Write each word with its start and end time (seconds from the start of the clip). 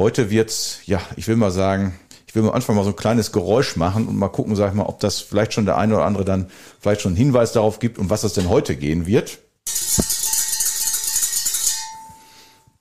Heute 0.00 0.30
wird's, 0.30 0.78
ja, 0.86 0.98
ich 1.16 1.28
will 1.28 1.36
mal 1.36 1.50
sagen, 1.50 1.92
ich 2.26 2.34
will 2.34 2.42
am 2.44 2.54
Anfang 2.54 2.74
mal 2.74 2.84
so 2.84 2.88
ein 2.88 2.96
kleines 2.96 3.32
Geräusch 3.32 3.76
machen 3.76 4.08
und 4.08 4.16
mal 4.16 4.30
gucken, 4.30 4.56
sag 4.56 4.70
ich 4.70 4.74
mal, 4.74 4.86
ob 4.86 4.98
das 5.00 5.20
vielleicht 5.20 5.52
schon 5.52 5.66
der 5.66 5.76
eine 5.76 5.94
oder 5.94 6.06
andere 6.06 6.24
dann 6.24 6.46
vielleicht 6.80 7.02
schon 7.02 7.10
einen 7.10 7.18
Hinweis 7.18 7.52
darauf 7.52 7.80
gibt, 7.80 7.98
um 7.98 8.08
was 8.08 8.24
es 8.24 8.32
denn 8.32 8.48
heute 8.48 8.76
gehen 8.76 9.04
wird. 9.04 9.40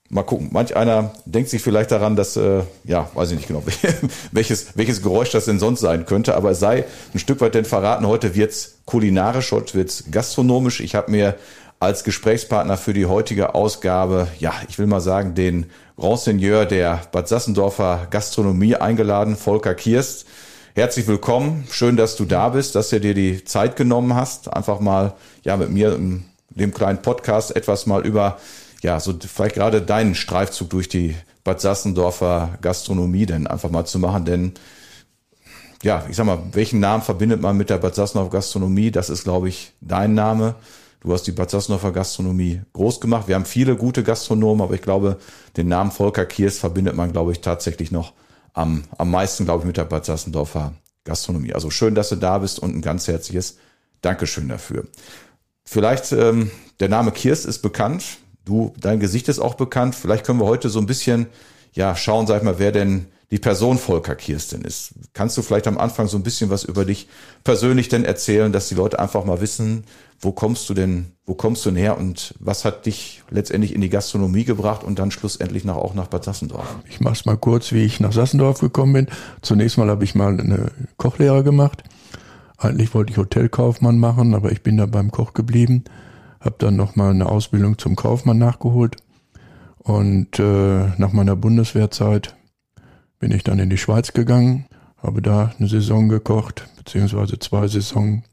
Mal 0.08 0.24
gucken. 0.24 0.48
Manch 0.54 0.77
einer 0.77 1.12
denkt 1.26 1.50
sich 1.50 1.62
vielleicht 1.62 1.91
daran, 1.91 2.16
dass, 2.16 2.38
äh, 2.38 2.63
ja, 2.86 3.10
weiß 3.13 3.32
ich 3.32 3.36
nicht 3.36 3.49
genau, 3.49 3.63
welches, 4.32 4.77
welches 4.77 5.02
Geräusch 5.02 5.32
das 5.32 5.44
denn 5.44 5.60
sonst 5.60 5.82
sein 5.82 6.05
könnte, 6.05 6.38
aber 6.38 6.52
es 6.52 6.62
sei 6.62 6.86
ein 7.13 7.20
Stück 7.20 7.41
weit 7.41 7.54
denn 7.54 7.66
verraten, 7.66 8.08
heute 8.08 8.34
wird's 8.34 8.77
kulinarisch, 8.86 9.52
heute 9.52 9.74
wird's 9.74 10.05
gastronomisch. 10.10 10.80
Ich 10.80 10.96
habe 10.96 11.12
mir 11.12 11.36
als 11.82 12.04
Gesprächspartner 12.04 12.77
für 12.77 12.94
die 12.94 13.05
heutige 13.05 13.55
Ausgabe, 13.55 14.27
ja, 14.40 14.54
ich 14.68 14.80
will 14.80 14.88
mal 14.88 14.99
sagen, 14.99 15.34
den 15.34 15.68
Grand 15.99 16.17
Seigneur 16.17 16.66
der 16.66 17.02
Bad 17.12 17.27
Sassendorfer 17.27 18.07
Gastronomie 18.09 18.76
eingeladen, 18.76 19.35
Volker 19.35 19.76
Kirst. 19.76 20.26
Herzlich 20.74 21.07
willkommen. 21.07 21.68
Schön, 21.71 21.98
dass 21.98 22.15
du 22.15 22.24
da 22.24 22.48
bist, 22.49 22.76
dass 22.76 22.87
du 22.87 23.01
dir 23.01 23.13
die 23.13 23.43
Zeit 23.43 23.76
genommen 23.76 24.15
hast, 24.15 24.51
einfach 24.54 24.79
mal, 24.79 25.15
ja, 25.43 25.57
mit 25.57 25.71
mir 25.71 25.93
in 25.93 26.24
dem 26.51 26.74
kleinen 26.74 27.01
Podcast 27.01 27.54
etwas 27.54 27.85
mal 27.85 28.05
über, 28.05 28.37
ja, 28.82 29.01
so 29.01 29.13
vielleicht 29.20 29.55
gerade 29.55 29.82
deinen 29.82 30.15
Streifzug 30.15 30.70
durch 30.70 30.87
die 30.87 31.18
Bad 31.43 31.59
Sassendorfer 31.59 32.57
Gastronomie 32.62 33.26
denn 33.26 33.46
einfach 33.46 33.70
mal 33.70 33.84
zu 33.84 33.99
machen, 33.99 34.24
denn 34.24 34.54
ja, 35.84 36.05
ich 36.09 36.15
sag 36.15 36.26
mal, 36.26 36.40
welchen 36.54 36.79
Namen 36.79 37.04
verbindet 37.04 37.41
man 37.41 37.57
mit 37.57 37.70
der 37.70 37.77
Bad 37.77 37.96
Sassendorfer 37.96 38.31
Gastronomie? 38.37 38.91
Das 38.91 39.09
ist, 39.09 39.26
glaube 39.26 39.49
ich, 39.49 39.74
dein 39.81 40.13
Name. 40.13 40.55
Du 41.02 41.14
hast 41.14 41.24
die 41.24 41.32
Bad 41.32 41.50
Sassendorfer 41.50 41.92
Gastronomie 41.92 42.62
groß 42.74 43.00
gemacht. 43.00 43.28
Wir 43.28 43.36
haben 43.36 43.46
viele 43.46 43.78
gute 43.78 44.04
Gastronomen, 44.04 44.62
aber 44.62 44.74
ich 44.74 44.82
glaube, 44.82 45.18
den 45.55 45.70
Namen 45.70 45.92
Volker 45.92 46.26
Kiers 46.26 46.60
verbindet 46.60 46.96
man, 46.96 47.12
glaube 47.12 47.32
ich, 47.32 47.40
tatsächlich 47.40 47.92
noch 47.92 48.14
am, 48.54 48.84
am 48.98 49.10
meisten, 49.10 49.46
glaube 49.46 49.62
ich, 49.62 49.68
mit 49.68 49.77
der 49.77 49.86
Bad 49.86 50.05
Sassendorfer 50.05 50.74
Gastronomie. 51.05 51.54
Also 51.54 51.70
schön, 51.70 51.96
dass 51.96 52.10
du 52.10 52.16
da 52.18 52.40
bist 52.40 52.60
und 52.60 52.76
ein 52.76 52.82
ganz 52.82 53.08
herzliches 53.08 53.58
Dankeschön 54.02 54.50
dafür. 54.50 54.88
Vielleicht, 55.64 56.12
ähm, 56.12 56.52
der 56.80 56.90
Name 56.90 57.12
Kiers 57.12 57.46
ist 57.46 57.60
bekannt. 57.60 58.04
Du, 58.44 58.74
dein 58.80 59.00
Gesicht 59.00 59.30
ist 59.30 59.40
auch 59.40 59.55
bekannt. 59.55 59.96
Vielleicht 59.96 60.26
können 60.26 60.40
wir 60.40 60.48
heute 60.48 60.70
so 60.70 60.80
ein 60.80 60.86
bisschen, 60.86 61.27
ja, 61.74 61.96
schauen, 61.96 62.27
sag 62.27 62.38
ich 62.38 62.44
mal, 62.44 62.60
wer 62.60 62.72
denn 62.72 63.05
die 63.32 63.38
Person 63.38 63.77
Volker 63.77 64.16
Kirsten 64.16 64.64
ist. 64.64 64.94
Kannst 65.14 65.38
du 65.38 65.44
vielleicht 65.44 65.68
am 65.68 65.78
Anfang 65.78 66.08
so 66.08 66.18
ein 66.18 66.24
bisschen 66.24 66.50
was 66.50 66.64
über 66.64 66.84
dich 66.84 67.08
persönlich 67.44 67.88
denn 67.88 68.03
erzählen, 68.03 68.52
dass 68.52 68.70
die 68.70 68.75
Leute 68.75 69.00
einfach 69.00 69.24
mal 69.24 69.40
wissen, 69.40 69.84
wo 70.19 70.31
kommst 70.31 70.69
du 70.69 70.73
denn, 70.73 71.13
wo 71.25 71.34
kommst 71.34 71.66
du 71.66 71.69
denn 71.69 71.78
her 71.78 71.97
und 71.97 72.35
was 72.39 72.66
hat 72.66 72.85
dich 72.85 73.23
letztendlich 73.29 73.73
in 73.73 73.81
die 73.81 73.89
Gastronomie 73.89 74.44
gebracht 74.44 74.84
und 74.84 75.00
dann 75.00 75.12
schlussendlich 75.12 75.63
nach, 75.63 75.75
auch 75.75 75.94
nach 75.94 76.07
Bad 76.07 76.23
Sassendorf? 76.23 76.75
Ich 76.89 77.00
mach's 77.00 77.25
mal 77.25 77.38
kurz, 77.38 77.72
wie 77.72 77.84
ich 77.84 78.00
nach 78.00 78.12
Sassendorf 78.12 78.59
gekommen 78.59 78.94
bin. 78.94 79.07
Zunächst 79.41 79.78
mal 79.78 79.90
habe 79.90 80.03
ich 80.03 80.16
mal 80.16 80.40
eine 80.40 80.72
Kochlehre 80.97 81.44
gemacht. 81.44 81.84
Eigentlich 82.57 82.94
wollte 82.94 83.12
ich 83.12 83.17
Hotelkaufmann 83.17 83.97
machen, 83.97 84.35
aber 84.35 84.52
ich 84.52 84.62
bin 84.62 84.78
da 84.78 84.85
beim 84.85 85.12
Koch 85.12 85.34
geblieben. 85.34 85.85
Habe 86.41 86.56
dann 86.58 86.75
noch 86.75 86.96
mal 86.96 87.12
eine 87.12 87.28
Ausbildung 87.28 87.78
zum 87.78 87.96
Kaufmann 87.96 88.38
nachgeholt 88.38 88.97
und 89.90 90.40
äh, 90.40 90.88
nach 90.97 91.13
meiner 91.13 91.35
Bundeswehrzeit 91.35 92.35
bin 93.18 93.31
ich 93.31 93.44
dann 93.44 93.59
in 93.59 93.69
die 93.69 93.78
Schweiz 93.78 94.13
gegangen, 94.13 94.68
habe 95.02 95.22
da 95.22 95.53
eine 95.58 95.68
Saison 95.68 96.09
gekocht, 96.09 96.68
beziehungsweise 96.78 97.40
zwei 97.40 97.68
Saison 97.68 98.24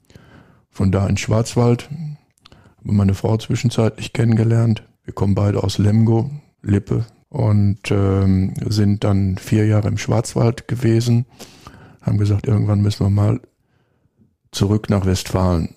von 0.76 0.92
da 0.92 1.06
in 1.06 1.16
Schwarzwald. 1.16 1.88
Habe 2.78 2.92
meine 2.92 3.14
Frau 3.14 3.37
zwischenzeitlich 3.37 4.12
kennengelernt. 4.12 4.82
Wir 5.04 5.14
kommen 5.14 5.34
beide 5.34 5.62
aus 5.62 5.78
Lemgo, 5.78 6.31
Lippe 6.62 7.06
und 7.28 7.91
ähm, 7.91 8.54
sind 8.69 9.04
dann 9.04 9.38
vier 9.38 9.66
Jahre 9.66 9.88
im 9.88 9.98
Schwarzwald 9.98 10.69
gewesen. 10.69 11.26
Haben 12.03 12.19
gesagt, 12.19 12.47
irgendwann 12.47 12.82
müssen 12.82 13.04
wir 13.04 13.10
mal 13.10 13.41
zurück 14.53 14.91
nach 14.91 15.06
Westfalen. 15.06 15.75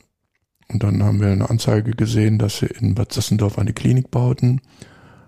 Und 0.68 0.84
dann 0.84 1.02
haben 1.04 1.20
wir 1.20 1.32
eine 1.32 1.50
Anzeige 1.50 1.92
gesehen, 1.92 2.38
dass 2.38 2.60
sie 2.60 2.68
in 2.68 2.94
Bad 2.94 3.14
Sassendorf 3.14 3.58
eine 3.58 3.74
Klinik 3.74 4.12
bauten. 4.12 4.62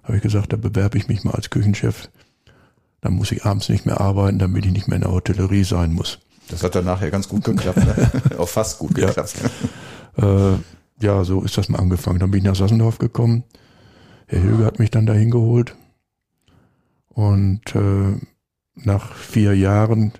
Habe 0.03 0.18
ich 0.18 0.22
gesagt, 0.22 0.53
da 0.53 0.58
bewerbe 0.58 0.98
ich 0.98 1.08
mich 1.08 1.24
mal 1.24 1.34
als 1.34 1.50
Küchenchef 1.50 2.09
dann 3.02 3.14
muss 3.14 3.32
ich 3.32 3.46
abends 3.46 3.68
nicht 3.68 3.86
mehr 3.86 4.00
arbeiten, 4.00 4.40
damit 4.40 4.66
ich 4.66 4.72
nicht 4.72 4.88
mehr 4.88 4.98
in 4.98 5.02
der 5.02 5.12
Hotellerie 5.12 5.64
sein 5.64 5.92
muss. 5.92 6.20
Das 6.52 6.64
hat 6.64 6.76
dann 6.76 6.86
nachher 6.86 7.12
ganz 7.12 7.28
gut 7.28 7.44
geklappt, 7.44 7.78
ne? 7.78 8.12
auch 8.38 8.50
fast 8.50 8.80
gut 8.80 8.96
geklappt. 8.96 9.36
Ja. 10.18 10.52
Äh, 10.52 10.58
ja, 11.02 11.24
so 11.24 11.42
ist 11.42 11.58
das 11.58 11.70
mal 11.70 11.80
angefangen. 11.80 12.20
Dann 12.20 12.32
bin 12.32 12.40
ich 12.40 12.44
nach 12.44 12.56
Sassendorf 12.56 12.98
gekommen. 12.98 13.44
Herr 14.28 14.40
Hilge 14.40 14.66
hat 14.66 14.80
mich 14.80 14.92
dann 14.92 15.06
dahin 15.06 15.32
geholt. 15.32 15.76
Und 17.08 17.76
äh, 17.76 18.18
nach 18.76 19.14
vier 19.16 19.56
Jahren 19.56 20.14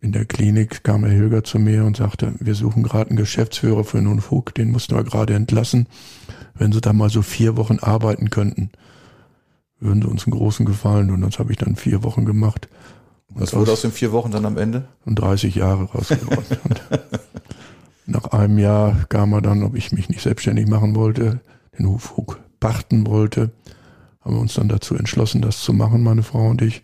in 0.00 0.12
der 0.12 0.24
Klinik 0.24 0.84
kam 0.84 1.04
Herr 1.04 1.12
Hilger 1.12 1.44
zu 1.44 1.58
mir 1.58 1.84
und 1.84 1.96
sagte, 1.96 2.34
wir 2.38 2.54
suchen 2.54 2.82
gerade 2.82 3.10
einen 3.10 3.16
Geschäftsführer 3.16 3.84
für 3.84 3.98
einen 3.98 4.20
Fug, 4.20 4.54
den 4.54 4.70
mussten 4.70 4.94
wir 4.94 5.04
gerade 5.04 5.34
entlassen. 5.34 5.86
Wenn 6.54 6.72
Sie 6.72 6.80
da 6.80 6.92
mal 6.92 7.08
so 7.08 7.22
vier 7.22 7.56
Wochen 7.56 7.78
arbeiten 7.78 8.30
könnten 8.30 8.70
würden 9.82 10.02
sie 10.02 10.08
uns 10.08 10.26
einen 10.26 10.36
großen 10.36 10.64
Gefallen 10.64 11.08
tun. 11.08 11.20
Das 11.20 11.38
habe 11.38 11.52
ich 11.52 11.58
dann 11.58 11.76
vier 11.76 12.02
Wochen 12.02 12.24
gemacht. 12.24 12.68
Was 13.34 13.54
wurde 13.54 13.72
aus 13.72 13.82
den 13.82 13.92
vier 13.92 14.12
Wochen 14.12 14.30
dann 14.30 14.44
am 14.44 14.58
Ende? 14.58 14.84
Und 15.04 15.16
30 15.16 15.54
Jahre 15.54 15.84
rausgeworden. 15.84 16.58
nach 18.06 18.26
einem 18.26 18.58
Jahr 18.58 19.04
kam 19.08 19.32
er 19.32 19.40
dann, 19.40 19.62
ob 19.62 19.74
ich 19.74 19.92
mich 19.92 20.08
nicht 20.08 20.22
selbstständig 20.22 20.66
machen 20.66 20.94
wollte, 20.94 21.40
den 21.78 21.88
Hufhug 21.88 22.40
pachten 22.60 23.06
wollte. 23.06 23.50
Haben 24.20 24.36
wir 24.36 24.40
uns 24.40 24.54
dann 24.54 24.68
dazu 24.68 24.94
entschlossen, 24.94 25.42
das 25.42 25.60
zu 25.60 25.72
machen, 25.72 26.02
meine 26.02 26.22
Frau 26.22 26.48
und 26.48 26.62
ich. 26.62 26.82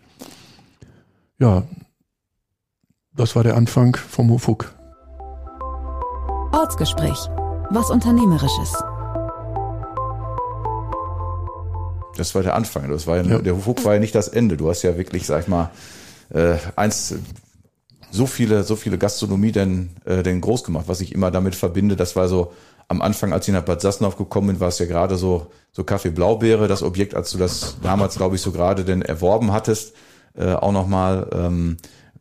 Ja, 1.37 1.63
das 3.15 3.35
war 3.35 3.43
der 3.43 3.55
Anfang 3.55 3.95
vom 3.95 4.29
Hufhug. 4.29 4.73
Ortsgespräch. 6.51 7.29
Was 7.71 7.91
Unternehmerisches. 7.91 8.73
Das 12.17 12.35
war 12.35 12.43
der 12.43 12.55
Anfang. 12.55 12.89
Das 12.89 13.07
war 13.07 13.17
ja, 13.17 13.23
ja. 13.23 13.39
Der 13.39 13.55
Hufuk 13.55 13.85
war 13.85 13.93
ja 13.93 13.99
nicht 13.99 14.15
das 14.15 14.27
Ende. 14.27 14.57
Du 14.57 14.69
hast 14.69 14.81
ja 14.81 14.97
wirklich, 14.97 15.25
sag 15.25 15.43
ich 15.43 15.47
mal, 15.47 15.69
äh, 16.29 16.57
eins 16.75 17.15
so 18.11 18.25
viele, 18.25 18.63
so 18.63 18.75
viele 18.75 18.97
Gastronomie 18.97 19.51
denn, 19.51 19.91
äh, 20.05 20.23
denn 20.23 20.41
groß 20.41 20.63
gemacht, 20.63 20.85
was 20.87 21.01
ich 21.01 21.13
immer 21.13 21.31
damit 21.31 21.55
verbinde. 21.55 21.95
Das 21.95 22.15
war 22.15 22.27
so 22.27 22.53
am 22.87 23.01
Anfang, 23.03 23.33
als 23.33 23.47
ich 23.47 23.53
nach 23.53 23.63
Bad 23.63 23.81
Sassenhof 23.81 24.17
gekommen 24.17 24.47
bin, 24.47 24.59
war 24.59 24.69
es 24.69 24.79
ja 24.79 24.87
gerade 24.87 25.15
so, 25.15 25.47
so 25.71 25.83
Kaffee 25.83 26.09
Blaubeere, 26.09 26.67
das 26.67 26.81
Objekt, 26.81 27.13
als 27.13 27.29
du 27.31 27.37
das 27.37 27.77
damals, 27.83 28.15
glaube 28.15 28.35
ich, 28.35 28.41
so 28.41 28.51
gerade 28.51 28.83
denn 28.83 29.03
erworben 29.03 29.51
hattest, 29.51 29.93
äh, 30.35 30.53
auch 30.53 30.71
nochmal. 30.71 31.29
Ähm, 31.31 31.77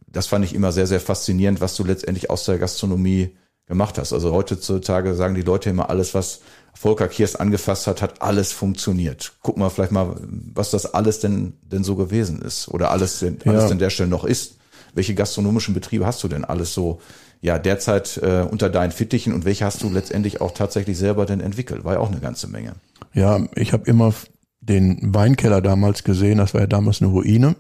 das 0.06 0.26
fand 0.26 0.44
ich 0.44 0.54
immer 0.54 0.72
sehr, 0.72 0.86
sehr 0.86 1.00
faszinierend, 1.00 1.60
was 1.60 1.74
du 1.76 1.84
letztendlich 1.84 2.28
aus 2.30 2.44
der 2.44 2.58
Gastronomie 2.58 3.34
gemacht 3.68 3.98
hast. 3.98 4.12
Also 4.12 4.32
heutzutage 4.32 5.14
sagen 5.14 5.34
die 5.34 5.42
Leute 5.42 5.70
immer, 5.70 5.90
alles, 5.90 6.14
was 6.14 6.40
Volker 6.74 7.08
Kiers 7.08 7.36
angefasst 7.36 7.86
hat, 7.86 8.02
hat 8.02 8.22
alles 8.22 8.52
funktioniert. 8.52 9.34
Gucken 9.42 9.62
wir 9.62 9.70
vielleicht 9.70 9.92
mal, 9.92 10.16
was 10.54 10.70
das 10.70 10.94
alles 10.94 11.20
denn, 11.20 11.54
denn 11.62 11.84
so 11.84 11.94
gewesen 11.94 12.40
ist 12.40 12.68
oder 12.68 12.90
alles, 12.90 13.20
denn, 13.20 13.38
alles 13.44 13.64
ja. 13.64 13.68
denn 13.68 13.78
der 13.78 13.90
Stelle 13.90 14.08
noch 14.08 14.24
ist. 14.24 14.56
Welche 14.94 15.14
gastronomischen 15.14 15.74
Betriebe 15.74 16.06
hast 16.06 16.22
du 16.24 16.28
denn 16.28 16.44
alles 16.44 16.72
so 16.72 17.00
ja 17.40 17.58
derzeit 17.58 18.16
äh, 18.22 18.46
unter 18.50 18.70
deinen 18.70 18.90
Fittichen 18.90 19.32
und 19.32 19.44
welche 19.44 19.64
hast 19.64 19.82
du 19.82 19.90
letztendlich 19.90 20.40
auch 20.40 20.52
tatsächlich 20.52 20.96
selber 20.96 21.26
denn 21.26 21.40
entwickelt? 21.40 21.84
War 21.84 21.94
ja 21.94 22.00
auch 22.00 22.10
eine 22.10 22.20
ganze 22.20 22.48
Menge. 22.48 22.74
Ja, 23.12 23.40
ich 23.54 23.72
habe 23.72 23.88
immer 23.88 24.14
den 24.60 25.14
Weinkeller 25.14 25.60
damals 25.60 26.04
gesehen, 26.04 26.38
das 26.38 26.54
war 26.54 26.62
ja 26.62 26.66
damals 26.66 27.00
eine 27.00 27.10
Ruine 27.10 27.54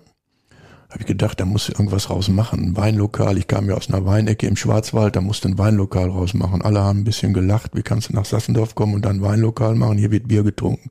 habe 0.90 1.00
ich 1.00 1.06
gedacht, 1.06 1.38
da 1.38 1.44
muss 1.44 1.68
irgendwas 1.68 2.08
rausmachen. 2.08 2.60
Ein 2.60 2.76
Weinlokal. 2.76 3.36
Ich 3.36 3.46
kam 3.46 3.68
ja 3.68 3.76
aus 3.76 3.90
einer 3.90 4.06
Weinecke 4.06 4.46
im 4.46 4.56
Schwarzwald, 4.56 5.16
da 5.16 5.20
musste 5.20 5.48
ein 5.48 5.58
Weinlokal 5.58 6.08
rausmachen. 6.08 6.62
Alle 6.62 6.80
haben 6.80 7.00
ein 7.00 7.04
bisschen 7.04 7.34
gelacht. 7.34 7.72
Wie 7.74 7.82
kannst 7.82 8.08
du 8.08 8.14
nach 8.14 8.24
Sassendorf 8.24 8.74
kommen 8.74 8.94
und 8.94 9.04
dann 9.04 9.16
ein 9.16 9.22
Weinlokal 9.22 9.74
machen? 9.74 9.98
Hier 9.98 10.10
wird 10.10 10.28
Bier 10.28 10.42
getrunken. 10.42 10.90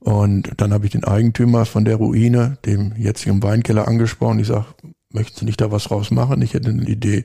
Und 0.00 0.52
dann 0.56 0.72
habe 0.72 0.86
ich 0.86 0.92
den 0.92 1.04
Eigentümer 1.04 1.66
von 1.66 1.84
der 1.84 1.96
Ruine, 1.96 2.58
dem 2.64 2.94
jetzigen 2.96 3.42
Weinkeller, 3.42 3.86
angesprochen. 3.86 4.40
Ich 4.40 4.48
sage, 4.48 4.66
möchtest 5.12 5.40
du 5.40 5.44
nicht 5.44 5.60
da 5.60 5.70
was 5.70 5.90
rausmachen? 5.90 6.42
Ich 6.42 6.54
hätte 6.54 6.70
eine 6.70 6.88
Idee. 6.88 7.24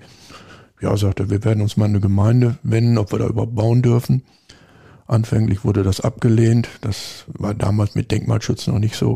Ja, 0.82 0.96
sagte, 0.98 1.30
wir 1.30 1.44
werden 1.44 1.62
uns 1.62 1.78
mal 1.78 1.86
eine 1.86 2.02
Gemeinde 2.02 2.58
wenden, 2.62 2.98
ob 2.98 3.12
wir 3.12 3.20
da 3.20 3.28
überhaupt 3.28 3.56
bauen 3.56 3.82
dürfen. 3.82 4.24
Anfänglich 5.08 5.64
wurde 5.64 5.84
das 5.84 6.02
abgelehnt. 6.02 6.68
Das 6.82 7.26
war 7.28 7.54
damals 7.54 7.96
mit 7.96 8.12
Denkmalschutz 8.12 8.68
noch 8.68 8.80
nicht 8.80 8.96
so. 8.96 9.16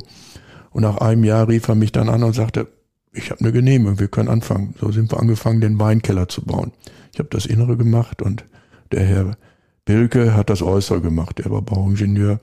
Und 0.77 0.83
nach 0.83 0.97
einem 0.97 1.23
Jahr 1.23 1.47
rief 1.47 1.67
er 1.69 1.73
mich 1.73 1.91
dann 1.91 2.07
an 2.07 2.21
und 2.21 2.33
sagte, 2.33 2.67
ich 3.11 3.31
habe 3.31 3.41
eine 3.41 3.51
Genehmigung, 3.51 3.97
wir 3.97 4.09
können 4.09 4.29
anfangen. 4.29 4.75
So 4.79 4.91
sind 4.91 5.11
wir 5.11 5.19
angefangen, 5.19 5.59
den 5.59 5.79
Weinkeller 5.79 6.29
zu 6.29 6.45
bauen. 6.45 6.71
Ich 7.11 7.17
habe 7.17 7.29
das 7.31 7.47
Innere 7.47 7.77
gemacht 7.77 8.21
und 8.21 8.45
der 8.91 9.03
Herr 9.03 9.37
Bilke 9.85 10.35
hat 10.35 10.51
das 10.51 10.61
Äußere 10.61 11.01
gemacht. 11.01 11.39
Der 11.39 11.49
war 11.49 11.63
Bauingenieur 11.63 12.39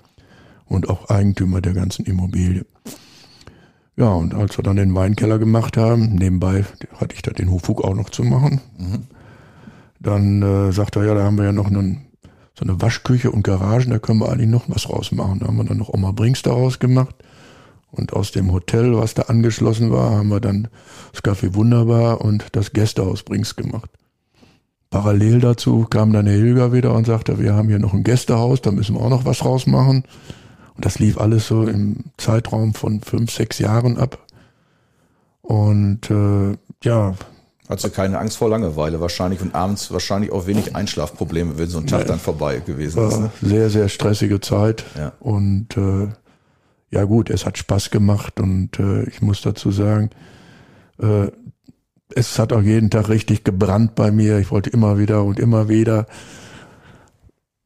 und 0.64 0.88
auch 0.88 1.10
Eigentümer 1.10 1.60
der 1.60 1.74
ganzen 1.74 2.06
Immobilie. 2.06 2.66
Ja, 3.94 4.08
und 4.08 4.34
als 4.34 4.58
wir 4.58 4.64
dann 4.64 4.78
den 4.78 4.96
Weinkeller 4.96 5.38
gemacht 5.38 5.76
haben, 5.76 6.16
nebenbei 6.16 6.64
hatte 6.96 7.14
ich 7.14 7.22
da 7.22 7.30
den 7.30 7.52
Hofug 7.52 7.84
auch 7.84 7.94
noch 7.94 8.10
zu 8.10 8.24
machen, 8.24 8.60
mhm. 8.76 9.04
dann 10.00 10.42
äh, 10.42 10.72
sagte 10.72 10.98
er, 10.98 11.06
ja, 11.06 11.14
da 11.14 11.22
haben 11.22 11.38
wir 11.38 11.44
ja 11.44 11.52
noch 11.52 11.68
einen, 11.68 12.06
so 12.58 12.64
eine 12.64 12.82
Waschküche 12.82 13.30
und 13.30 13.44
Garagen, 13.44 13.90
da 13.90 14.00
können 14.00 14.18
wir 14.18 14.28
eigentlich 14.28 14.50
noch 14.50 14.64
was 14.66 14.90
rausmachen. 14.90 15.38
Da 15.38 15.46
haben 15.46 15.56
wir 15.56 15.62
dann 15.62 15.78
noch 15.78 15.94
Oma 15.94 16.10
Brinks 16.10 16.42
daraus 16.42 16.80
gemacht. 16.80 17.14
Und 17.96 18.12
aus 18.12 18.32
dem 18.32 18.52
Hotel, 18.52 18.96
was 18.96 19.14
da 19.14 19.22
angeschlossen 19.22 19.92
war, 19.92 20.10
haben 20.10 20.28
wir 20.28 20.40
dann 20.40 20.68
das 21.12 21.22
Café 21.22 21.54
Wunderbar 21.54 22.20
und 22.20 22.46
das 22.52 22.72
Gästehaus 22.72 23.22
Brings 23.22 23.54
gemacht. 23.54 23.90
Parallel 24.90 25.40
dazu 25.40 25.86
kam 25.88 26.12
dann 26.12 26.26
Herr 26.26 26.36
Hilger 26.36 26.72
wieder 26.72 26.94
und 26.94 27.06
sagte, 27.06 27.38
wir 27.38 27.54
haben 27.54 27.68
hier 27.68 27.78
noch 27.78 27.94
ein 27.94 28.04
Gästehaus, 28.04 28.62
da 28.62 28.70
müssen 28.70 28.96
wir 28.96 29.02
auch 29.02 29.10
noch 29.10 29.24
was 29.24 29.44
rausmachen. 29.44 30.04
Und 30.76 30.84
das 30.84 30.98
lief 30.98 31.18
alles 31.18 31.46
so 31.46 31.64
im 31.64 32.04
Zeitraum 32.16 32.74
von 32.74 33.00
fünf, 33.00 33.30
sechs 33.32 33.58
Jahren 33.58 33.96
ab. 33.96 34.18
Und 35.42 36.10
äh, 36.10 36.56
ja. 36.82 37.14
Also 37.68 37.90
keine 37.90 38.18
Angst 38.18 38.36
vor 38.36 38.48
Langeweile 38.48 39.00
wahrscheinlich 39.00 39.40
und 39.40 39.54
abends 39.54 39.92
wahrscheinlich 39.92 40.32
auch 40.32 40.46
wenig 40.46 40.74
Einschlafprobleme, 40.74 41.58
wenn 41.58 41.68
so 41.68 41.78
ein 41.78 41.86
Tag 41.86 42.00
nee, 42.00 42.06
dann 42.06 42.18
vorbei 42.18 42.58
gewesen 42.58 43.08
ist. 43.08 43.20
Ne? 43.20 43.30
Sehr, 43.40 43.70
sehr 43.70 43.88
stressige 43.88 44.40
Zeit. 44.40 44.84
Ja. 44.96 45.12
Und 45.20 45.76
äh, 45.76 46.08
ja 46.94 47.04
gut, 47.04 47.30
es 47.30 47.44
hat 47.44 47.58
Spaß 47.58 47.90
gemacht 47.90 48.40
und 48.40 48.78
äh, 48.78 49.04
ich 49.04 49.20
muss 49.20 49.42
dazu 49.42 49.70
sagen, 49.70 50.10
äh, 50.98 51.28
es 52.14 52.38
hat 52.38 52.52
auch 52.52 52.62
jeden 52.62 52.90
Tag 52.90 53.08
richtig 53.08 53.44
gebrannt 53.44 53.94
bei 53.94 54.10
mir. 54.10 54.38
Ich 54.38 54.50
wollte 54.50 54.70
immer 54.70 54.98
wieder 54.98 55.24
und 55.24 55.38
immer 55.38 55.68
wieder. 55.68 56.06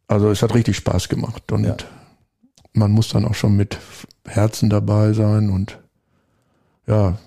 Also 0.07 0.31
es 0.31 0.43
hat 0.43 0.55
richtig 0.55 0.77
Spaß 0.77 1.09
gemacht 1.09 1.53
und 1.53 1.65
ja 1.65 1.77
man 2.79 2.93
muss 2.93 3.09
dann 3.09 3.25
auch 3.25 3.35
schon 3.35 3.57
mit 3.57 3.79
Herzen 4.27 4.71
dabei 4.71 5.13
sein 5.13 5.51
und 5.51 5.79
ja, 6.87 7.19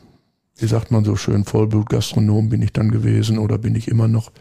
wie 0.58 0.68
sagt 0.68 0.92
man 0.92 1.06
so 1.06 1.16
schön, 1.16 1.46
Vollblutgastronom 1.46 2.50
bin 2.50 2.62
ich 2.62 2.74
dann 2.74 2.92
gewesen 2.92 3.38
oder 3.38 3.58
bin 3.58 3.76
ich 3.76 3.88
immer 3.88 4.08
noch. 4.08 4.32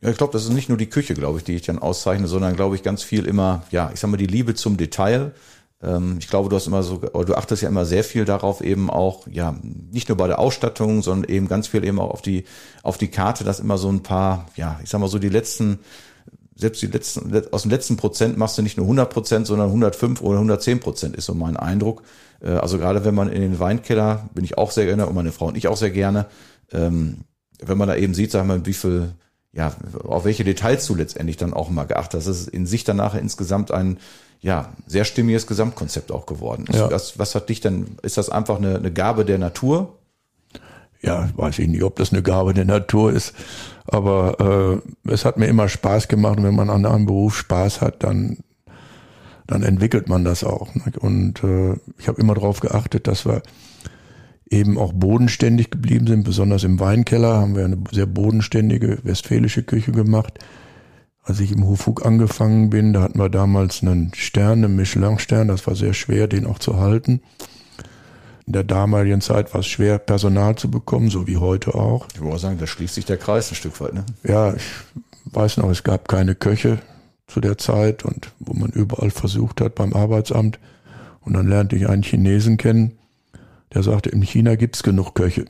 Ja, 0.00 0.10
ich 0.10 0.18
glaube, 0.18 0.32
das 0.32 0.44
ist 0.44 0.52
nicht 0.52 0.68
nur 0.68 0.78
die 0.78 0.90
Küche, 0.90 1.14
glaube 1.14 1.38
ich, 1.38 1.44
die 1.44 1.54
ich 1.54 1.62
dann 1.62 1.78
auszeichne, 1.78 2.28
sondern 2.28 2.54
glaube 2.54 2.76
ich 2.76 2.82
ganz 2.82 3.02
viel 3.02 3.24
immer, 3.24 3.64
ja, 3.70 3.90
ich 3.92 4.00
sag 4.00 4.10
mal, 4.10 4.16
die 4.16 4.26
Liebe 4.26 4.54
zum 4.54 4.76
Detail. 4.76 5.32
Ähm, 5.86 6.16
ich 6.18 6.28
glaube, 6.28 6.48
du 6.48 6.56
hast 6.56 6.66
immer 6.66 6.82
so, 6.82 6.98
du 6.98 7.34
achtest 7.34 7.62
ja 7.62 7.68
immer 7.68 7.84
sehr 7.84 8.04
viel 8.04 8.24
darauf, 8.24 8.60
eben 8.60 8.90
auch, 8.90 9.26
ja, 9.28 9.56
nicht 9.62 10.08
nur 10.08 10.18
bei 10.18 10.26
der 10.26 10.38
Ausstattung, 10.38 11.02
sondern 11.02 11.30
eben 11.30 11.48
ganz 11.48 11.68
viel 11.68 11.84
eben 11.84 12.00
auch 12.00 12.10
auf 12.10 12.22
die, 12.22 12.44
auf 12.82 12.98
die 12.98 13.08
Karte, 13.08 13.44
dass 13.44 13.60
immer 13.60 13.78
so 13.78 13.88
ein 13.88 14.02
paar, 14.02 14.46
ja, 14.56 14.80
ich 14.82 14.90
sag 14.90 15.00
mal 15.00 15.08
so 15.08 15.18
die 15.18 15.28
letzten 15.28 15.78
selbst 16.58 16.80
die 16.80 16.86
letzten, 16.86 17.30
aus 17.52 17.62
dem 17.62 17.70
letzten 17.70 17.98
Prozent 17.98 18.38
machst 18.38 18.56
du 18.56 18.62
nicht 18.62 18.78
nur 18.78 18.86
100 18.86 19.12
Prozent, 19.12 19.46
sondern 19.46 19.68
105 19.68 20.22
oder 20.22 20.38
110 20.38 20.80
Prozent 20.80 21.14
ist 21.14 21.26
so 21.26 21.34
mein 21.34 21.56
Eindruck. 21.56 22.02
Äh, 22.40 22.52
also 22.52 22.78
gerade 22.78 23.04
wenn 23.04 23.14
man 23.14 23.28
in 23.28 23.42
den 23.42 23.58
Weinkeller, 23.58 24.28
bin 24.34 24.44
ich 24.44 24.56
auch 24.56 24.70
sehr 24.70 24.86
gerne 24.86 25.06
und 25.06 25.14
meine 25.14 25.32
Frau 25.32 25.46
und 25.48 25.56
ich 25.56 25.68
auch 25.68 25.76
sehr 25.76 25.90
gerne, 25.90 26.26
ähm, 26.72 27.18
wenn 27.62 27.78
man 27.78 27.88
da 27.88 27.96
eben 27.96 28.14
sieht, 28.14 28.30
sagen 28.30 28.48
wir, 28.48 28.66
wie 28.66 28.72
viel, 28.72 29.12
ja, 29.56 29.72
auf 30.04 30.24
welche 30.24 30.44
Details 30.44 30.86
du 30.86 30.94
letztendlich 30.94 31.38
dann 31.38 31.54
auch 31.54 31.70
mal 31.70 31.84
geachtet 31.84 32.18
hast. 32.18 32.28
Das 32.28 32.40
ist 32.40 32.48
in 32.48 32.66
sich 32.66 32.84
dann 32.84 32.98
nachher 32.98 33.20
insgesamt 33.20 33.70
ein, 33.70 33.98
ja, 34.42 34.72
sehr 34.86 35.04
stimmiges 35.04 35.46
Gesamtkonzept 35.46 36.12
auch 36.12 36.26
geworden. 36.26 36.66
Ja. 36.72 36.90
Was, 36.90 37.18
was 37.18 37.34
hat 37.34 37.48
dich 37.48 37.60
denn, 37.60 37.96
ist 38.02 38.18
das 38.18 38.28
einfach 38.28 38.58
eine, 38.58 38.76
eine 38.76 38.92
Gabe 38.92 39.24
der 39.24 39.38
Natur? 39.38 39.94
Ja, 41.00 41.28
weiß 41.36 41.58
ich 41.58 41.68
nicht, 41.68 41.82
ob 41.82 41.96
das 41.96 42.12
eine 42.12 42.22
Gabe 42.22 42.52
der 42.52 42.66
Natur 42.66 43.12
ist. 43.12 43.32
Aber 43.86 44.82
äh, 45.06 45.10
es 45.10 45.24
hat 45.24 45.38
mir 45.38 45.46
immer 45.46 45.68
Spaß 45.68 46.08
gemacht. 46.08 46.36
Und 46.36 46.44
wenn 46.44 46.54
man 46.54 46.68
an 46.68 46.84
einem 46.84 47.06
Beruf 47.06 47.36
Spaß 47.36 47.80
hat, 47.80 48.02
dann, 48.02 48.38
dann 49.46 49.62
entwickelt 49.62 50.08
man 50.08 50.24
das 50.24 50.44
auch. 50.44 50.74
Ne? 50.74 50.92
Und 51.00 51.42
äh, 51.44 51.76
ich 51.98 52.08
habe 52.08 52.20
immer 52.20 52.34
darauf 52.34 52.60
geachtet, 52.60 53.06
dass 53.06 53.24
wir 53.24 53.42
eben 54.48 54.78
auch 54.78 54.92
bodenständig 54.92 55.70
geblieben 55.70 56.06
sind. 56.06 56.24
Besonders 56.24 56.64
im 56.64 56.78
Weinkeller 56.80 57.34
haben 57.34 57.56
wir 57.56 57.64
eine 57.64 57.78
sehr 57.90 58.06
bodenständige 58.06 58.98
westfälische 59.02 59.62
Küche 59.62 59.92
gemacht. 59.92 60.38
Als 61.22 61.40
ich 61.40 61.50
im 61.50 61.66
Hofug 61.66 62.06
angefangen 62.06 62.70
bin, 62.70 62.92
da 62.92 63.02
hatten 63.02 63.18
wir 63.18 63.28
damals 63.28 63.82
einen 63.82 64.12
Stern, 64.14 64.64
einen 64.64 64.76
Michelin-Stern. 64.76 65.48
Das 65.48 65.66
war 65.66 65.74
sehr 65.74 65.92
schwer, 65.92 66.28
den 66.28 66.46
auch 66.46 66.60
zu 66.60 66.78
halten. 66.78 67.20
In 68.46 68.52
der 68.52 68.62
damaligen 68.62 69.20
Zeit 69.20 69.52
war 69.52 69.60
es 69.60 69.66
schwer, 69.66 69.98
Personal 69.98 70.54
zu 70.54 70.70
bekommen, 70.70 71.10
so 71.10 71.26
wie 71.26 71.38
heute 71.38 71.74
auch. 71.74 72.06
Ich 72.14 72.20
würde 72.20 72.38
sagen, 72.38 72.58
da 72.58 72.66
schließt 72.68 72.94
sich 72.94 73.04
der 73.04 73.16
Kreis 73.16 73.50
ein 73.50 73.56
Stück 73.56 73.80
weit, 73.80 73.94
ne? 73.94 74.04
Ja, 74.22 74.54
ich 74.54 74.62
weiß 75.24 75.56
noch, 75.56 75.68
es 75.68 75.82
gab 75.82 76.06
keine 76.06 76.36
Köche 76.36 76.78
zu 77.26 77.40
der 77.40 77.58
Zeit 77.58 78.04
und 78.04 78.30
wo 78.38 78.52
man 78.52 78.70
überall 78.70 79.10
versucht 79.10 79.60
hat 79.60 79.74
beim 79.74 79.92
Arbeitsamt. 79.92 80.60
Und 81.22 81.32
dann 81.32 81.48
lernte 81.48 81.74
ich 81.74 81.88
einen 81.88 82.04
Chinesen 82.04 82.56
kennen, 82.56 82.92
der 83.72 83.82
sagte, 83.82 84.10
in 84.10 84.22
China 84.22 84.54
gibt's 84.56 84.82
genug 84.82 85.14
Köche. 85.14 85.46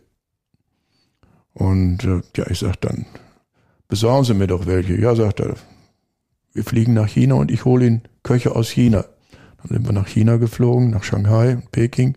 Und 1.53 2.05
äh, 2.05 2.21
ja, 2.37 2.51
ich 2.51 2.59
sag 2.59 2.77
dann, 2.81 3.07
besorgen 3.89 4.25
Sie 4.25 4.35
mir 4.35 4.47
doch 4.47 4.67
welche. 4.67 5.01
Ja, 5.01 5.15
sagt 5.15 5.41
er, 5.41 5.57
wir 6.53 6.65
fliegen 6.65 6.95
nach 6.95 7.09
China 7.09 7.37
und 7.37 7.51
ich 7.51 7.65
hole 7.65 7.87
Ihnen 7.87 8.03
Köche 8.23 8.55
aus 8.55 8.69
China. 8.69 9.05
Dann 9.59 9.69
sind 9.69 9.87
wir 9.87 9.93
nach 9.93 10.09
China 10.09 10.37
geflogen, 10.37 10.91
nach 10.91 11.03
Shanghai 11.03 11.59
Peking. 11.73 12.17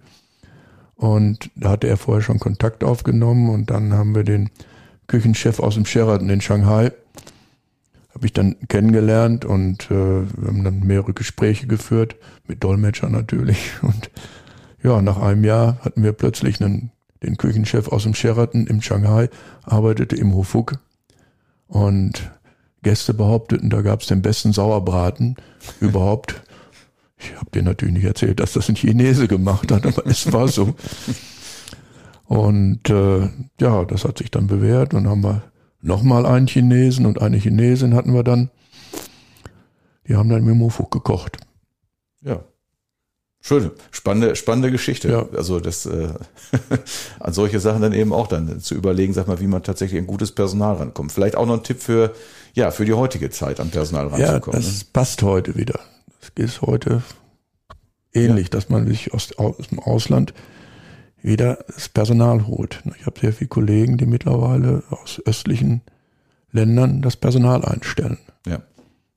Und 0.95 1.49
da 1.55 1.69
hatte 1.69 1.87
er 1.87 1.95
vorher 1.95 2.21
schon 2.21 2.39
Kontakt 2.39 2.83
aufgenommen 2.83 3.49
und 3.49 3.69
dann 3.69 3.93
haben 3.93 4.15
wir 4.15 4.23
den 4.23 4.49
Küchenchef 5.07 5.59
aus 5.59 5.75
dem 5.75 5.85
Sheraton 5.85 6.29
in 6.29 6.41
Shanghai, 6.41 6.91
habe 8.13 8.25
ich 8.25 8.33
dann 8.33 8.55
kennengelernt 8.67 9.45
und 9.45 9.85
äh, 9.91 9.93
wir 9.93 10.47
haben 10.47 10.63
dann 10.63 10.81
mehrere 10.81 11.13
Gespräche 11.13 11.67
geführt, 11.67 12.15
mit 12.47 12.63
Dolmetscher 12.63 13.09
natürlich. 13.09 13.71
Und 13.81 14.11
ja, 14.83 15.01
nach 15.01 15.17
einem 15.17 15.43
Jahr 15.43 15.77
hatten 15.81 16.03
wir 16.03 16.13
plötzlich 16.13 16.61
einen, 16.61 16.91
den 17.23 17.37
Küchenchef 17.37 17.87
aus 17.89 18.03
dem 18.03 18.13
Sheraton 18.13 18.67
in 18.67 18.81
Shanghai, 18.81 19.29
arbeitete 19.63 20.15
im 20.15 20.33
Hofuk 20.33 20.79
und 21.67 22.31
Gäste 22.81 23.13
behaupteten, 23.13 23.69
da 23.69 23.81
gab 23.81 24.01
es 24.01 24.07
den 24.07 24.21
besten 24.21 24.53
Sauerbraten 24.53 25.35
überhaupt. 25.79 26.41
Ich 27.17 27.35
habe 27.35 27.51
dir 27.51 27.63
natürlich 27.63 27.95
nicht 27.95 28.05
erzählt, 28.05 28.39
dass 28.39 28.53
das 28.53 28.69
ein 28.69 28.75
Chinese 28.75 29.27
gemacht 29.27 29.71
hat, 29.71 29.85
aber 29.85 30.05
es 30.07 30.31
war 30.31 30.47
so. 30.47 30.75
Und 32.25 32.89
äh, 32.89 33.29
ja, 33.59 33.83
das 33.85 34.05
hat 34.05 34.19
sich 34.19 34.31
dann 34.31 34.47
bewährt 34.47 34.93
und 34.93 35.07
haben 35.07 35.23
wir 35.23 35.43
nochmal 35.81 36.25
einen 36.25 36.47
Chinesen 36.47 37.05
und 37.05 37.21
eine 37.21 37.37
Chinesin 37.37 37.95
hatten 37.95 38.13
wir 38.13 38.23
dann. 38.23 38.49
Die 40.07 40.15
haben 40.15 40.29
dann 40.29 40.45
mit 40.45 40.55
Mofuk 40.55 40.91
gekocht. 40.91 41.37
Ja. 42.21 42.43
Schön, 43.41 43.71
spannende, 43.91 44.35
spannende 44.35 44.69
Geschichte. 44.69 45.09
Ja. 45.09 45.25
Also 45.35 45.59
das 45.59 45.85
äh, 45.85 46.09
an 47.19 47.33
solche 47.33 47.59
Sachen 47.59 47.81
dann 47.81 47.93
eben 47.93 48.11
auch 48.11 48.27
dann 48.27 48.59
zu 48.59 48.75
überlegen, 48.75 49.13
sag 49.13 49.27
mal, 49.27 49.39
wie 49.39 49.47
man 49.47 49.63
tatsächlich 49.63 49.99
ein 49.99 50.07
gutes 50.07 50.33
Personal 50.33 50.75
rankommt. 50.75 51.11
Vielleicht 51.11 51.35
auch 51.35 51.45
noch 51.45 51.55
ein 51.55 51.63
Tipp 51.63 51.81
für 51.81 52.13
ja 52.53 52.71
für 52.71 52.85
die 52.85 52.93
heutige 52.93 53.29
Zeit 53.29 53.59
an 53.59 53.69
Personal 53.69 54.07
ranzukommen. 54.07 54.61
Ja, 54.61 54.67
das 54.67 54.79
ne? 54.79 54.87
passt 54.91 55.23
heute 55.23 55.55
wieder. 55.55 55.79
Das 56.19 56.31
ist 56.35 56.61
heute 56.61 57.01
ähnlich, 58.13 58.47
ja. 58.47 58.51
dass 58.51 58.69
man 58.69 58.87
sich 58.87 59.13
aus, 59.13 59.37
aus 59.37 59.69
dem 59.69 59.79
Ausland 59.79 60.33
wieder 61.21 61.59
das 61.67 61.89
Personal 61.89 62.47
holt. 62.47 62.81
Ich 62.99 63.05
habe 63.05 63.19
sehr 63.19 63.33
viele 63.33 63.47
Kollegen, 63.47 63.97
die 63.97 64.05
mittlerweile 64.05 64.83
aus 64.89 65.21
östlichen 65.25 65.81
Ländern 66.51 67.01
das 67.01 67.15
Personal 67.15 67.63
einstellen. 67.63 68.17
Ja. 68.45 68.61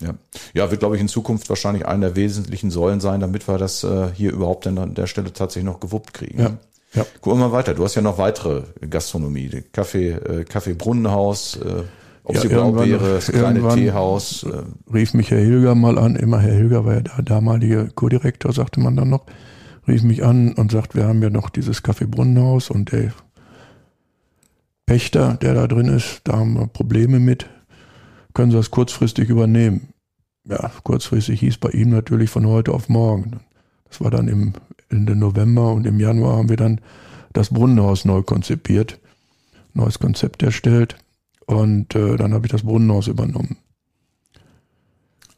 Ja, 0.03 0.15
ja 0.55 0.71
wird, 0.71 0.81
glaube 0.81 0.97
ich, 0.97 1.01
in 1.01 1.09
Zukunft 1.09 1.49
wahrscheinlich 1.49 1.87
eine 1.87 2.07
der 2.07 2.17
wesentlichen 2.17 2.71
Säulen 2.71 3.01
sein, 3.01 3.21
damit 3.21 3.49
wir 3.49 3.59
das 3.59 3.85
äh, 3.85 4.09
hier 4.15 4.33
überhaupt 4.33 4.67
an 4.67 4.95
der 4.95 5.07
Stelle 5.07 5.33
tatsächlich 5.33 5.71
noch 5.71 5.81
gewuppt 5.81 6.15
kriegen. 6.15 6.41
Ja. 6.41 6.59
Ja. 6.95 7.07
Gucken 7.21 7.41
wir 7.41 7.49
mal 7.49 7.53
weiter. 7.53 7.75
Du 7.75 7.85
hast 7.85 7.95
ja 7.95 8.03
noch 8.03 8.19
weitere 8.19 8.65
Gastronomie. 8.89 9.63
Kaffee, 9.73 10.11
äh, 10.11 10.45
Kaffee 10.45 10.75
Brunnenhaus, 10.75 11.57
äh, 11.57 11.85
ob 12.25 12.35
ja, 12.35 12.41
sie 12.41 12.49
blau 12.49 12.77
wäre, 12.77 13.15
das 13.15 13.27
kleine 13.29 13.67
Teehaus. 13.75 14.45
Äh. 14.45 14.93
Rief 14.93 15.15
mich 15.15 15.31
Herr 15.31 15.39
Hilger 15.39 15.75
mal 15.75 15.99
an, 15.99 16.17
immer 16.17 16.39
Herr 16.39 16.55
Hilger 16.55 16.85
war 16.85 16.95
ja 16.95 17.01
der 17.01 17.23
damalige 17.23 17.89
Co-Direktor, 17.95 18.53
sagte 18.53 18.81
man 18.81 18.97
dann 18.97 19.09
noch, 19.09 19.25
rief 19.89 20.03
mich 20.03 20.23
an 20.25 20.53
und 20.53 20.71
sagt, 20.71 20.95
wir 20.95 21.07
haben 21.07 21.23
ja 21.23 21.31
noch 21.31 21.49
dieses 21.51 21.83
Café 21.83 22.07
Brunnenhaus 22.07 22.71
und 22.71 22.93
der 22.93 23.13
Pächter, 24.87 25.39
der 25.41 25.55
da 25.55 25.67
drin 25.67 25.89
ist, 25.89 26.21
da 26.25 26.35
haben 26.35 26.55
wir 26.55 26.67
Probleme 26.67 27.19
mit. 27.19 27.49
Können 28.35 28.51
Sie 28.51 28.57
das 28.57 28.71
kurzfristig 28.71 29.29
übernehmen? 29.29 29.89
Ja, 30.49 30.71
kurzfristig 30.83 31.41
hieß 31.41 31.59
bei 31.59 31.71
ihm 31.71 31.91
natürlich 31.91 32.31
von 32.31 32.47
heute 32.47 32.73
auf 32.73 32.89
morgen. 32.89 33.41
Das 33.89 34.01
war 34.01 34.11
dann 34.11 34.29
im 34.29 34.55
Ende 34.89 35.15
November 35.15 35.73
und 35.73 35.87
im 35.87 36.01
Januar 36.01 36.39
haben 36.39 36.49
wir 36.49 36.57
dann 36.57 36.81
das 37.33 37.51
Brunnenhaus 37.51 38.05
neu 38.05 38.23
konzipiert, 38.23 38.99
neues 39.75 39.99
Konzept 39.99 40.43
erstellt. 40.43 40.97
Und 41.47 41.95
äh, 41.95 42.17
dann 42.17 42.35
habe 42.35 42.47
ich 42.47 42.53
das 42.53 42.63
Brunnenhaus 42.63 43.07
übernommen. 43.09 43.59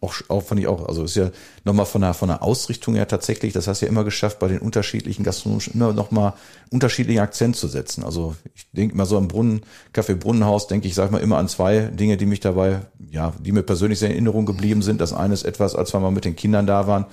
Auch, 0.05 0.15
auch 0.29 0.43
fand 0.43 0.61
ich 0.61 0.67
auch, 0.67 0.87
also 0.87 1.05
ist 1.05 1.17
ja 1.17 1.31
nochmal 1.65 1.87
von 1.87 2.03
der, 2.03 2.15
von 2.15 2.29
der 2.29 2.43
Ausrichtung 2.43 2.95
her 2.95 3.09
tatsächlich, 3.09 3.53
das 3.53 3.67
hast 3.67 3.83
du 3.83 3.87
ja 3.87 3.91
immer 3.91 4.05
geschafft, 4.05 4.39
bei 4.39 4.49
den 4.49 4.59
unterschiedlichen 4.59 5.25
Gastronomischen 5.25 5.75
immer 5.75 5.93
nochmal 5.93 6.35
unterschiedlichen 6.71 7.21
Akzent 7.21 7.57
zu 7.57 7.69
setzen. 7.69 8.05
Also 8.05 8.37
ich 8.55 8.71
denke 8.73 8.97
mal 8.97 9.07
so 9.07 9.17
am 9.17 9.29
Brunnen, 9.29 9.63
Café 9.95 10.15
Brunnenhaus, 10.15 10.67
denke 10.67 10.87
ich, 10.87 10.95
sag 10.95 11.11
mal 11.11 11.19
immer 11.19 11.39
an 11.39 11.49
zwei 11.49 11.81
Dinge, 11.81 12.17
die 12.17 12.27
mich 12.27 12.41
dabei, 12.41 12.83
ja, 13.11 13.33
die 13.41 13.53
mir 13.53 13.63
persönlich 13.63 13.99
sehr 13.99 14.09
in 14.09 14.15
Erinnerung 14.15 14.47
geblieben 14.47 14.83
sind. 14.83 15.01
Das 15.01 15.13
eine 15.13 15.35
ist 15.35 15.45
etwas, 15.45 15.75
als 15.75 15.95
wir 15.95 16.01
mal 16.01 16.11
mit 16.11 16.25
den 16.25 16.37
Kindern 16.37 16.67
da 16.67 16.87
waren 16.87 17.07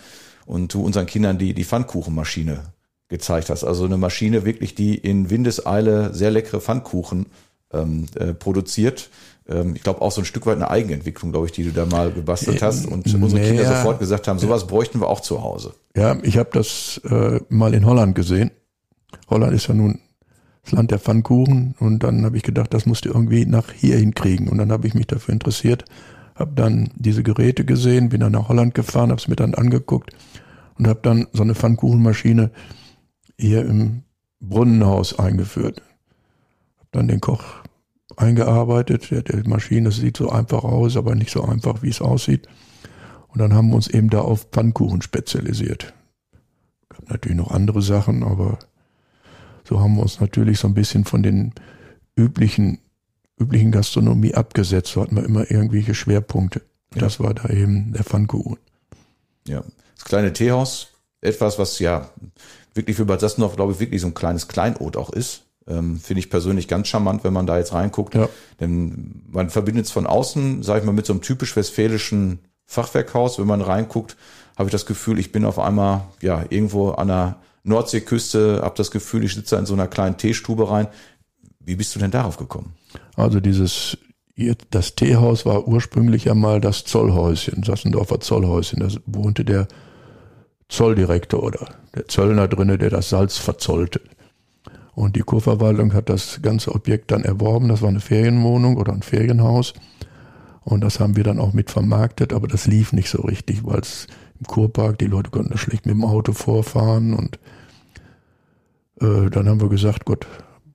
und 0.46 0.74
du 0.74 0.84
unseren 0.84 1.06
Kindern 1.06 1.38
die, 1.38 1.54
die 1.54 1.66
Pfannkuchenmaschine 1.66 2.60
gezeigt 3.08 3.50
hast. 3.50 3.64
Also 3.64 3.86
eine 3.86 3.98
Maschine 3.98 4.46
wirklich, 4.46 4.76
die 4.76 4.96
in 4.96 5.30
Windeseile 5.30 6.14
sehr 6.14 6.32
leckere 6.32 6.62
Pfannkuchen 6.62 7.28
ähm, 7.74 8.06
äh, 8.16 8.34
produziert 8.34 9.10
ich 9.46 9.84
glaube 9.84 10.02
auch 10.02 10.12
so 10.12 10.22
ein 10.22 10.26
Stück 10.26 10.46
weit 10.46 10.56
eine 10.56 10.70
Eigenentwicklung, 10.70 11.32
glaube 11.32 11.48
ich, 11.48 11.52
die 11.52 11.64
du 11.64 11.72
da 11.72 11.86
mal 11.86 12.12
gebastelt 12.12 12.62
hast 12.62 12.86
und 12.86 13.08
äh, 13.08 13.18
unsere 13.18 13.42
Kinder 13.42 13.66
sofort 13.66 14.00
gesagt 14.00 14.28
haben, 14.28 14.40
sowas 14.40 14.68
bräuchten 14.68 15.02
wir 15.02 15.08
auch 15.08 15.20
zu 15.20 15.42
Hause. 15.42 15.74
Ja, 15.96 16.18
ich 16.22 16.38
habe 16.38 16.50
das 16.54 17.02
äh, 17.10 17.40
mal 17.50 17.74
in 17.74 17.86
Holland 17.86 18.16
gesehen. 18.16 18.52
Holland 19.30 19.54
ist 19.54 19.68
ja 19.68 19.74
nun 19.74 20.00
das 20.64 20.74
Land 20.74 20.92
der 20.92 21.00
Pfannkuchen 21.00 21.76
und 21.80 22.04
dann 22.04 22.24
habe 22.24 22.38
ich 22.38 22.44
gedacht, 22.44 22.74
das 22.74 22.86
musst 22.86 23.06
du 23.06 23.10
irgendwie 23.10 23.46
nach 23.46 23.72
hier 23.72 23.98
hinkriegen 23.98 24.48
und 24.48 24.58
dann 24.58 24.72
habe 24.72 24.88
ich 24.88 24.94
mich 24.94 25.08
dafür 25.08 25.34
interessiert, 25.34 25.86
habe 26.36 26.52
dann 26.56 26.92
diese 26.96 27.24
Geräte 27.24 27.66
gesehen, 27.66 28.10
bin 28.10 28.22
dann 28.22 28.32
nach 28.32 28.48
Holland 28.48 28.74
gefahren, 28.74 29.10
habe 29.10 29.20
es 29.20 29.28
mir 29.28 29.36
dann 29.36 29.56
angeguckt 29.56 30.12
und 30.78 30.88
habe 30.88 31.00
dann 31.02 31.28
so 31.34 31.44
eine 31.44 31.56
Pfannkuchenmaschine 31.56 32.52
hier 33.38 33.66
im 33.66 34.04
Brunnenhaus 34.40 35.18
eingeführt. 35.18 35.82
Habe 36.78 36.90
dann 36.92 37.08
den 37.08 37.22
Koch 37.22 37.61
eingearbeitet. 38.22 39.12
Der, 39.12 39.24
der 39.24 39.48
Maschine, 39.48 39.90
das 39.90 39.98
sieht 39.98 40.18
so 40.18 40.30
einfach 40.30 40.64
aus, 40.64 40.96
aber 40.98 41.16
nicht 41.16 41.32
so 41.32 41.44
einfach, 41.44 41.82
wie 41.82 41.90
es 41.90 42.02
aussieht. 42.02 42.48
Und 43.28 43.40
dann 43.40 43.54
haben 43.54 43.70
wir 43.70 43.76
uns 43.76 43.88
eben 43.88 44.10
da 44.10 44.22
auf 44.22 44.48
Pfannkuchen 44.52 45.02
spezialisiert. 45.02 45.94
Gab 46.90 47.10
natürlich 47.10 47.38
noch 47.38 47.52
andere 47.52 47.82
Sachen, 47.82 48.24
aber 48.24 48.60
so 49.64 49.80
haben 49.80 49.96
wir 49.96 50.04
uns 50.04 50.20
natürlich 50.20 50.60
so 50.60 50.68
ein 50.68 50.74
bisschen 50.74 51.06
von 51.06 51.24
den 51.24 51.54
üblichen, 52.16 52.80
üblichen 53.40 53.72
Gastronomie 53.72 54.34
abgesetzt. 54.34 54.92
So 54.92 55.02
hatten 55.02 55.16
wir 55.16 55.24
immer 55.24 55.50
irgendwelche 55.50 55.96
Schwerpunkte. 55.96 56.62
Ja. 56.94 57.02
Das 57.02 57.20
war 57.20 57.34
da 57.34 57.50
eben 57.50 57.94
der 57.94 58.04
Pfannkuchen. 58.04 58.58
Ja, 59.48 59.64
das 59.96 60.04
kleine 60.04 60.34
Teehaus, 60.34 60.90
etwas, 61.22 61.58
was 61.58 61.80
ja 61.80 62.10
wirklich 62.74 62.98
für 62.98 63.06
Bad 63.06 63.22
Sassendorf, 63.22 63.56
glaube 63.56 63.74
ich, 63.74 63.80
wirklich 63.80 64.02
so 64.02 64.08
ein 64.08 64.14
kleines 64.14 64.48
Kleinod 64.48 64.98
auch 64.98 65.10
ist. 65.12 65.44
Ähm, 65.68 66.00
Finde 66.00 66.20
ich 66.20 66.30
persönlich 66.30 66.68
ganz 66.68 66.88
charmant, 66.88 67.24
wenn 67.24 67.34
man 67.34 67.46
da 67.46 67.58
jetzt 67.58 67.74
reinguckt. 67.74 68.16
Ja. 68.16 68.30
Denn 68.60 69.24
man 69.30 69.50
verbindet 69.50 69.86
es 69.86 69.92
von 69.92 70.08
außen, 70.08 70.64
sage 70.64 70.80
ich 70.80 70.86
mal, 70.86 70.92
mit 70.92 71.06
so 71.06 71.14
einem 71.14 71.22
typisch 71.22 71.56
westfälischen 71.56 72.40
Fachwerkhaus. 72.66 73.40
Wenn 73.40 73.48
man 73.48 73.62
reinguckt, 73.62 74.18
habe 74.58 74.68
ich 74.68 74.72
das 74.72 74.86
Gefühl, 74.86 75.20
ich 75.20 75.32
bin 75.32 75.46
auf 75.46 75.60
einmal 75.60 76.06
ja 76.22 76.44
irgendwo 76.50 76.92
an 76.92 77.08
der 77.08 77.38
Nordseeküste, 77.64 78.62
habe 78.64 78.76
das 78.76 78.92
Gefühl, 78.92 79.24
ich 79.24 79.36
sitze 79.36 79.56
in 79.56 79.66
so 79.66 79.74
einer 79.74 79.88
kleinen 79.88 80.18
Teestube 80.18 80.70
rein. 80.70 80.88
Wie 81.60 81.76
bist 81.76 81.96
du 81.96 82.00
denn 82.00 82.12
darauf 82.12 82.38
gekommen? 82.38 82.74
Also 83.16 83.40
dieses 83.40 83.98
das 84.72 84.96
Teehaus 84.96 85.46
war 85.46 85.68
ursprünglich 85.68 86.32
einmal 86.32 86.62
das 86.62 86.84
Zollhäuschen, 86.84 87.64
Sassendorfer 87.64 88.20
Zollhäuschen. 88.20 88.80
Da 88.80 88.88
wohnte 89.06 89.46
der 89.46 89.68
Zolldirektor 90.70 91.44
oder 91.44 91.76
der 91.94 92.08
Zöllner 92.08 92.48
drinne, 92.48 92.78
der 92.78 92.90
das 92.90 93.10
Salz 93.10 93.38
verzollte. 93.38 94.02
Und 94.94 95.16
die 95.16 95.22
Kurverwaltung 95.22 95.94
hat 95.94 96.10
das 96.10 96.42
ganze 96.42 96.74
Objekt 96.74 97.12
dann 97.12 97.24
erworben. 97.24 97.70
Das 97.70 97.82
war 97.82 97.90
eine 97.90 98.02
Ferienwohnung 98.02 98.78
oder 98.78 98.94
ein 98.94 99.04
Ferienhaus. 99.04 99.74
Und 100.64 100.82
das 100.82 101.00
haben 101.00 101.16
wir 101.16 101.24
dann 101.24 101.40
auch 101.40 101.54
mit 101.54 101.72
vermarktet, 101.72 102.34
aber 102.34 102.48
das 102.48 102.68
lief 102.68 102.94
nicht 102.94 103.10
so 103.10 103.22
richtig, 103.22 103.66
weil 103.66 103.80
es 103.80 104.08
im 104.40 104.46
Kurpark, 104.46 105.00
die 105.00 105.08
Leute 105.08 105.32
konnten 105.32 105.52
da 105.52 105.58
schlecht 105.58 105.86
mit 105.86 105.96
dem 105.96 106.06
Auto 106.06 106.34
vorfahren. 106.34 107.14
Und 107.14 107.40
äh, 109.00 109.30
dann 109.30 109.48
haben 109.48 109.62
wir 109.62 109.70
gesagt, 109.70 110.06
Gott, 110.06 110.28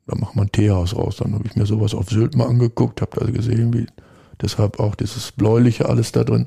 da 0.06 0.16
machen 0.16 0.37
wir 0.37 0.42
ein 0.42 0.52
Teehaus 0.52 0.96
raus. 0.96 1.16
Dann 1.18 1.35
habe 1.35 1.46
ich 1.46 1.56
mir 1.56 1.66
sowas 1.66 1.94
auf 1.94 2.08
Sylt 2.08 2.37
mal 2.37 2.49
angeguckt, 2.49 3.00
habe 3.00 3.20
da 3.20 3.30
gesehen, 3.30 3.73
wie 3.75 3.87
deshalb 4.40 4.80
auch 4.80 4.94
dieses 4.94 5.32
bläuliche 5.32 5.88
alles 5.88 6.12
da 6.12 6.25
drin. 6.25 6.46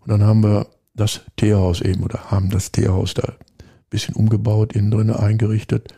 Und 0.00 0.10
dann 0.10 0.24
haben 0.24 0.42
wir 0.42 0.66
das 0.94 1.22
Teehaus 1.36 1.80
eben 1.80 2.02
oder 2.02 2.30
haben 2.30 2.50
das 2.50 2.72
Teehaus 2.72 3.14
da 3.14 3.22
ein 3.22 3.36
bisschen 3.90 4.14
umgebaut, 4.14 4.74
innen 4.74 4.90
drin 4.90 5.10
eingerichtet. 5.10 5.94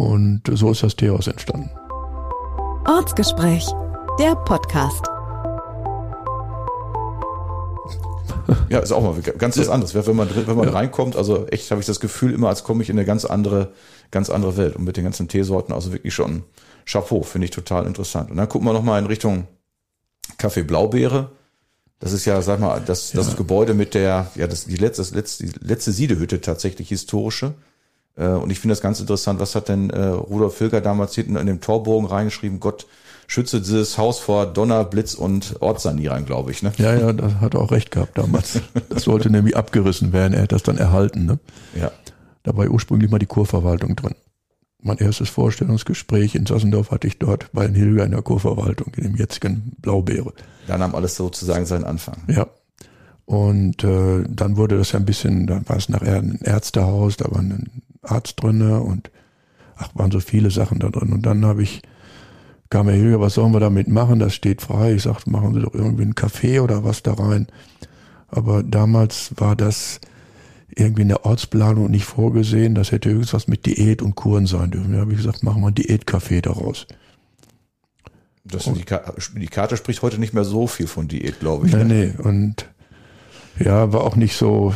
Und 0.00 0.42
so 0.50 0.70
ist 0.70 0.82
das 0.82 0.96
Teehaus 0.96 1.26
entstanden. 1.26 1.70
Ortsgespräch, 2.88 3.66
der 4.18 4.34
Podcast. 4.34 5.04
Ja, 8.70 8.78
ist 8.78 8.92
auch 8.92 9.02
mal 9.02 9.20
ganz 9.20 9.58
was 9.58 9.68
anderes. 9.68 9.94
Wenn 9.94 10.16
man, 10.16 10.28
wenn 10.34 10.56
man 10.56 10.68
ja. 10.68 10.72
reinkommt, 10.72 11.16
also 11.16 11.46
echt 11.48 11.70
habe 11.70 11.82
ich 11.82 11.86
das 11.86 12.00
Gefühl 12.00 12.32
immer, 12.32 12.48
als 12.48 12.64
komme 12.64 12.82
ich 12.82 12.88
in 12.88 12.96
eine 12.96 13.04
ganz 13.04 13.26
andere, 13.26 13.72
ganz 14.10 14.30
andere 14.30 14.56
Welt. 14.56 14.74
Und 14.74 14.84
mit 14.84 14.96
den 14.96 15.04
ganzen 15.04 15.28
Teesorten, 15.28 15.74
also 15.74 15.92
wirklich 15.92 16.14
schon 16.14 16.44
Chapeau, 16.86 17.22
finde 17.22 17.44
ich 17.44 17.50
total 17.50 17.86
interessant. 17.86 18.30
Und 18.30 18.38
dann 18.38 18.48
gucken 18.48 18.66
wir 18.66 18.72
nochmal 18.72 19.00
in 19.00 19.06
Richtung 19.06 19.48
Kaffee 20.38 20.62
Blaubeere. 20.62 21.30
Das 21.98 22.12
ist 22.12 22.24
ja, 22.24 22.40
sag 22.40 22.58
mal, 22.58 22.80
das, 22.80 23.10
das 23.10 23.28
ja. 23.28 23.34
Gebäude 23.34 23.74
mit 23.74 23.92
der, 23.92 24.30
ja, 24.34 24.46
das, 24.46 24.64
die 24.64 24.76
letzte, 24.76 25.02
das 25.02 25.10
letzte, 25.12 25.46
die 25.46 25.52
letzte 25.60 25.92
Siedehütte 25.92 26.40
tatsächlich 26.40 26.88
historische. 26.88 27.52
Äh, 28.20 28.28
und 28.28 28.50
ich 28.50 28.60
finde 28.60 28.72
das 28.72 28.82
ganz 28.82 29.00
interessant, 29.00 29.40
was 29.40 29.54
hat 29.54 29.68
denn 29.68 29.90
äh, 29.90 30.00
Rudolf 30.00 30.54
Filger 30.54 30.80
damals 30.80 31.14
hinten 31.14 31.36
in 31.36 31.46
dem 31.46 31.60
Torbogen 31.60 32.06
reingeschrieben, 32.06 32.60
Gott 32.60 32.86
schütze 33.26 33.60
dieses 33.60 33.96
Haus 33.96 34.18
vor 34.18 34.46
Donner, 34.46 34.84
Blitz 34.84 35.14
und 35.14 35.56
Ortssanierern, 35.60 36.26
glaube 36.26 36.50
ich. 36.50 36.62
Ne? 36.62 36.72
Ja, 36.76 36.94
ja, 36.94 37.12
das 37.12 37.34
hat 37.36 37.54
er 37.54 37.60
auch 37.60 37.70
recht 37.70 37.90
gehabt 37.90 38.18
damals. 38.18 38.60
Das 38.88 39.04
sollte 39.04 39.30
nämlich 39.30 39.56
abgerissen 39.56 40.12
werden, 40.12 40.34
er 40.34 40.42
hat 40.42 40.52
das 40.52 40.62
dann 40.62 40.76
erhalten. 40.76 41.24
Ne? 41.24 41.38
Ja. 41.74 41.90
Da 42.42 42.56
war 42.56 42.68
ursprünglich 42.68 43.10
mal 43.10 43.18
die 43.18 43.26
Kurverwaltung 43.26 43.96
drin. 43.96 44.14
Mein 44.82 44.96
erstes 44.96 45.28
Vorstellungsgespräch 45.28 46.34
in 46.34 46.46
Sassendorf 46.46 46.90
hatte 46.90 47.06
ich 47.06 47.18
dort 47.18 47.52
bei 47.52 47.68
Hilger 47.68 48.04
in 48.04 48.12
der 48.12 48.22
Kurverwaltung, 48.22 48.92
in 48.96 49.04
dem 49.04 49.16
jetzigen 49.16 49.72
Blaubeere. 49.78 50.32
Da 50.66 50.78
nahm 50.78 50.94
alles 50.94 51.16
sozusagen 51.16 51.66
seinen 51.66 51.84
Anfang. 51.84 52.16
Ja, 52.28 52.46
und 53.30 53.84
äh, 53.84 54.24
dann 54.28 54.56
wurde 54.56 54.76
das 54.76 54.90
ja 54.90 54.98
ein 54.98 55.04
bisschen, 55.04 55.46
dann 55.46 55.68
war 55.68 55.76
es 55.76 55.88
nachher 55.88 56.16
ein 56.16 56.40
Ärztehaus, 56.42 57.16
da 57.16 57.30
war 57.30 57.38
ein 57.38 57.70
Arzt 58.02 58.42
drinne 58.42 58.80
und 58.80 59.10
ach, 59.76 59.90
waren 59.94 60.10
so 60.10 60.20
viele 60.20 60.50
Sachen 60.50 60.78
da 60.78 60.88
drin. 60.88 61.12
Und 61.12 61.26
dann 61.26 61.44
habe 61.44 61.62
ich, 61.62 61.82
kam 62.68 62.88
er 62.88 62.94
hier, 62.94 63.20
was 63.20 63.34
sollen 63.34 63.52
wir 63.52 63.60
damit 63.60 63.88
machen? 63.88 64.18
Das 64.18 64.34
steht 64.34 64.62
frei. 64.62 64.94
Ich 64.94 65.02
sagte, 65.02 65.30
machen 65.30 65.54
Sie 65.54 65.60
doch 65.60 65.74
irgendwie 65.74 66.02
einen 66.02 66.14
Kaffee 66.14 66.60
oder 66.60 66.84
was 66.84 67.02
da 67.02 67.14
rein. 67.14 67.46
Aber 68.28 68.62
damals 68.62 69.32
war 69.36 69.56
das 69.56 70.00
irgendwie 70.76 71.02
in 71.02 71.08
der 71.08 71.24
Ortsplanung 71.24 71.90
nicht 71.90 72.04
vorgesehen. 72.04 72.74
Das 72.74 72.92
hätte 72.92 73.10
irgendwas 73.10 73.48
mit 73.48 73.66
Diät 73.66 74.02
und 74.02 74.14
Kuren 74.14 74.46
sein 74.46 74.70
dürfen. 74.70 74.92
Da 74.92 75.00
habe 75.00 75.12
ich 75.12 75.18
gesagt, 75.18 75.42
machen 75.42 75.62
wir 75.62 75.68
ein 75.68 75.74
Diätkaffee 75.74 76.40
daraus. 76.40 76.86
Das 78.44 78.64
die, 78.64 78.84
Karte, 78.84 79.14
die 79.36 79.46
Karte 79.46 79.76
spricht 79.76 80.02
heute 80.02 80.18
nicht 80.18 80.32
mehr 80.32 80.44
so 80.44 80.66
viel 80.66 80.86
von 80.86 81.08
Diät, 81.08 81.40
glaube 81.40 81.66
ich. 81.66 81.72
Nee, 81.72 81.84
ne? 81.84 82.14
nee. 82.16 82.22
Und 82.22 82.68
ja, 83.58 83.92
war 83.92 84.02
auch 84.02 84.16
nicht 84.16 84.36
so, 84.36 84.74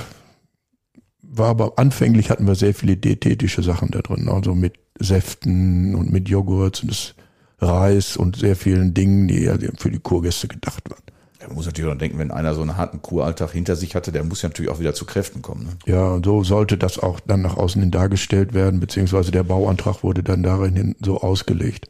war 1.36 1.48
aber 1.48 1.72
anfänglich 1.76 2.30
hatten 2.30 2.46
wir 2.46 2.54
sehr 2.54 2.74
viele 2.74 2.96
diätetische 2.96 3.62
Sachen 3.62 3.90
da 3.90 4.00
drin, 4.00 4.28
also 4.28 4.54
mit 4.54 4.74
Säften 4.98 5.94
und 5.94 6.12
mit 6.12 6.28
Joghurt 6.28 6.82
und 6.82 6.90
das 6.90 7.14
Reis 7.58 8.16
und 8.16 8.36
sehr 8.36 8.56
vielen 8.56 8.94
Dingen, 8.94 9.28
die 9.28 9.44
ja 9.44 9.56
für 9.76 9.90
die 9.90 9.98
Kurgäste 9.98 10.48
gedacht 10.48 10.90
waren. 10.90 11.02
Ja, 11.40 11.48
man 11.48 11.56
muss 11.56 11.66
natürlich 11.66 11.92
auch 11.92 11.98
denken, 11.98 12.18
wenn 12.18 12.30
einer 12.30 12.54
so 12.54 12.62
einen 12.62 12.76
harten 12.76 13.02
Kuralltag 13.02 13.52
hinter 13.52 13.76
sich 13.76 13.94
hatte, 13.94 14.12
der 14.12 14.24
muss 14.24 14.42
ja 14.42 14.48
natürlich 14.48 14.70
auch 14.70 14.80
wieder 14.80 14.94
zu 14.94 15.04
Kräften 15.04 15.42
kommen. 15.42 15.64
Ne? 15.64 15.70
Ja, 15.84 16.08
und 16.08 16.24
so 16.24 16.42
sollte 16.42 16.78
das 16.78 16.98
auch 16.98 17.20
dann 17.20 17.42
nach 17.42 17.56
außen 17.56 17.80
hin 17.80 17.90
dargestellt 17.90 18.54
werden, 18.54 18.80
beziehungsweise 18.80 19.30
der 19.30 19.42
Bauantrag 19.42 20.02
wurde 20.02 20.22
dann 20.22 20.42
darin 20.42 20.74
hin 20.74 20.96
so 21.00 21.20
ausgelegt. 21.20 21.88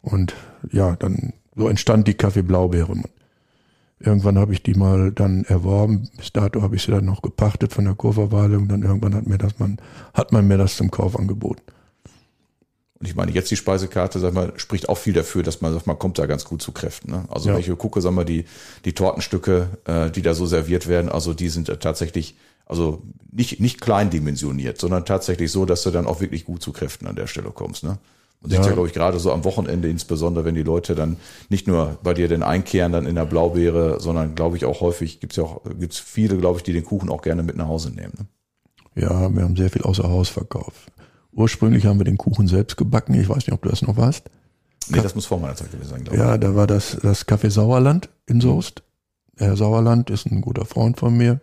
Und 0.00 0.34
ja, 0.72 0.96
dann 0.96 1.32
so 1.54 1.68
entstand 1.68 2.06
die 2.06 2.14
Kaffee 2.14 2.42
Blaubeere. 2.42 2.94
Irgendwann 3.98 4.38
habe 4.38 4.52
ich 4.52 4.62
die 4.62 4.74
mal 4.74 5.10
dann 5.10 5.44
erworben. 5.44 6.08
Bis 6.16 6.32
dato 6.32 6.62
habe 6.62 6.76
ich 6.76 6.82
sie 6.82 6.90
dann 6.90 7.06
noch 7.06 7.22
gepachtet 7.22 7.72
von 7.72 7.86
der 7.86 7.94
Kurverwaltung. 7.94 8.68
Dann 8.68 8.82
irgendwann 8.82 9.14
hat 9.14 9.26
mir 9.26 9.38
das 9.38 9.58
man, 9.58 9.78
hat 10.12 10.32
man 10.32 10.46
mir 10.46 10.58
das 10.58 10.76
zum 10.76 10.90
Kauf 10.90 11.18
angeboten. 11.18 11.62
Und 12.98 13.06
ich 13.06 13.14
meine, 13.14 13.32
jetzt 13.32 13.50
die 13.50 13.56
Speisekarte, 13.56 14.18
sag 14.18 14.32
mal, 14.32 14.52
spricht 14.56 14.88
auch 14.88 14.96
viel 14.96 15.12
dafür, 15.12 15.42
dass 15.42 15.60
man 15.60 15.72
sagt, 15.72 15.86
man 15.86 15.98
kommt 15.98 16.18
da 16.18 16.26
ganz 16.26 16.44
gut 16.44 16.62
zu 16.62 16.72
Kräften. 16.72 17.10
Ne? 17.10 17.24
Also 17.28 17.48
ja. 17.48 17.54
wenn 17.54 17.60
ich 17.60 17.78
gucke, 17.78 18.00
sag 18.00 18.12
mal, 18.12 18.24
die, 18.24 18.46
die 18.84 18.94
Tortenstücke, 18.94 19.68
äh, 19.84 20.10
die 20.10 20.22
da 20.22 20.34
so 20.34 20.46
serviert 20.46 20.88
werden, 20.88 21.10
also 21.10 21.34
die 21.34 21.50
sind 21.50 21.66
tatsächlich, 21.80 22.36
also 22.64 23.02
nicht, 23.30 23.60
nicht 23.60 23.82
kleindimensioniert, 23.82 24.78
sondern 24.78 25.04
tatsächlich 25.04 25.52
so, 25.52 25.66
dass 25.66 25.82
du 25.82 25.90
dann 25.90 26.06
auch 26.06 26.20
wirklich 26.20 26.46
gut 26.46 26.62
zu 26.62 26.72
Kräften 26.72 27.06
an 27.06 27.16
der 27.16 27.26
Stelle 27.26 27.50
kommst. 27.50 27.84
Ne? 27.84 27.98
Und 28.46 28.52
ja. 28.52 28.58
sieht 28.58 28.66
ja, 28.66 28.74
glaube 28.74 28.86
ich, 28.86 28.94
gerade 28.94 29.18
so 29.18 29.32
am 29.32 29.44
Wochenende 29.44 29.90
insbesondere, 29.90 30.44
wenn 30.44 30.54
die 30.54 30.62
Leute 30.62 30.94
dann 30.94 31.16
nicht 31.48 31.66
nur 31.66 31.98
bei 32.04 32.14
dir 32.14 32.28
den 32.28 32.44
einkehren 32.44 32.92
dann 32.92 33.04
in 33.04 33.16
der 33.16 33.24
Blaubeere, 33.24 33.98
sondern 33.98 34.36
glaube 34.36 34.56
ich 34.56 34.64
auch 34.64 34.80
häufig 34.80 35.18
gibt's 35.18 35.34
ja 35.34 35.42
auch, 35.42 35.62
gibt's 35.80 35.98
viele, 35.98 36.38
glaube 36.38 36.58
ich, 36.58 36.62
die 36.62 36.72
den 36.72 36.84
Kuchen 36.84 37.10
auch 37.10 37.22
gerne 37.22 37.42
mit 37.42 37.56
nach 37.56 37.66
Hause 37.66 37.90
nehmen. 37.90 38.12
Ne? 38.16 39.02
Ja, 39.02 39.34
wir 39.34 39.42
haben 39.42 39.56
sehr 39.56 39.68
viel 39.68 39.82
außer 39.82 40.04
Haus 40.04 40.28
verkauft. 40.28 40.92
Ursprünglich 41.32 41.86
haben 41.86 41.98
wir 41.98 42.04
den 42.04 42.18
Kuchen 42.18 42.46
selbst 42.46 42.76
gebacken. 42.76 43.14
Ich 43.14 43.28
weiß 43.28 43.38
nicht, 43.38 43.52
ob 43.52 43.62
du 43.62 43.68
das 43.68 43.82
noch 43.82 43.96
weißt. 43.96 44.30
Nee, 44.90 45.00
das 45.02 45.16
muss 45.16 45.26
vor 45.26 45.40
meiner 45.40 45.56
Zeit 45.56 45.72
gewesen 45.72 45.90
sein, 45.90 46.04
glaube 46.04 46.16
ich. 46.16 46.22
Ja, 46.22 46.38
da 46.38 46.54
war 46.54 46.68
das, 46.68 46.98
das 47.02 47.26
Café 47.26 47.50
Sauerland 47.50 48.08
in 48.26 48.40
Soest. 48.40 48.84
der 49.40 49.48
Herr 49.48 49.56
Sauerland 49.56 50.08
ist 50.08 50.26
ein 50.26 50.40
guter 50.40 50.66
Freund 50.66 51.00
von 51.00 51.16
mir, 51.16 51.40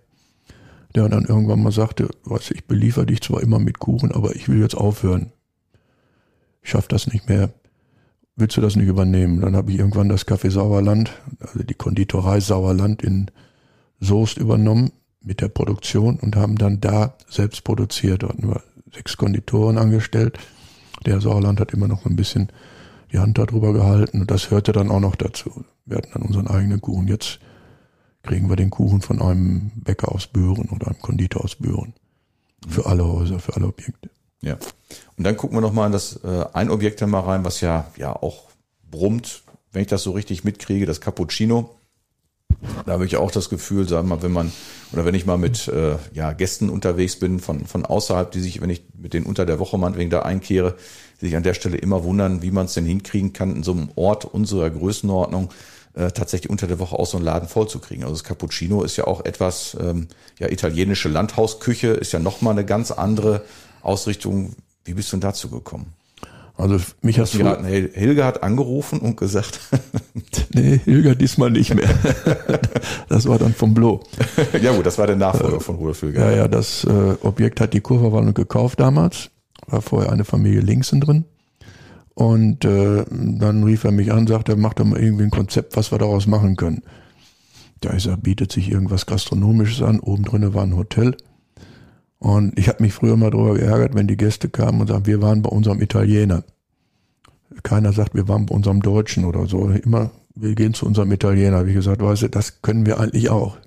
der 0.96 1.10
dann 1.10 1.26
irgendwann 1.26 1.62
mal 1.62 1.74
sagte, 1.74 2.08
was 2.24 2.50
ich 2.50 2.64
beliefer 2.64 3.06
dich 3.06 3.20
zwar 3.20 3.42
immer 3.42 3.60
mit 3.60 3.80
Kuchen, 3.80 4.14
aber 4.14 4.38
ich 4.38 4.48
will 4.48 4.62
jetzt 4.62 4.76
aufhören. 4.78 5.34
Ich 6.64 6.72
schaff 6.72 6.88
das 6.88 7.08
nicht 7.08 7.30
mehr. 7.30 7.54
Willst 8.36 8.58
du 8.58 8.62
das 8.62 8.76
nicht 8.76 8.88
übernehmen? 8.88 9.42
Dann 9.42 9.56
habe 9.56 9.72
ich 9.72 9.78
irgendwann 9.78 10.10
das 10.10 10.26
Café 10.28 10.50
Sauerland, 10.50 11.12
also 11.40 11.62
die 11.62 11.76
Konditorei 11.76 12.40
Sauerland 12.40 13.04
in 13.04 13.30
Soest 14.00 14.38
übernommen 14.38 14.92
mit 15.22 15.42
der 15.42 15.50
Produktion 15.50 16.18
und 16.18 16.36
haben 16.36 16.58
dann 16.58 16.82
da 16.82 17.16
selbst 17.30 17.64
produziert. 17.64 18.24
Hatten 18.24 18.48
wir 18.48 18.64
sechs 18.94 19.18
Konditoren 19.18 19.78
angestellt. 19.78 20.40
Der 21.06 21.22
Sauerland 21.22 21.60
hat 21.60 21.74
immer 21.74 21.88
noch 21.88 22.06
ein 22.06 22.16
bisschen 22.16 22.50
die 23.12 23.20
Hand 23.20 23.38
darüber 23.38 23.74
gehalten 23.74 24.22
und 24.22 24.32
das 24.32 24.50
hörte 24.50 24.72
dann 24.72 24.90
auch 24.90 25.00
noch 25.00 25.16
dazu. 25.16 25.66
Wir 25.86 25.98
hatten 25.98 26.12
dann 26.14 26.24
unseren 26.24 26.48
eigenen 26.48 26.82
Kuchen. 26.82 27.08
Jetzt 27.08 27.40
kriegen 28.24 28.50
wir 28.50 28.56
den 28.56 28.70
Kuchen 28.70 29.02
von 29.02 29.22
einem 29.22 29.72
Bäcker 29.76 30.12
aus 30.12 30.28
Büren 30.28 30.70
oder 30.70 30.88
einem 30.88 31.02
Konditor 31.02 31.44
aus 31.44 31.56
Büren. 31.56 31.94
Für 32.68 32.86
alle 32.86 33.06
Häuser, 33.06 33.40
für 33.40 33.56
alle 33.56 33.68
Objekte. 33.68 34.10
Ja. 34.44 34.58
Und 35.18 35.24
dann 35.24 35.38
gucken 35.38 35.58
wir 35.58 35.62
nochmal 35.62 35.88
in 35.88 35.94
das 35.94 36.20
äh, 36.24 36.46
ein 36.54 36.70
Objekt 36.70 37.02
dann 37.02 37.10
mal 37.10 37.22
rein, 37.22 37.46
was 37.46 37.62
ja, 37.62 37.86
ja 37.98 38.14
auch 38.14 38.44
brummt, 38.92 39.44
wenn 39.72 39.82
ich 39.82 39.88
das 39.88 40.04
so 40.04 40.12
richtig 40.12 40.44
mitkriege, 40.44 40.86
das 40.86 41.02
Cappuccino. 41.02 41.76
Da 42.86 42.94
habe 42.94 43.06
ich 43.06 43.18
auch 43.18 43.32
das 43.32 43.50
Gefühl, 43.50 43.88
sagen 43.88 44.08
wir 44.08 44.16
mal, 44.16 44.24
wenn 44.24 44.32
man, 44.32 44.52
oder 44.92 45.06
wenn 45.06 45.16
ich 45.16 45.26
mal 45.26 45.38
mit 45.38 45.68
äh, 45.68 45.98
ja, 46.14 46.34
Gästen 46.34 46.70
unterwegs 46.70 47.18
bin 47.18 47.40
von, 47.40 47.66
von 47.66 47.86
außerhalb, 47.86 48.32
die 48.32 48.42
sich, 48.42 48.62
wenn 48.62 48.70
ich 48.70 48.84
mit 48.98 49.14
denen 49.14 49.26
unter 49.26 49.46
der 49.46 49.60
Woche 49.60 49.78
meinetwegen 49.78 50.10
da 50.10 50.22
einkehre, 50.22 50.76
die 51.20 51.28
sich 51.28 51.36
an 51.36 51.44
der 51.44 51.54
Stelle 51.54 51.78
immer 51.78 52.04
wundern, 52.04 52.42
wie 52.42 52.52
man 52.52 52.66
es 52.66 52.74
denn 52.74 52.86
hinkriegen 52.86 53.34
kann, 53.34 53.56
in 53.56 53.64
so 53.64 53.72
einem 53.72 53.90
Ort 53.96 54.26
unserer 54.26 54.70
Größenordnung 54.70 55.50
äh, 55.94 56.12
tatsächlich 56.12 56.50
unter 56.50 56.68
der 56.68 56.80
Woche 56.80 56.98
auch 56.98 57.06
so 57.06 57.18
einen 57.18 57.26
Laden 57.26 57.50
vollzukriegen. 57.50 58.04
Also 58.04 58.16
das 58.16 58.24
Cappuccino 58.24 58.84
ist 58.84 58.98
ja 58.98 59.06
auch 59.06 59.26
etwas, 59.26 59.76
ähm, 59.80 60.08
ja, 60.40 60.50
italienische 60.50 61.10
Landhausküche 61.10 61.88
ist 61.88 62.14
ja 62.14 62.20
nochmal 62.20 62.54
eine 62.54 62.66
ganz 62.66 62.92
andere 62.92 63.44
Ausrichtung. 63.84 64.56
Wie 64.86 64.94
bist 64.94 65.12
du 65.12 65.18
denn 65.18 65.22
dazu 65.22 65.50
gekommen? 65.50 65.94
Also 66.56 66.78
mich 67.02 67.20
hast 67.20 67.34
du. 67.34 67.40
Geraten, 67.40 67.66
Hilge 67.66 68.24
hat 68.26 68.44
angerufen 68.44 69.00
und 69.00 69.18
gesagt. 69.18 69.60
nee, 70.54 70.80
Hilge 70.84 71.16
diesmal 71.16 71.50
nicht 71.50 71.74
mehr. 71.74 71.90
das 73.10 73.28
war 73.28 73.40
dann 73.40 73.54
vom 73.54 73.74
Blo. 73.74 74.02
ja 74.62 74.76
gut, 74.76 74.86
das 74.86 74.98
war 74.98 75.08
der 75.08 75.16
Nachfolger 75.16 75.58
äh, 75.58 75.60
von 75.60 75.76
Rudolf 75.76 76.02
Hilger. 76.02 76.32
Ja, 76.32 76.38
ja, 76.38 76.48
das 76.48 76.84
äh, 76.84 77.16
Objekt 77.22 77.60
hat 77.60 77.74
die 77.74 77.82
Kurverwaltung 77.82 78.34
gekauft 78.34 78.80
damals. 78.80 79.32
War 79.68 79.82
vorher 79.82 80.12
eine 80.12 80.26
Familie 80.26 80.62
Linksen 80.62 81.02
drin. 81.02 81.26
Und 82.14 82.66
äh, 82.66 83.06
dann 83.10 83.64
rief 83.64 83.84
er 83.84 83.92
mich 83.92 84.12
an, 84.12 84.28
sagte, 84.28 84.56
mach 84.56 84.76
doch 84.76 84.86
mal 84.86 85.00
irgendwie 85.00 85.24
ein 85.24 85.32
Konzept, 85.32 85.76
was 85.76 85.92
wir 85.92 85.98
daraus 85.98 86.28
machen 86.28 86.56
können. 86.56 86.84
Da 87.82 87.90
ist 87.90 88.06
er, 88.06 88.16
bietet 88.16 88.52
sich 88.52 88.70
irgendwas 88.70 89.08
Gastronomisches 89.08 89.82
an. 89.82 90.00
Oben 90.00 90.24
drinnen 90.24 90.54
war 90.54 90.64
ein 90.64 90.78
Hotel. 90.78 91.18
Und 92.24 92.58
ich 92.58 92.70
habe 92.70 92.82
mich 92.82 92.94
früher 92.94 93.18
mal 93.18 93.32
darüber 93.32 93.56
geärgert, 93.56 93.96
wenn 93.96 94.08
die 94.08 94.16
Gäste 94.16 94.48
kamen 94.48 94.80
und 94.80 94.88
sagten, 94.88 95.08
wir 95.08 95.22
waren 95.22 95.42
bei 95.42 95.50
unserem 95.50 95.82
Italiener. 95.82 96.46
Keiner 97.64 97.92
sagt, 97.92 98.16
wir 98.16 98.30
waren 98.30 98.46
bei 98.46 98.56
unserem 98.56 98.82
Deutschen 98.82 99.26
oder 99.26 99.46
so. 99.46 99.68
Immer, 99.68 100.10
wir 100.34 100.56
gehen 100.56 100.74
zu 100.74 100.86
unserem 100.86 101.12
Italiener. 101.12 101.68
Wie 101.68 101.74
gesagt, 101.74 102.02
weißt 102.02 102.22
du, 102.22 102.28
das 102.30 102.62
können 102.62 102.86
wir 102.86 102.98
eigentlich 102.98 103.30
auch. 103.30 103.58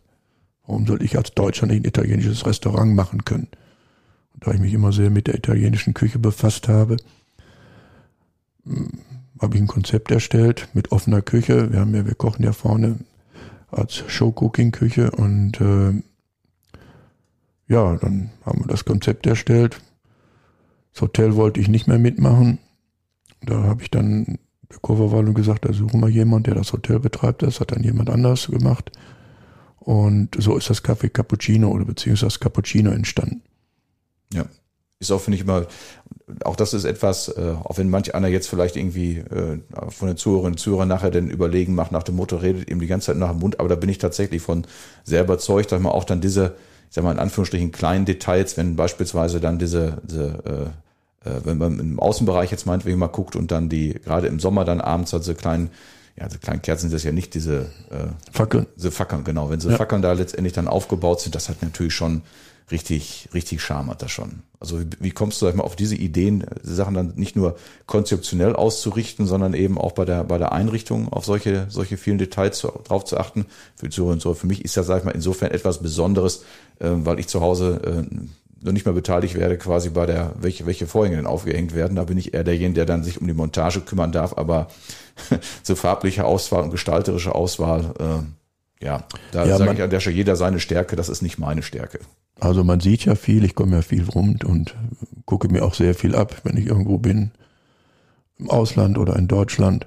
Warum 0.67 0.87
soll 0.87 1.03
ich 1.03 1.19
als 1.19 1.35
Deutscher 1.35 1.67
nicht 1.67 1.83
ein 1.83 1.85
italienisches 1.85 2.47
Restaurant 2.47 2.95
machen 2.95 3.27
können? 3.27 3.49
Und 4.33 4.47
da 4.47 4.53
ich 4.53 4.59
mich 4.59 4.73
immer 4.73 4.91
sehr 4.91 5.11
mit 5.11 5.27
der 5.27 5.35
italienischen 5.35 5.93
Küche 5.93 6.19
befasst 6.19 6.67
habe, 6.67 6.97
hm, 8.65 8.89
habe 9.39 9.55
ich 9.55 9.61
ein 9.61 9.67
Konzept 9.67 10.11
erstellt 10.11 10.71
mit 10.73 10.93
offener 10.93 11.21
Küche. 11.21 11.73
Wir 11.73 11.81
haben 11.81 11.95
ja, 11.95 12.07
wir 12.07 12.15
kochen 12.15 12.43
ja 12.43 12.55
vorne 12.55 13.01
als 13.71 14.03
Show-Cooking-Küche 14.07 15.11
und 15.11 15.61
äh, 15.61 16.03
ja, 17.69 17.97
dann 17.97 18.31
haben 18.45 18.61
wir 18.61 18.69
das 18.69 18.85
Konzept 18.85 19.27
erstellt. 19.27 19.81
Das 20.93 21.03
Hotel 21.03 21.37
wollte 21.37 21.61
ich 21.61 21.69
nicht 21.69 21.89
mehr 21.89 21.99
mitmachen. 21.99 22.59
Da 23.43 23.63
habe 23.65 23.83
ich 23.83 23.91
dann 23.91 24.39
der 24.71 24.79
Kurverwaltung 24.81 25.35
gesagt, 25.35 25.65
da 25.65 25.73
suchen 25.73 26.01
wir 26.01 26.09
jemanden, 26.09 26.45
der 26.45 26.55
das 26.55 26.73
Hotel 26.73 26.99
betreibt. 27.01 27.43
Das 27.43 27.61
hat 27.61 27.73
dann 27.73 27.83
jemand 27.83 28.11
anders 28.11 28.47
gemacht. 28.47 28.91
Und 29.79 30.31
so 30.39 30.57
ist 30.57 30.71
das 30.71 30.83
Café 30.83 31.09
Cappuccino 31.09 31.71
oder 31.71 31.85
beziehungsweise 31.85 32.39
Cappuccino 32.39 32.91
entstanden. 32.91 33.43
Ja. 34.33 34.47
Ist 34.99 35.13
auch, 35.13 35.21
finde 35.21 35.37
ich 35.37 35.43
immer, 35.43 35.67
auch 36.43 36.57
das 36.57 36.73
ist 36.73 36.85
etwas, 36.85 37.29
äh, 37.29 37.55
auch 37.63 37.77
wenn 37.77 37.91
manch 37.91 38.15
einer 38.15 38.29
jetzt 38.29 38.49
vielleicht 38.49 38.77
irgendwie 38.77 39.19
äh, 39.19 39.59
von 39.91 40.09
den 40.09 40.17
Zuhörerinnen 40.17 40.55
und 40.55 40.59
Zuhörern 40.59 40.89
nachher 40.89 41.11
den 41.11 41.29
Überlegen 41.29 41.75
macht, 41.75 41.93
nach 41.93 42.03
dem 42.03 42.17
Motto, 42.17 42.37
redet 42.37 42.71
ihm 42.71 42.81
die 42.81 42.87
ganze 42.87 43.09
Zeit 43.09 43.19
nach 43.19 43.33
dem 43.33 43.41
Mund, 43.41 43.61
aber 43.61 43.69
da 43.69 43.75
bin 43.75 43.91
ich 43.91 43.99
tatsächlich 43.99 44.41
von 44.41 44.67
sehr 45.05 45.23
überzeugt, 45.23 45.71
dass 45.71 45.83
man 45.83 45.93
auch 45.93 46.05
dann 46.05 46.23
diese, 46.23 46.57
sag 46.97 47.05
mal 47.05 47.13
in 47.13 47.19
Anführungsstrichen 47.19 47.73
kleinen 47.73 48.07
Details, 48.07 48.57
wenn 48.57 48.75
beispielsweise 48.75 49.39
dann 49.39 49.59
diese, 49.59 49.99
diese 50.03 50.73
äh, 51.25 51.29
äh, 51.29 51.41
wenn 51.45 51.59
man 51.59 51.79
im 51.79 52.01
Außenbereich 52.01 52.51
jetzt 52.51 52.67
meinetwegen 52.67 52.99
mal 52.99 53.09
guckt 53.09 53.37
und 53.37 53.53
dann 53.53 53.69
die, 53.69 53.95
gerade 54.03 54.27
im 54.29 54.41
Sommer 54.41 54.65
dann 54.65 54.81
abends 54.81 55.13
also 55.13 55.35
kleinen, 55.35 55.71
ja, 56.19 56.27
diese 56.27 56.39
kleinen 56.39 56.63
Kerzen 56.63 56.89
sind 56.89 56.95
das 56.95 57.05
ja 57.05 57.13
nicht 57.13 57.35
diese 57.35 57.67
äh, 57.91 58.09
Fackeln. 58.33 58.67
Diese 58.77 58.91
Fackeln, 58.91 59.25
genau. 59.25 59.51
Wenn 59.51 59.61
sie 59.61 59.69
ja. 59.69 59.77
Fackeln 59.77 60.01
da 60.01 60.15
letztendlich 60.15 60.55
dann 60.55 60.69
aufgebaut 60.69 61.21
sind, 61.21 61.35
das 61.35 61.51
hat 61.51 61.63
natürlich 61.63 61.95
schon 61.95 62.23
richtig, 62.71 63.29
richtig 63.33 63.63
Charme 63.63 63.91
hat 63.91 64.03
das 64.03 64.11
schon. 64.11 64.43
Also 64.59 64.81
wie, 64.81 64.87
wie 64.99 65.11
kommst 65.11 65.41
du 65.41 65.47
sag 65.47 65.53
ich 65.53 65.57
mal, 65.57 65.65
auf 65.65 65.77
diese 65.77 65.95
Ideen, 65.95 66.45
Sachen 66.63 66.95
dann 66.95 67.13
nicht 67.17 67.37
nur 67.37 67.57
konzeptionell 67.87 68.55
auszurichten, 68.55 69.27
sondern 69.27 69.55
eben 69.55 69.79
auch 69.79 69.93
bei 69.93 70.05
der, 70.05 70.25
bei 70.25 70.39
der 70.39 70.53
Einrichtung 70.53 71.13
auf 71.13 71.25
solche, 71.25 71.67
solche 71.69 71.97
vielen 71.97 72.19
Details 72.19 72.59
zu, 72.59 72.69
drauf 72.85 73.05
zu 73.05 73.19
achten. 73.19 73.47
Für 73.77 73.89
Zuhörer 73.89 74.15
und 74.15 74.23
so. 74.23 74.35
Für 74.35 74.47
mich 74.47 74.65
ist 74.65 74.77
das, 74.77 74.87
sag 74.87 74.99
ich 74.99 75.05
mal, 75.05 75.13
insofern 75.13 75.51
etwas 75.51 75.83
Besonderes, 75.83 76.45
äh, 76.79 76.91
weil 76.91 77.21
ich 77.21 77.29
zu 77.29 77.41
Hause 77.41 77.81
äh, 77.85 78.17
noch 78.63 78.73
nicht 78.73 78.87
mehr 78.87 78.95
beteiligt 78.95 79.35
werde, 79.35 79.59
quasi 79.59 79.91
bei 79.91 80.07
der, 80.07 80.33
welche, 80.41 80.67
welche 80.67 80.87
Vorhänge 80.87 81.17
denn 81.17 81.27
aufgehängt 81.27 81.75
werden. 81.75 81.97
Da 81.97 82.05
bin 82.05 82.19
ich 82.19 82.35
eher 82.35 82.45
derjenige, 82.45 82.75
der 82.75 82.87
dann 82.87 83.05
sich 83.05 83.21
um 83.21 83.27
die 83.27 83.35
Montage 83.35 83.81
kümmern 83.81 84.13
darf, 84.13 84.37
aber 84.37 84.69
so 85.63 85.75
farbliche 85.75 86.25
Auswahl 86.25 86.65
und 86.65 86.71
gestalterische 86.71 87.35
Auswahl, 87.35 87.95
äh, 87.99 88.46
ja, 88.81 89.05
da 89.33 89.47
ja, 89.47 89.57
sage 89.57 89.73
ich 89.73 89.83
an 89.83 89.91
der 89.91 90.01
Stelle 90.01 90.17
jeder 90.17 90.37
seine 90.37 90.61
Stärke, 90.61 90.97
das 90.97 91.09
ist 91.09 91.23
nicht 91.23 91.39
meine 91.39 91.63
Stärke. 91.63 92.01
Also 92.39 92.65
man 92.65 92.81
sieht 92.81 93.05
ja 93.05 93.15
viel, 93.15 93.45
ich 93.45 93.55
komme 93.55 93.77
ja 93.77 93.83
viel 93.83 94.05
rum 94.05 94.37
und 94.45 94.75
gucke 95.25 95.49
mir 95.49 95.65
auch 95.65 95.75
sehr 95.75 95.95
viel 95.95 96.15
ab, 96.15 96.43
wenn 96.45 96.57
ich 96.57 96.67
irgendwo 96.67 96.99
bin, 96.99 97.31
im 98.39 98.51
Ausland 98.51 98.99
oder 98.99 99.17
in 99.17 99.29
Deutschland. 99.29 99.87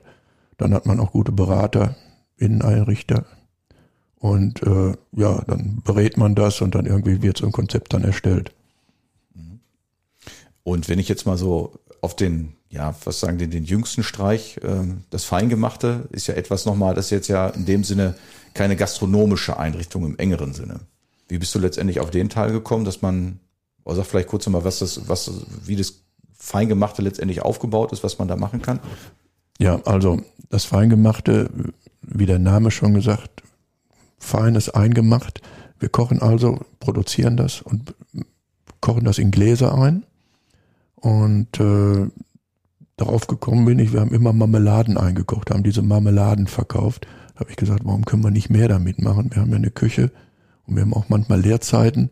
Dann 0.57 0.73
hat 0.73 0.85
man 0.85 0.99
auch 0.99 1.11
gute 1.11 1.31
Berater, 1.31 1.95
Inneneinrichter. 2.37 3.25
Und 4.15 4.63
äh, 4.63 4.93
ja, 5.13 5.43
dann 5.47 5.81
berät 5.83 6.17
man 6.17 6.35
das 6.35 6.59
und 6.61 6.75
dann 6.75 6.85
irgendwie 6.85 7.21
wird 7.21 7.37
so 7.37 7.45
ein 7.45 7.51
Konzept 7.51 7.93
dann 7.93 8.03
erstellt. 8.03 8.51
Und 10.63 10.89
wenn 10.89 10.99
ich 10.99 11.09
jetzt 11.09 11.25
mal 11.25 11.37
so 11.37 11.79
auf 12.01 12.15
den, 12.15 12.53
ja, 12.69 12.93
was 13.03 13.19
sagen 13.19 13.37
den, 13.37 13.49
den 13.51 13.63
jüngsten 13.63 14.03
Streich, 14.03 14.57
äh, 14.57 14.83
das 15.09 15.25
Feingemachte 15.25 16.07
ist 16.11 16.27
ja 16.27 16.35
etwas 16.35 16.65
nochmal, 16.65 16.93
das 16.93 17.05
ist 17.05 17.11
jetzt 17.11 17.27
ja 17.27 17.47
in 17.47 17.65
dem 17.65 17.83
Sinne 17.83 18.15
keine 18.53 18.75
gastronomische 18.75 19.57
Einrichtung 19.57 20.05
im 20.05 20.17
engeren 20.17 20.53
Sinne. 20.53 20.81
Wie 21.27 21.37
bist 21.37 21.53
du 21.55 21.59
letztendlich 21.59 21.99
auf 21.99 22.11
den 22.11 22.29
Teil 22.29 22.51
gekommen, 22.51 22.85
dass 22.85 23.01
man, 23.01 23.39
oder 23.83 23.97
sag 23.97 24.05
vielleicht 24.05 24.29
kurz 24.29 24.45
nochmal, 24.45 24.63
was 24.63 24.79
das, 24.79 25.07
was, 25.07 25.31
wie 25.65 25.75
das 25.75 26.01
Feingemachte 26.33 27.01
letztendlich 27.01 27.41
aufgebaut 27.41 27.91
ist, 27.91 28.03
was 28.03 28.17
man 28.19 28.27
da 28.27 28.35
machen 28.35 28.61
kann? 28.61 28.79
Ja, 29.59 29.81
also 29.85 30.21
das 30.49 30.65
Feingemachte, 30.65 31.49
wie 32.01 32.25
der 32.25 32.39
Name 32.39 32.71
schon 32.71 32.93
gesagt, 32.93 33.43
feines 34.19 34.69
eingemacht. 34.69 35.41
Wir 35.79 35.89
kochen 35.89 36.21
also, 36.21 36.59
produzieren 36.79 37.37
das 37.37 37.61
und 37.61 37.93
kochen 38.81 39.05
das 39.05 39.17
in 39.17 39.31
Gläser 39.31 39.75
ein. 39.75 40.05
Und 40.95 41.59
äh, 41.59 42.07
darauf 42.99 43.27
gekommen 43.27 43.65
bin 43.65 43.79
ich, 43.79 43.93
wir 43.93 44.01
haben 44.01 44.13
immer 44.13 44.33
Marmeladen 44.33 44.97
eingekocht, 44.97 45.51
haben 45.51 45.63
diese 45.63 45.81
Marmeladen 45.81 46.47
verkauft. 46.47 47.07
Da 47.33 47.41
habe 47.41 47.51
ich 47.51 47.57
gesagt, 47.57 47.81
warum 47.85 48.05
können 48.05 48.23
wir 48.23 48.31
nicht 48.31 48.49
mehr 48.49 48.67
damit 48.67 49.01
machen? 49.01 49.31
Wir 49.31 49.41
haben 49.41 49.51
ja 49.51 49.57
eine 49.57 49.71
Küche, 49.71 50.11
und 50.65 50.75
wir 50.75 50.83
haben 50.83 50.93
auch 50.93 51.09
manchmal 51.09 51.41
Leerzeiten, 51.41 52.11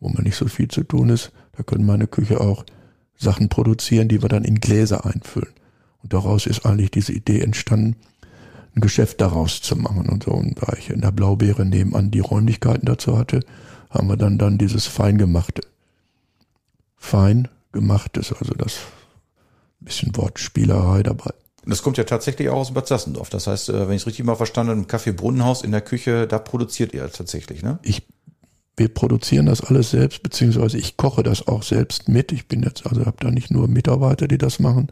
wo 0.00 0.08
man 0.08 0.24
nicht 0.24 0.36
so 0.36 0.48
viel 0.48 0.68
zu 0.68 0.84
tun 0.84 1.10
ist. 1.10 1.32
Da 1.56 1.62
können 1.62 1.84
meine 1.84 2.06
Küche 2.06 2.40
auch 2.40 2.64
Sachen 3.16 3.50
produzieren, 3.50 4.08
die 4.08 4.22
wir 4.22 4.28
dann 4.30 4.44
in 4.44 4.60
Gläser 4.60 5.04
einfüllen. 5.04 5.52
Und 6.02 6.14
daraus 6.14 6.46
ist 6.46 6.64
eigentlich 6.64 6.90
diese 6.90 7.12
Idee 7.12 7.40
entstanden, 7.40 7.96
ein 8.74 8.80
Geschäft 8.80 9.20
daraus 9.20 9.60
zu 9.60 9.76
machen 9.76 10.08
und 10.08 10.22
so. 10.22 10.30
Und 10.30 10.62
da 10.62 10.72
ich 10.78 10.88
in 10.88 11.02
der 11.02 11.12
Blaubeere 11.12 11.66
nebenan 11.66 12.10
die 12.10 12.20
Räumlichkeiten 12.20 12.86
dazu 12.86 13.18
hatte, 13.18 13.40
haben 13.90 14.08
wir 14.08 14.16
dann 14.16 14.38
dann 14.38 14.56
dieses 14.56 14.86
Feingemachte. 14.86 15.60
Fein 16.96 17.48
gemachtes, 17.72 18.32
also 18.32 18.54
das 18.54 18.78
bisschen 19.84 20.16
Wortspielerei 20.16 21.02
dabei. 21.02 21.32
Das 21.66 21.82
kommt 21.82 21.98
ja 21.98 22.04
tatsächlich 22.04 22.48
auch 22.48 22.56
aus 22.56 22.72
Bad 22.72 22.86
Sassendorf. 22.86 23.30
Das 23.30 23.46
heißt, 23.46 23.68
äh, 23.68 23.88
wenn 23.88 23.94
ich 23.94 24.02
es 24.02 24.06
richtig 24.06 24.24
mal 24.24 24.34
verstanden 24.34 24.70
habe, 24.70 24.80
im 24.80 24.86
Café 24.86 25.12
Brunnenhaus 25.12 25.62
in 25.62 25.72
der 25.72 25.82
Küche, 25.82 26.26
da 26.26 26.38
produziert 26.38 26.94
ihr 26.94 27.10
tatsächlich, 27.10 27.62
ne? 27.62 27.78
Ich, 27.82 28.06
wir 28.76 28.88
produzieren 28.88 29.46
das 29.46 29.60
alles 29.62 29.90
selbst, 29.90 30.22
beziehungsweise 30.22 30.78
ich 30.78 30.96
koche 30.96 31.22
das 31.22 31.46
auch 31.46 31.62
selbst 31.62 32.08
mit. 32.08 32.32
Ich 32.32 32.48
bin 32.48 32.62
jetzt, 32.62 32.86
also 32.86 33.04
habe 33.04 33.18
da 33.20 33.30
nicht 33.30 33.50
nur 33.50 33.68
Mitarbeiter, 33.68 34.26
die 34.26 34.38
das 34.38 34.58
machen. 34.58 34.90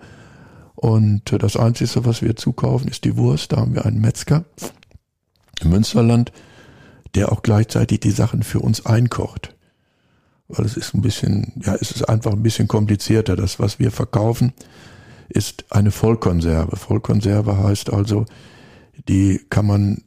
Und 0.74 1.32
äh, 1.32 1.38
das 1.38 1.56
Einzige, 1.56 2.04
was 2.04 2.22
wir 2.22 2.36
zukaufen, 2.36 2.88
ist 2.88 3.04
die 3.04 3.16
Wurst. 3.16 3.52
Da 3.52 3.56
haben 3.58 3.74
wir 3.74 3.86
einen 3.86 4.00
Metzger 4.00 4.44
im 5.60 5.70
Münsterland, 5.70 6.32
der 7.14 7.32
auch 7.32 7.42
gleichzeitig 7.42 8.00
die 8.00 8.10
Sachen 8.10 8.42
für 8.42 8.60
uns 8.60 8.84
einkocht. 8.84 9.56
Weil 10.48 10.64
es 10.64 10.76
ist 10.76 10.94
ein 10.94 11.02
bisschen, 11.02 11.52
ja, 11.62 11.74
es 11.74 11.90
ist 11.90 12.08
einfach 12.08 12.32
ein 12.32 12.42
bisschen 12.42 12.68
komplizierter. 12.68 13.36
Das, 13.36 13.58
was 13.58 13.78
wir 13.78 13.90
verkaufen, 13.90 14.52
ist 15.28 15.66
eine 15.70 15.90
Vollkonserve. 15.90 16.76
Vollkonserve 16.76 17.58
heißt 17.58 17.92
also, 17.92 18.24
die 19.08 19.40
kann 19.50 19.66
man 19.66 20.02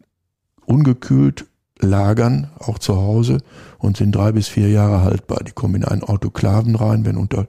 ungekühlt 0.65 1.45
lagern, 1.79 2.49
auch 2.59 2.79
zu 2.79 2.95
Hause, 2.95 3.37
und 3.77 3.97
sind 3.97 4.13
drei 4.13 4.31
bis 4.31 4.47
vier 4.47 4.69
Jahre 4.69 5.01
haltbar. 5.03 5.43
Die 5.43 5.51
kommen 5.51 5.75
in 5.75 5.85
einen 5.85 6.03
Autoklaven 6.03 6.75
rein, 6.75 7.05
werden 7.05 7.17
unter 7.17 7.47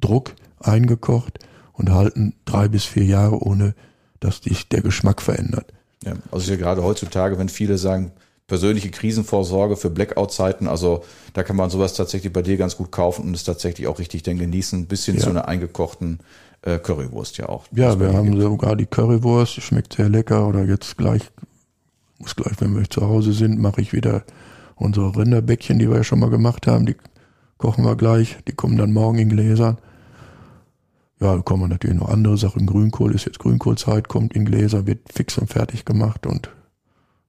Druck 0.00 0.34
eingekocht 0.60 1.38
und 1.72 1.90
halten 1.90 2.34
drei 2.44 2.68
bis 2.68 2.84
vier 2.84 3.04
Jahre, 3.04 3.42
ohne 3.42 3.74
dass 4.20 4.38
sich 4.38 4.68
der 4.68 4.82
Geschmack 4.82 5.22
verändert. 5.22 5.72
Ja, 6.04 6.14
also 6.30 6.50
ja 6.50 6.56
gerade 6.56 6.82
heutzutage, 6.82 7.38
wenn 7.38 7.48
viele 7.48 7.78
sagen, 7.78 8.12
persönliche 8.46 8.90
Krisenvorsorge 8.90 9.76
für 9.76 9.90
Blackout-Zeiten, 9.90 10.68
also 10.68 11.04
da 11.32 11.42
kann 11.42 11.56
man 11.56 11.70
sowas 11.70 11.94
tatsächlich 11.94 12.32
bei 12.32 12.42
dir 12.42 12.56
ganz 12.56 12.76
gut 12.76 12.92
kaufen 12.92 13.24
und 13.24 13.34
es 13.34 13.44
tatsächlich 13.44 13.86
auch 13.86 13.98
richtig 13.98 14.22
dann 14.24 14.38
genießen, 14.38 14.86
bis 14.86 15.04
hin 15.04 15.16
ja. 15.16 15.22
zu 15.22 15.30
einer 15.30 15.48
eingekochten 15.48 16.20
äh, 16.62 16.78
Currywurst 16.78 17.38
ja 17.38 17.48
auch. 17.48 17.64
Ja, 17.72 17.98
wir 17.98 18.12
haben 18.12 18.32
gibt. 18.32 18.42
sogar 18.42 18.76
die 18.76 18.86
Currywurst, 18.86 19.54
schmeckt 19.62 19.94
sehr 19.94 20.08
lecker 20.08 20.46
oder 20.46 20.64
jetzt 20.64 20.96
gleich, 20.96 21.22
muss 22.18 22.36
gleich, 22.36 22.60
wenn 22.60 22.76
wir 22.76 22.88
zu 22.88 23.02
Hause 23.02 23.32
sind, 23.32 23.58
mache 23.58 23.80
ich 23.80 23.92
wieder 23.92 24.24
unsere 24.76 25.16
Rinderbäckchen, 25.16 25.78
die 25.78 25.88
wir 25.88 25.98
ja 25.98 26.04
schon 26.04 26.20
mal 26.20 26.30
gemacht 26.30 26.66
haben, 26.66 26.86
die 26.86 26.96
kochen 27.58 27.84
wir 27.84 27.96
gleich, 27.96 28.38
die 28.48 28.52
kommen 28.52 28.76
dann 28.76 28.92
morgen 28.92 29.18
in 29.18 29.28
Gläsern. 29.28 29.78
Ja, 31.20 31.36
da 31.36 31.42
kommen 31.42 31.70
natürlich 31.70 31.96
noch 31.96 32.08
andere 32.08 32.36
Sachen. 32.36 32.66
Grünkohl 32.66 33.14
ist 33.14 33.26
jetzt 33.26 33.38
Grünkohlzeit, 33.38 34.08
kommt 34.08 34.34
in 34.34 34.44
Gläser, 34.44 34.86
wird 34.88 35.00
fix 35.12 35.38
und 35.38 35.48
fertig 35.48 35.84
gemacht 35.84 36.26
und 36.26 36.50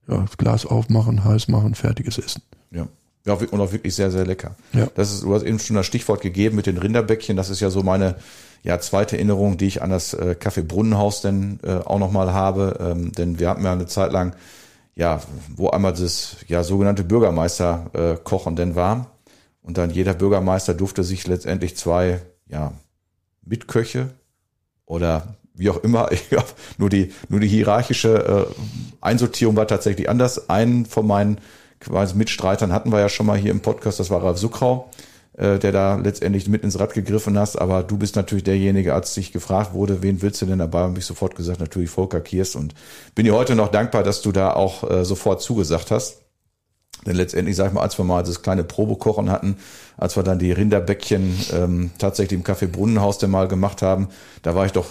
ja, 0.08 0.18
das 0.18 0.38
Glas 0.38 0.66
aufmachen, 0.66 1.24
heiß 1.24 1.48
machen, 1.48 1.76
fertiges 1.76 2.18
Essen. 2.18 2.42
Ja. 2.72 2.88
Ja, 3.26 3.36
und 3.36 3.62
auch 3.62 3.72
wirklich 3.72 3.96
sehr, 3.96 4.12
sehr 4.12 4.26
lecker. 4.26 4.56
Ja. 4.74 4.88
Das 4.96 5.14
ist, 5.14 5.24
du 5.24 5.34
hast 5.34 5.44
eben 5.44 5.58
schon 5.58 5.78
das 5.78 5.86
Stichwort 5.86 6.20
gegeben 6.20 6.58
mit 6.58 6.66
den 6.66 6.78
Rinderbäckchen. 6.78 7.38
Das 7.38 7.50
ist 7.50 7.62
ja 7.62 7.70
so 7.70 7.82
meine 7.82 8.16
ja, 8.64 8.80
zweite 8.80 9.16
Erinnerung, 9.16 9.58
die 9.58 9.68
ich 9.68 9.82
an 9.82 9.92
das 9.92 10.14
äh, 10.14 10.36
Café 10.38 10.62
Brunnenhaus 10.62 11.22
denn 11.22 11.60
äh, 11.64 11.76
auch 11.76 12.00
nochmal 12.00 12.34
habe. 12.34 12.78
Ähm, 12.82 13.14
denn 13.14 13.40
wir 13.40 13.50
hatten 13.50 13.64
ja 13.64 13.72
eine 13.72 13.88
Zeit 13.88 14.12
lang, 14.12 14.36
ja, 14.96 15.22
wo 15.56 15.70
einmal 15.70 15.94
das 15.94 16.38
ja 16.48 16.64
sogenannte 16.64 17.06
Bürgermeister 17.06 17.92
äh, 17.94 18.16
kochen 18.22 18.58
denn 18.58 18.76
war. 18.76 19.12
Und 19.62 19.78
dann 19.78 19.90
jeder 19.90 20.14
Bürgermeister 20.14 20.74
durfte 20.74 21.06
sich 21.06 21.26
letztendlich 21.26 21.78
zwei, 21.78 22.22
ja, 22.48 22.74
Mitköche 23.46 24.10
oder 24.86 25.36
wie 25.56 25.70
auch 25.70 25.84
immer, 25.84 26.10
ja, 26.32 26.44
nur 26.78 26.90
die, 26.90 27.12
nur 27.30 27.40
die 27.40 27.48
hierarchische 27.48 28.48
äh, 28.50 28.54
Einsortierung 29.02 29.56
war 29.56 29.68
tatsächlich 29.68 30.10
anders. 30.10 30.50
Einen 30.50 30.86
von 30.86 31.08
meinen 31.08 31.38
quasi 31.80 32.16
Mitstreitern 32.16 32.72
hatten 32.72 32.92
wir 32.92 33.00
ja 33.00 33.10
schon 33.10 33.26
mal 33.26 33.38
hier 33.38 33.52
im 33.52 33.62
Podcast, 33.62 34.00
das 34.00 34.10
war 34.10 34.24
Ralf 34.24 34.38
Suckrau, 34.38 34.90
äh, 35.38 35.60
der 35.60 35.72
da 35.72 35.96
letztendlich 35.96 36.48
mit 36.48 36.64
ins 36.64 36.80
Rad 36.80 36.94
gegriffen 36.94 37.38
hast. 37.38 37.58
Aber 37.58 37.84
du 37.84 37.98
bist 37.98 38.16
natürlich 38.16 38.44
derjenige, 38.44 38.94
als 38.94 39.14
dich 39.14 39.32
gefragt 39.32 39.74
wurde, 39.74 40.02
wen 40.02 40.22
willst 40.22 40.42
du 40.42 40.46
denn 40.46 40.60
dabei? 40.60 40.86
Und 40.86 40.98
ich 40.98 41.06
sofort 41.06 41.36
gesagt, 41.36 41.60
natürlich 41.60 41.90
Volker 41.90 42.22
Kiers. 42.22 42.56
Und 42.56 42.74
bin 43.16 43.26
dir 43.26 43.34
heute 43.34 43.56
noch 43.56 43.70
dankbar, 43.70 44.04
dass 44.04 44.22
du 44.22 44.32
da 44.32 44.54
auch 44.54 44.90
äh, 44.90 45.06
sofort 45.06 45.42
zugesagt 45.42 45.92
hast. 45.92 46.23
Denn 47.06 47.16
letztendlich, 47.16 47.56
sag 47.56 47.68
ich 47.68 47.74
mal, 47.74 47.82
als 47.82 47.98
wir 47.98 48.06
mal 48.06 48.24
das 48.24 48.42
kleine 48.42 48.64
Probekochen 48.64 49.30
hatten, 49.30 49.58
als 49.98 50.16
wir 50.16 50.24
dann 50.24 50.40
die 50.40 50.52
Rinderbäckchen 50.52 51.38
ähm, 51.52 51.92
tatsächlich 51.98 52.40
im 52.40 52.46
Café 52.46 52.68
Brunnenhaus 52.68 53.18
dann 53.18 53.32
mal 53.32 53.48
gemacht 53.48 53.82
haben, 53.82 54.08
da 54.42 54.56
war 54.56 54.66
ich 54.66 54.72
doch 54.72 54.88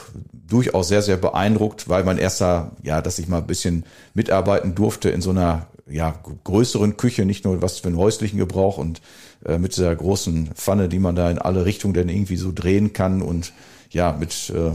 durchaus 0.47 0.89
sehr, 0.89 1.03
sehr 1.03 1.17
beeindruckt, 1.17 1.89
weil 1.89 2.05
mein 2.05 2.19
erster, 2.19 2.73
ja, 2.83 3.01
dass 3.01 3.19
ich 3.19 3.29
mal 3.29 3.39
ein 3.39 3.47
bisschen 3.47 3.85
mitarbeiten 4.15 4.75
durfte 4.75 5.09
in 5.09 5.23
so 5.23 5.31
einer 5.31 5.69
ja, 5.89 6.15
größeren 6.45 6.97
Küche, 6.97 7.25
nicht 7.25 7.45
nur 7.45 7.63
was 7.63 7.81
für 7.81 7.89
einen 7.89 7.97
häuslichen 7.97 8.39
Gebrauch 8.39 8.79
und 8.79 9.01
äh, 9.45 9.59
mit 9.59 9.73
dieser 9.73 9.95
großen 9.95 10.51
Pfanne, 10.55 10.89
die 10.89 10.99
man 10.99 11.17
da 11.17 11.31
in 11.31 11.39
alle 11.39 11.65
Richtungen 11.65 11.95
dann 11.95 12.09
irgendwie 12.09 12.37
so 12.37 12.53
drehen 12.55 12.93
kann 12.93 13.23
und 13.23 13.53
ja, 13.93 14.13
mit 14.19 14.51
äh, 14.51 14.73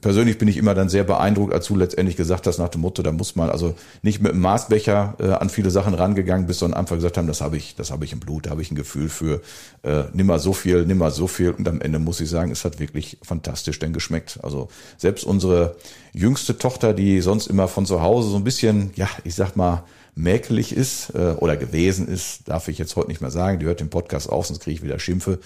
persönlich 0.00 0.38
bin 0.38 0.46
ich 0.46 0.56
immer 0.56 0.74
dann 0.74 0.88
sehr 0.88 1.02
beeindruckt, 1.02 1.52
als 1.52 1.66
du 1.66 1.76
letztendlich 1.76 2.16
gesagt 2.16 2.46
hast 2.46 2.58
nach 2.58 2.68
dem 2.68 2.82
Motto, 2.82 3.02
da 3.02 3.10
muss 3.10 3.34
man 3.34 3.50
also 3.50 3.74
nicht 4.02 4.22
mit 4.22 4.32
einem 4.32 4.42
Maßbecher 4.42 5.16
äh, 5.18 5.30
an 5.32 5.50
viele 5.50 5.70
Sachen 5.70 5.94
rangegangen 5.94 6.46
bist, 6.46 6.60
sondern 6.60 6.78
einfach 6.78 6.94
gesagt 6.94 7.18
haben, 7.18 7.26
das 7.26 7.40
habe 7.40 7.56
ich, 7.56 7.74
das 7.74 7.90
habe 7.90 8.04
ich 8.04 8.12
im 8.12 8.20
Blut, 8.20 8.46
da 8.46 8.50
habe 8.50 8.62
ich 8.62 8.70
ein 8.70 8.76
Gefühl 8.76 9.08
für, 9.08 9.40
äh, 9.82 10.04
nimmer 10.12 10.38
so 10.38 10.52
viel, 10.52 10.86
nimmer 10.86 11.10
so 11.10 11.26
viel 11.26 11.50
und 11.50 11.66
am 11.66 11.80
Ende 11.80 11.98
muss 11.98 12.20
ich 12.20 12.30
sagen, 12.30 12.52
es 12.52 12.64
hat 12.64 12.78
wirklich 12.78 13.18
fantastisch 13.22 13.78
denn 13.80 13.92
geschmeckt. 13.92 14.38
Also 14.42 14.68
selbst 14.98 15.24
unsere 15.24 15.76
jüngste 16.12 16.56
Tochter, 16.56 16.94
die 16.94 17.20
sonst 17.20 17.48
immer 17.48 17.66
von 17.66 17.86
zu 17.86 18.02
Hause 18.02 18.30
so 18.30 18.36
ein 18.36 18.44
bisschen, 18.44 18.92
ja, 18.94 19.08
ich 19.24 19.34
sag 19.34 19.56
mal, 19.56 19.82
mäkelig 20.14 20.74
ist 20.74 21.14
äh, 21.14 21.34
oder 21.38 21.56
gewesen 21.56 22.08
ist, 22.08 22.48
darf 22.48 22.68
ich 22.68 22.78
jetzt 22.78 22.96
heute 22.96 23.08
nicht 23.08 23.20
mehr 23.20 23.30
sagen. 23.30 23.58
Die 23.58 23.66
hört 23.66 23.80
den 23.80 23.90
Podcast 23.90 24.28
auf, 24.28 24.46
sonst 24.46 24.60
kriege 24.60 24.76
ich 24.76 24.82
wieder 24.82 24.98
Schimpfe, 24.98 25.38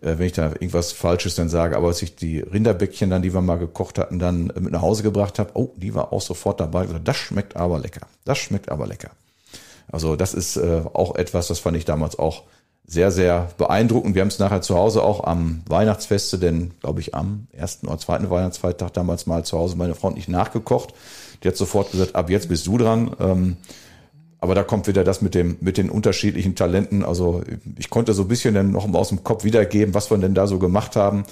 äh, 0.00 0.18
wenn 0.18 0.26
ich 0.26 0.32
da 0.32 0.48
irgendwas 0.48 0.92
Falsches 0.92 1.34
dann 1.34 1.48
sage. 1.48 1.76
Aber 1.76 1.88
als 1.88 2.02
ich 2.02 2.16
die 2.16 2.40
Rinderbäckchen 2.40 3.10
dann, 3.10 3.22
die 3.22 3.34
wir 3.34 3.40
mal 3.40 3.58
gekocht 3.58 3.98
hatten, 3.98 4.18
dann 4.18 4.52
mit 4.58 4.72
nach 4.72 4.82
Hause 4.82 5.02
gebracht 5.02 5.38
habe, 5.38 5.50
oh, 5.54 5.72
die 5.76 5.94
war 5.94 6.12
auch 6.12 6.22
sofort 6.22 6.60
dabei. 6.60 6.86
Das 7.04 7.16
schmeckt 7.16 7.56
aber 7.56 7.78
lecker. 7.78 8.06
Das 8.24 8.38
schmeckt 8.38 8.70
aber 8.70 8.86
lecker. 8.86 9.10
Also 9.90 10.16
das 10.16 10.34
ist 10.34 10.56
äh, 10.56 10.82
auch 10.92 11.16
etwas, 11.16 11.48
das 11.48 11.58
fand 11.58 11.76
ich 11.76 11.84
damals 11.84 12.18
auch 12.18 12.44
sehr, 12.90 13.12
sehr 13.12 13.50
beeindruckend. 13.56 14.16
Wir 14.16 14.22
haben 14.22 14.28
es 14.28 14.40
nachher 14.40 14.62
zu 14.62 14.76
Hause 14.76 15.02
auch 15.02 15.22
am 15.22 15.62
Weihnachtsfeste, 15.68 16.38
denn 16.38 16.72
glaube 16.80 17.00
ich 17.00 17.14
am 17.14 17.46
ersten 17.52 17.86
oder 17.86 17.98
zweiten 17.98 18.30
Weihnachtsfeiertag 18.30 18.92
damals 18.92 19.26
mal 19.26 19.44
zu 19.44 19.56
Hause 19.58 19.76
meine 19.76 19.94
Frau 19.94 20.10
nicht 20.10 20.28
nachgekocht. 20.28 20.92
Die 21.42 21.48
hat 21.48 21.56
sofort 21.56 21.92
gesagt, 21.92 22.16
ab 22.16 22.30
jetzt 22.30 22.48
bist 22.48 22.66
du 22.66 22.78
dran. 22.78 23.14
Ähm, 23.20 23.56
aber 24.40 24.54
da 24.54 24.62
kommt 24.62 24.86
wieder 24.86 25.04
das 25.04 25.20
mit 25.20 25.34
dem, 25.34 25.58
mit 25.60 25.76
den 25.76 25.90
unterschiedlichen 25.90 26.54
Talenten. 26.54 27.04
Also 27.04 27.42
ich 27.76 27.90
konnte 27.90 28.14
so 28.14 28.22
ein 28.22 28.28
bisschen 28.28 28.54
dann 28.54 28.72
noch 28.72 28.92
aus 28.94 29.10
dem 29.10 29.22
Kopf 29.22 29.44
wiedergeben, 29.44 29.94
was 29.94 30.10
wir 30.10 30.18
denn 30.18 30.34
da 30.34 30.46
so 30.46 30.58
gemacht 30.58 30.96
haben. 30.96 31.24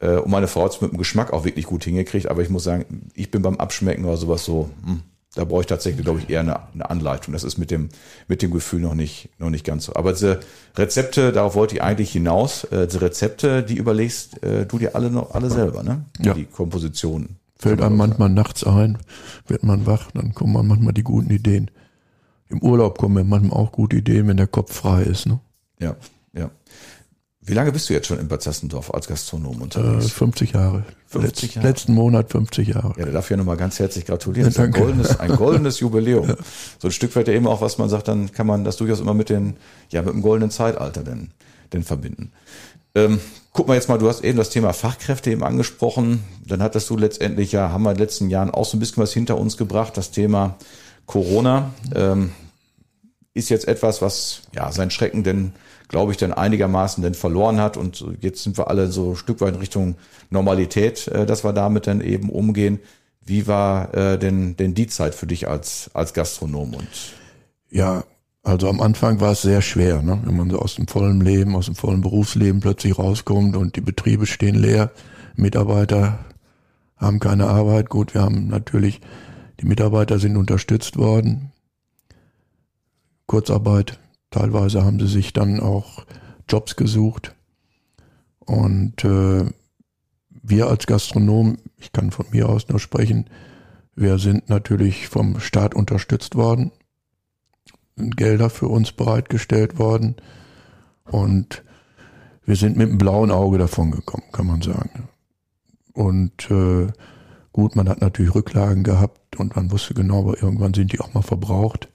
Äh, 0.00 0.16
und 0.16 0.30
meine 0.30 0.48
Frau 0.48 0.64
hat 0.64 0.74
es 0.74 0.80
mit 0.80 0.90
dem 0.90 0.98
Geschmack 0.98 1.32
auch 1.32 1.44
wirklich 1.44 1.66
gut 1.66 1.84
hingekriegt. 1.84 2.28
Aber 2.28 2.42
ich 2.42 2.50
muss 2.50 2.64
sagen, 2.64 3.10
ich 3.14 3.30
bin 3.30 3.42
beim 3.42 3.56
Abschmecken 3.56 4.04
oder 4.04 4.16
sowas 4.16 4.44
so, 4.44 4.68
hm, 4.84 5.02
da 5.36 5.44
brauche 5.44 5.60
ich 5.60 5.66
tatsächlich, 5.66 6.04
glaube 6.04 6.18
ich, 6.18 6.28
eher 6.28 6.40
eine, 6.40 6.58
eine 6.72 6.90
Anleitung. 6.90 7.34
Das 7.34 7.44
ist 7.44 7.56
mit 7.56 7.70
dem, 7.70 7.90
mit 8.26 8.42
dem 8.42 8.50
Gefühl 8.50 8.80
noch 8.80 8.94
nicht, 8.94 9.28
noch 9.38 9.50
nicht 9.50 9.64
ganz 9.64 9.84
so. 9.84 9.94
Aber 9.94 10.12
diese 10.12 10.40
Rezepte, 10.76 11.30
darauf 11.30 11.54
wollte 11.54 11.76
ich 11.76 11.82
eigentlich 11.82 12.10
hinaus. 12.10 12.64
Äh, 12.64 12.88
diese 12.88 13.00
Rezepte, 13.00 13.62
die 13.62 13.76
überlegst 13.76 14.42
äh, 14.42 14.66
du 14.66 14.78
dir 14.78 14.96
alle 14.96 15.10
noch, 15.10 15.34
alle 15.34 15.50
selber, 15.50 15.84
ne? 15.84 16.04
Ja. 16.20 16.34
Die 16.34 16.46
Kompositionen. 16.46 17.36
Fällt 17.58 17.80
einem 17.80 17.96
manchmal 17.96 18.28
nachts 18.28 18.64
ein, 18.64 18.98
wird 19.46 19.62
man 19.62 19.86
wach, 19.86 20.10
dann 20.12 20.34
kommen 20.34 20.52
man 20.52 20.66
manchmal 20.66 20.92
die 20.92 21.02
guten 21.02 21.30
Ideen. 21.30 21.70
Im 22.48 22.62
Urlaub 22.62 22.98
kommen 22.98 23.14
mir 23.14 23.24
manchmal 23.24 23.58
auch 23.58 23.72
gute 23.72 23.96
Ideen, 23.96 24.28
wenn 24.28 24.36
der 24.36 24.46
Kopf 24.46 24.72
frei 24.72 25.02
ist. 25.02 25.26
Ne? 25.26 25.40
Ja, 25.80 25.96
ja. 26.32 26.50
Wie 27.40 27.54
lange 27.54 27.70
bist 27.70 27.88
du 27.88 27.92
jetzt 27.92 28.08
schon 28.08 28.18
in 28.18 28.26
Bad 28.26 28.42
Sassendorf 28.42 28.92
als 28.92 29.06
Gastronom 29.06 29.62
unterwegs? 29.62 30.06
Äh, 30.06 30.08
50 30.08 30.52
Jahre. 30.52 30.84
50 31.06 31.54
Jahre. 31.54 31.68
Letzten 31.68 31.94
Monat 31.94 32.30
50 32.30 32.68
Jahre. 32.68 32.94
Ja, 32.98 33.06
da 33.06 33.12
darf 33.12 33.26
ich 33.26 33.30
ja 33.30 33.36
nochmal 33.36 33.56
ganz 33.56 33.78
herzlich 33.78 34.04
gratulieren. 34.04 34.50
Ja, 34.50 34.56
das 34.56 34.58
ist 34.58 34.64
ein 34.64 34.82
goldenes, 34.82 35.20
ein 35.20 35.30
goldenes 35.36 35.78
Jubiläum. 35.78 36.28
Ja. 36.28 36.36
So 36.80 36.88
ein 36.88 36.92
Stück 36.92 37.14
weit 37.14 37.28
ja 37.28 37.34
eben 37.34 37.46
auch, 37.46 37.60
was 37.60 37.78
man 37.78 37.88
sagt, 37.88 38.08
dann 38.08 38.32
kann 38.32 38.48
man 38.48 38.64
das 38.64 38.76
durchaus 38.76 38.98
immer 38.98 39.14
mit 39.14 39.28
den, 39.28 39.56
ja, 39.90 40.02
mit 40.02 40.12
dem 40.12 40.22
goldenen 40.22 40.50
Zeitalter 40.50 41.04
denn, 41.04 41.30
denn 41.72 41.84
verbinden. 41.84 42.32
Ähm, 42.96 43.20
guck 43.52 43.68
mal 43.68 43.74
jetzt 43.74 43.88
mal, 43.88 43.98
du 43.98 44.08
hast 44.08 44.24
eben 44.24 44.38
das 44.38 44.50
Thema 44.50 44.72
Fachkräfte 44.72 45.30
eben 45.30 45.44
angesprochen. 45.44 46.24
Dann 46.44 46.62
hattest 46.62 46.90
du 46.90 46.96
letztendlich 46.96 47.52
ja, 47.52 47.70
haben 47.70 47.84
wir 47.84 47.90
in 47.90 47.96
den 47.96 48.02
letzten 48.02 48.28
Jahren 48.28 48.50
auch 48.50 48.64
so 48.64 48.76
ein 48.76 48.80
bisschen 48.80 49.02
was 49.02 49.12
hinter 49.12 49.38
uns 49.38 49.56
gebracht, 49.56 49.96
das 49.96 50.10
Thema 50.10 50.56
Corona 51.06 51.72
ähm, 51.94 52.32
ist 53.34 53.48
jetzt 53.48 53.68
etwas, 53.68 54.02
was 54.02 54.42
ja 54.54 54.72
sein 54.72 54.90
Schrecken 54.90 55.22
denn, 55.22 55.52
glaube 55.88 56.12
ich, 56.12 56.18
dann 56.18 56.32
einigermaßen 56.32 57.02
denn 57.02 57.14
verloren 57.14 57.60
hat 57.60 57.76
und 57.76 58.04
jetzt 58.20 58.42
sind 58.42 58.58
wir 58.58 58.68
alle 58.68 58.88
so 58.88 59.10
ein 59.10 59.16
Stück 59.16 59.40
weit 59.40 59.54
in 59.54 59.60
Richtung 59.60 59.94
Normalität, 60.30 61.08
äh, 61.08 61.26
dass 61.26 61.44
wir 61.44 61.52
damit 61.52 61.86
dann 61.86 62.00
eben 62.00 62.30
umgehen. 62.30 62.80
Wie 63.24 63.46
war 63.46 63.94
äh, 63.94 64.18
denn 64.18 64.56
denn 64.56 64.74
die 64.74 64.86
Zeit 64.86 65.14
für 65.14 65.26
dich 65.26 65.48
als 65.48 65.90
als 65.94 66.14
Gastronom 66.14 66.74
und 66.74 66.88
ja, 67.70 68.04
also 68.42 68.68
am 68.68 68.80
Anfang 68.80 69.20
war 69.20 69.32
es 69.32 69.42
sehr 69.42 69.60
schwer, 69.60 70.02
ne? 70.02 70.20
wenn 70.24 70.36
man 70.36 70.50
so 70.50 70.60
aus 70.60 70.76
dem 70.76 70.86
vollen 70.86 71.20
Leben, 71.20 71.56
aus 71.56 71.66
dem 71.66 71.74
vollen 71.74 72.00
Berufsleben 72.00 72.60
plötzlich 72.60 72.96
rauskommt 72.96 73.56
und 73.56 73.74
die 73.74 73.80
Betriebe 73.80 74.24
stehen 74.24 74.54
leer, 74.54 74.92
Mitarbeiter 75.34 76.20
haben 76.96 77.18
keine 77.18 77.48
Arbeit. 77.48 77.88
Gut, 77.90 78.14
wir 78.14 78.22
haben 78.22 78.46
natürlich 78.46 79.00
die 79.60 79.66
Mitarbeiter 79.66 80.18
sind 80.18 80.36
unterstützt 80.36 80.96
worden. 80.96 81.52
Kurzarbeit. 83.26 83.98
Teilweise 84.30 84.84
haben 84.84 85.00
sie 85.00 85.08
sich 85.08 85.32
dann 85.32 85.60
auch 85.60 86.04
Jobs 86.48 86.76
gesucht. 86.76 87.34
Und 88.40 89.04
äh, 89.04 89.50
wir 90.30 90.68
als 90.68 90.86
Gastronom, 90.86 91.58
ich 91.78 91.92
kann 91.92 92.10
von 92.10 92.26
mir 92.30 92.48
aus 92.48 92.68
nur 92.68 92.78
sprechen, 92.78 93.28
wir 93.94 94.18
sind 94.18 94.48
natürlich 94.48 95.08
vom 95.08 95.40
Staat 95.40 95.74
unterstützt 95.74 96.34
worden, 96.34 96.70
Gelder 97.96 98.50
für 98.50 98.68
uns 98.68 98.92
bereitgestellt 98.92 99.78
worden 99.78 100.16
und 101.04 101.64
wir 102.44 102.56
sind 102.56 102.76
mit 102.76 102.88
einem 102.88 102.98
blauen 102.98 103.30
Auge 103.30 103.58
davon 103.58 103.90
gekommen, 103.90 104.26
kann 104.32 104.46
man 104.46 104.62
sagen. 104.62 105.08
Und 105.94 106.50
äh, 106.50 106.88
Gut, 107.56 107.74
man 107.74 107.88
hat 107.88 108.02
natürlich 108.02 108.34
Rücklagen 108.34 108.84
gehabt 108.84 109.36
und 109.36 109.56
man 109.56 109.70
wusste 109.70 109.94
genau, 109.94 110.18
aber 110.18 110.42
irgendwann 110.42 110.74
sind 110.74 110.92
die 110.92 111.00
auch 111.00 111.14
mal 111.14 111.22
verbraucht. 111.22 111.88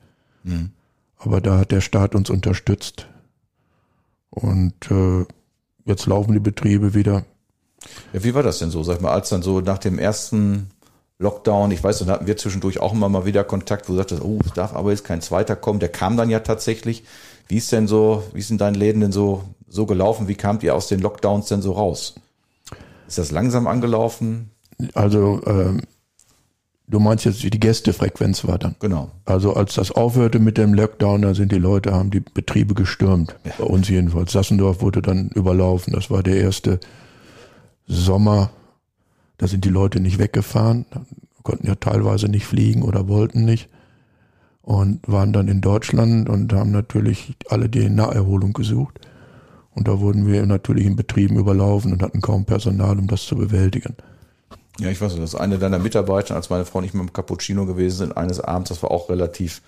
Mhm. 0.43 0.71
Aber 1.19 1.39
da 1.39 1.59
hat 1.59 1.69
der 1.69 1.81
Staat 1.81 2.15
uns 2.15 2.31
unterstützt. 2.31 3.07
Und 4.31 4.73
äh, 4.89 5.23
jetzt 5.85 6.07
laufen 6.07 6.33
die 6.33 6.39
Betriebe 6.39 6.95
wieder. 6.95 7.25
Ja, 8.11 8.23
wie 8.23 8.33
war 8.33 8.41
das 8.41 8.57
denn 8.57 8.71
so? 8.71 8.81
Sag 8.81 9.01
mal, 9.01 9.11
als 9.11 9.29
dann 9.29 9.43
so 9.43 9.61
nach 9.61 9.77
dem 9.77 9.99
ersten 9.99 10.71
Lockdown, 11.19 11.69
ich 11.69 11.83
weiß, 11.83 11.99
dann 11.99 12.09
hatten 12.09 12.25
wir 12.25 12.37
zwischendurch 12.37 12.79
auch 12.79 12.93
immer 12.93 13.07
mal 13.07 13.27
wieder 13.27 13.43
Kontakt, 13.43 13.87
wo 13.87 13.93
du 13.93 13.97
sagtest, 13.97 14.23
oh, 14.23 14.39
es 14.43 14.53
darf 14.53 14.73
aber 14.73 14.89
jetzt 14.89 15.03
kein 15.03 15.21
zweiter 15.21 15.55
kommen. 15.55 15.79
Der 15.79 15.89
kam 15.89 16.17
dann 16.17 16.31
ja 16.31 16.39
tatsächlich. 16.39 17.03
Wie 17.47 17.57
ist 17.57 17.71
denn 17.71 17.87
so, 17.87 18.23
wie 18.33 18.41
sind 18.41 18.61
deinen 18.61 18.73
Läden 18.73 19.01
denn 19.01 19.11
so, 19.11 19.43
so 19.67 19.85
gelaufen? 19.85 20.27
Wie 20.27 20.33
kamt 20.33 20.63
ihr 20.63 20.73
aus 20.73 20.87
den 20.87 21.01
Lockdowns 21.01 21.49
denn 21.49 21.61
so 21.61 21.73
raus? 21.73 22.15
Ist 23.07 23.19
das 23.19 23.29
langsam 23.29 23.67
angelaufen? 23.67 24.49
Also, 24.93 25.41
ähm, 25.45 25.81
du 26.87 26.99
meinst 26.99 27.25
jetzt, 27.25 27.43
wie 27.43 27.49
die 27.49 27.59
Gästefrequenz 27.59 28.45
war 28.47 28.57
dann? 28.57 28.75
Genau. 28.79 29.11
Also, 29.25 29.53
als 29.53 29.75
das 29.75 29.91
aufhörte 29.91 30.39
mit 30.39 30.57
dem 30.57 30.73
Lockdown, 30.73 31.21
da 31.21 31.33
sind 31.33 31.51
die 31.51 31.57
Leute, 31.57 31.93
haben 31.93 32.11
die 32.11 32.21
Betriebe 32.21 32.73
gestürmt. 32.73 33.35
Ja. 33.45 33.53
Bei 33.59 33.65
uns 33.65 33.89
jedenfalls. 33.89 34.31
Sassendorf 34.31 34.81
wurde 34.81 35.01
dann 35.01 35.29
überlaufen. 35.29 35.93
Das 35.93 36.09
war 36.09 36.23
der 36.23 36.37
erste 36.37 36.79
Sommer. 37.87 38.51
Da 39.37 39.47
sind 39.47 39.65
die 39.65 39.69
Leute 39.69 39.99
nicht 39.99 40.19
weggefahren, 40.19 40.85
konnten 41.41 41.65
ja 41.65 41.73
teilweise 41.73 42.27
nicht 42.27 42.45
fliegen 42.45 42.83
oder 42.83 43.07
wollten 43.07 43.43
nicht 43.43 43.69
und 44.61 44.99
waren 45.07 45.33
dann 45.33 45.47
in 45.47 45.61
Deutschland 45.61 46.29
und 46.29 46.53
haben 46.53 46.71
natürlich 46.71 47.35
alle 47.49 47.67
die 47.67 47.89
Naherholung 47.89 48.53
gesucht. 48.53 48.99
Und 49.73 49.87
da 49.87 49.99
wurden 49.99 50.27
wir 50.27 50.45
natürlich 50.45 50.85
in 50.85 50.95
Betrieben 50.95 51.37
überlaufen 51.37 51.93
und 51.93 52.03
hatten 52.03 52.21
kaum 52.21 52.45
Personal, 52.45 52.99
um 52.99 53.07
das 53.07 53.23
zu 53.23 53.35
bewältigen. 53.35 53.95
Ja, 54.79 54.89
ich 54.89 55.01
weiß, 55.01 55.15
das 55.15 55.33
ist 55.33 55.35
eine 55.35 55.59
deiner 55.59 55.79
Mitarbeiter, 55.79 56.35
als 56.35 56.49
meine 56.49 56.65
Frau 56.65 56.81
nicht 56.81 56.93
mehr 56.93 57.03
im 57.03 57.13
Cappuccino 57.13 57.65
gewesen 57.65 57.97
sind, 57.97 58.17
eines 58.17 58.39
Abends, 58.39 58.69
das 58.69 58.81
war 58.81 58.91
auch 58.91 59.09
relativ 59.09 59.61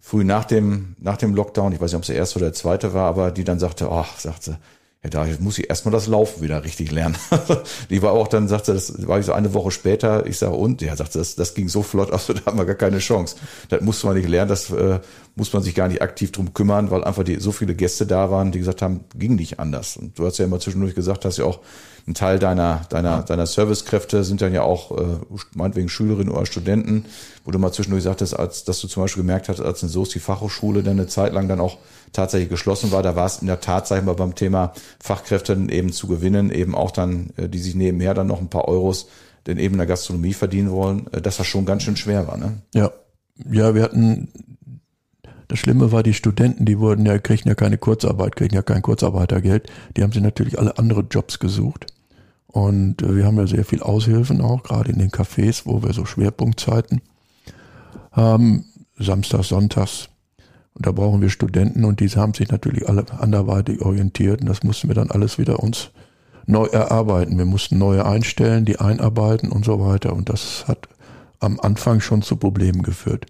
früh 0.00 0.24
nach 0.24 0.44
dem, 0.44 0.96
nach 0.98 1.16
dem 1.16 1.34
Lockdown, 1.34 1.72
ich 1.72 1.80
weiß 1.80 1.90
nicht, 1.90 1.96
ob 1.96 2.02
es 2.02 2.08
der 2.08 2.16
erste 2.16 2.38
oder 2.38 2.46
der 2.46 2.54
zweite 2.54 2.94
war, 2.94 3.08
aber 3.08 3.30
die 3.30 3.44
dann 3.44 3.58
sagte, 3.58 3.90
ach, 3.90 4.18
sagte, 4.18 4.58
ja, 5.02 5.10
da 5.10 5.26
muss 5.40 5.58
ich 5.58 5.68
erstmal 5.68 5.92
das 5.92 6.06
Laufen 6.06 6.42
wieder 6.42 6.64
richtig 6.64 6.90
lernen. 6.90 7.16
die 7.90 8.02
war 8.02 8.12
auch 8.12 8.28
dann, 8.28 8.48
sagte, 8.48 8.72
das 8.72 9.06
war 9.06 9.18
ich 9.18 9.26
so 9.26 9.32
eine 9.32 9.54
Woche 9.54 9.70
später, 9.70 10.26
ich 10.26 10.38
sage, 10.38 10.54
und? 10.54 10.82
Ja, 10.82 10.96
sagte, 10.96 11.18
das, 11.18 11.36
das 11.36 11.54
ging 11.54 11.68
so 11.68 11.82
flott, 11.82 12.10
also 12.12 12.32
da 12.32 12.46
haben 12.46 12.58
wir 12.58 12.64
gar 12.64 12.76
keine 12.76 12.98
Chance. 12.98 13.36
Das 13.68 13.82
musste 13.82 14.06
man 14.06 14.16
nicht 14.16 14.28
lernen, 14.28 14.48
das 14.48 14.70
äh, 14.70 15.00
muss 15.34 15.52
man 15.52 15.62
sich 15.62 15.74
gar 15.74 15.88
nicht 15.88 16.02
aktiv 16.02 16.32
drum 16.32 16.54
kümmern, 16.54 16.90
weil 16.90 17.04
einfach 17.04 17.24
die, 17.24 17.38
so 17.40 17.52
viele 17.52 17.74
Gäste 17.74 18.06
da 18.06 18.30
waren, 18.30 18.52
die 18.52 18.58
gesagt 18.58 18.82
haben, 18.82 19.04
ging 19.14 19.36
nicht 19.36 19.60
anders. 19.60 19.96
Und 19.96 20.18
du 20.18 20.26
hast 20.26 20.38
ja 20.38 20.44
immer 20.44 20.60
zwischendurch 20.60 20.94
gesagt, 20.94 21.24
dass 21.24 21.36
ja 21.36 21.44
auch 21.44 21.60
ein 22.08 22.14
Teil 22.14 22.38
deiner, 22.38 22.82
deiner, 22.88 23.22
deiner 23.22 23.46
Servicekräfte 23.46 24.22
sind 24.22 24.40
dann 24.40 24.52
ja 24.52 24.62
auch, 24.62 24.96
äh, 24.96 25.18
meinetwegen 25.54 25.88
Schülerinnen 25.88 26.32
oder 26.32 26.46
Studenten, 26.46 27.04
wo 27.44 27.50
du 27.50 27.58
mal 27.58 27.72
zwischendurch 27.72 28.04
sagtest, 28.04 28.38
als, 28.38 28.64
dass 28.64 28.80
du 28.80 28.86
zum 28.86 29.02
Beispiel 29.02 29.22
gemerkt 29.22 29.48
hast, 29.48 29.60
als 29.60 29.82
in 29.82 29.88
Soest 29.88 30.14
die 30.14 30.20
Fachhochschule 30.20 30.84
dann 30.84 30.98
eine 30.98 31.08
Zeit 31.08 31.32
lang 31.32 31.48
dann 31.48 31.58
auch 31.58 31.78
tatsächlich 32.12 32.48
geschlossen 32.48 32.92
war, 32.92 33.02
da 33.02 33.16
war 33.16 33.26
es 33.26 33.38
in 33.38 33.48
der 33.48 33.60
Tat, 33.60 33.88
sag 33.88 33.98
ich 33.98 34.04
mal, 34.04 34.14
beim 34.14 34.36
Thema 34.36 34.72
Fachkräfte 35.02 35.54
eben 35.70 35.92
zu 35.92 36.06
gewinnen, 36.06 36.50
eben 36.50 36.76
auch 36.76 36.92
dann, 36.92 37.30
äh, 37.36 37.48
die 37.48 37.58
sich 37.58 37.74
nebenher 37.74 38.14
dann 38.14 38.28
noch 38.28 38.40
ein 38.40 38.50
paar 38.50 38.68
Euros 38.68 39.08
denn 39.46 39.58
eben 39.58 39.74
in 39.74 39.78
der 39.78 39.86
Gastronomie 39.86 40.32
verdienen 40.32 40.70
wollen, 40.70 41.06
äh, 41.12 41.20
dass 41.20 41.38
das 41.38 41.46
schon 41.46 41.66
ganz 41.66 41.82
schön 41.82 41.96
schwer 41.96 42.26
war, 42.26 42.36
ne? 42.36 42.62
Ja. 42.74 42.92
Ja, 43.50 43.74
wir 43.74 43.82
hatten 43.82 44.28
das 45.48 45.58
Schlimme 45.58 45.92
war, 45.92 46.02
die 46.02 46.14
Studenten, 46.14 46.64
die 46.64 46.78
wurden 46.78 47.06
ja, 47.06 47.18
kriegen 47.18 47.48
ja 47.48 47.54
keine 47.54 47.78
Kurzarbeit, 47.78 48.34
kriegen 48.34 48.54
ja 48.54 48.62
kein 48.62 48.82
Kurzarbeitergeld. 48.82 49.70
Die 49.96 50.02
haben 50.02 50.12
sich 50.12 50.22
natürlich 50.22 50.58
alle 50.58 50.78
andere 50.78 51.04
Jobs 51.08 51.38
gesucht. 51.38 51.86
Und 52.56 53.02
äh, 53.02 53.14
wir 53.14 53.26
haben 53.26 53.36
ja 53.36 53.46
sehr 53.46 53.66
viel 53.66 53.82
Aushilfen 53.82 54.40
auch, 54.40 54.62
gerade 54.62 54.90
in 54.90 54.98
den 54.98 55.10
Cafés, 55.10 55.66
wo 55.66 55.82
wir 55.82 55.92
so 55.92 56.06
Schwerpunktzeiten 56.06 57.02
haben, 58.12 58.64
samstags, 58.98 59.48
sonntags. 59.48 60.08
Und 60.72 60.86
da 60.86 60.92
brauchen 60.92 61.20
wir 61.20 61.28
Studenten 61.28 61.84
und 61.84 62.00
diese 62.00 62.18
haben 62.18 62.32
sich 62.32 62.48
natürlich 62.48 62.88
alle 62.88 63.04
anderweitig 63.18 63.82
orientiert 63.82 64.40
und 64.40 64.48
das 64.48 64.62
mussten 64.62 64.88
wir 64.88 64.94
dann 64.94 65.10
alles 65.10 65.36
wieder 65.36 65.60
uns 65.60 65.90
neu 66.46 66.64
erarbeiten. 66.64 67.36
Wir 67.36 67.44
mussten 67.44 67.76
neue 67.76 68.06
einstellen, 68.06 68.64
die 68.64 68.80
einarbeiten 68.80 69.52
und 69.52 69.66
so 69.66 69.78
weiter. 69.78 70.14
Und 70.14 70.30
das 70.30 70.66
hat 70.66 70.88
am 71.40 71.60
Anfang 71.60 72.00
schon 72.00 72.22
zu 72.22 72.36
Problemen 72.36 72.80
geführt. 72.80 73.26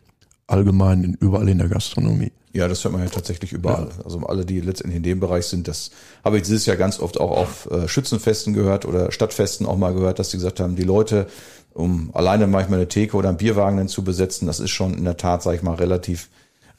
Allgemein 0.49 1.17
überall 1.21 1.49
in 1.49 1.59
der 1.59 1.69
Gastronomie. 1.69 2.33
Ja, 2.53 2.69
das 2.69 2.85
hört 2.85 2.93
man 2.93 3.03
ja 3.03 3.11
tatsächlich 3.11 3.53
überall. 3.53 3.89
Ja. 3.99 4.05
Also 4.05 4.21
alle, 4.21 4.47
die 4.47 4.61
letztendlich 4.61 4.97
in 4.97 5.03
dem 5.03 5.21
Bereich 5.21 5.47
sind, 5.47 5.69
das 5.69 5.91
habe 6.25 6.39
ich 6.39 6.45
dieses 6.45 6.67
Jahr 6.67 6.77
ganz 6.77 7.01
oft 7.01 7.21
auch 7.21 7.33
auf 7.33 7.71
äh, 7.71 7.89
Schützenfesten 7.89 8.55
gehört 8.55 8.87
oder 8.87 9.13
Stadtfesten 9.13 9.67
auch 9.67 9.77
mal 9.77 9.93
gehört, 9.93 10.19
dass 10.19 10.31
die 10.31 10.37
gesagt 10.37 10.61
haben, 10.61 10.77
die 10.77 10.85
Leute, 10.85 11.27
um 11.75 12.11
alleine 12.15 12.47
manchmal 12.47 12.79
eine 12.79 12.89
Theke 12.89 13.17
oder 13.17 13.29
einen 13.29 13.39
Bierwagen 13.39 13.77
dann 13.77 13.89
zu 13.89 14.05
besetzen, 14.05 14.47
das 14.47 14.61
ist 14.61 14.71
schon 14.71 14.95
in 14.95 15.05
der 15.05 15.17
Tat, 15.17 15.43
sage 15.43 15.57
ich 15.57 15.63
mal, 15.63 15.75
relativ 15.75 16.29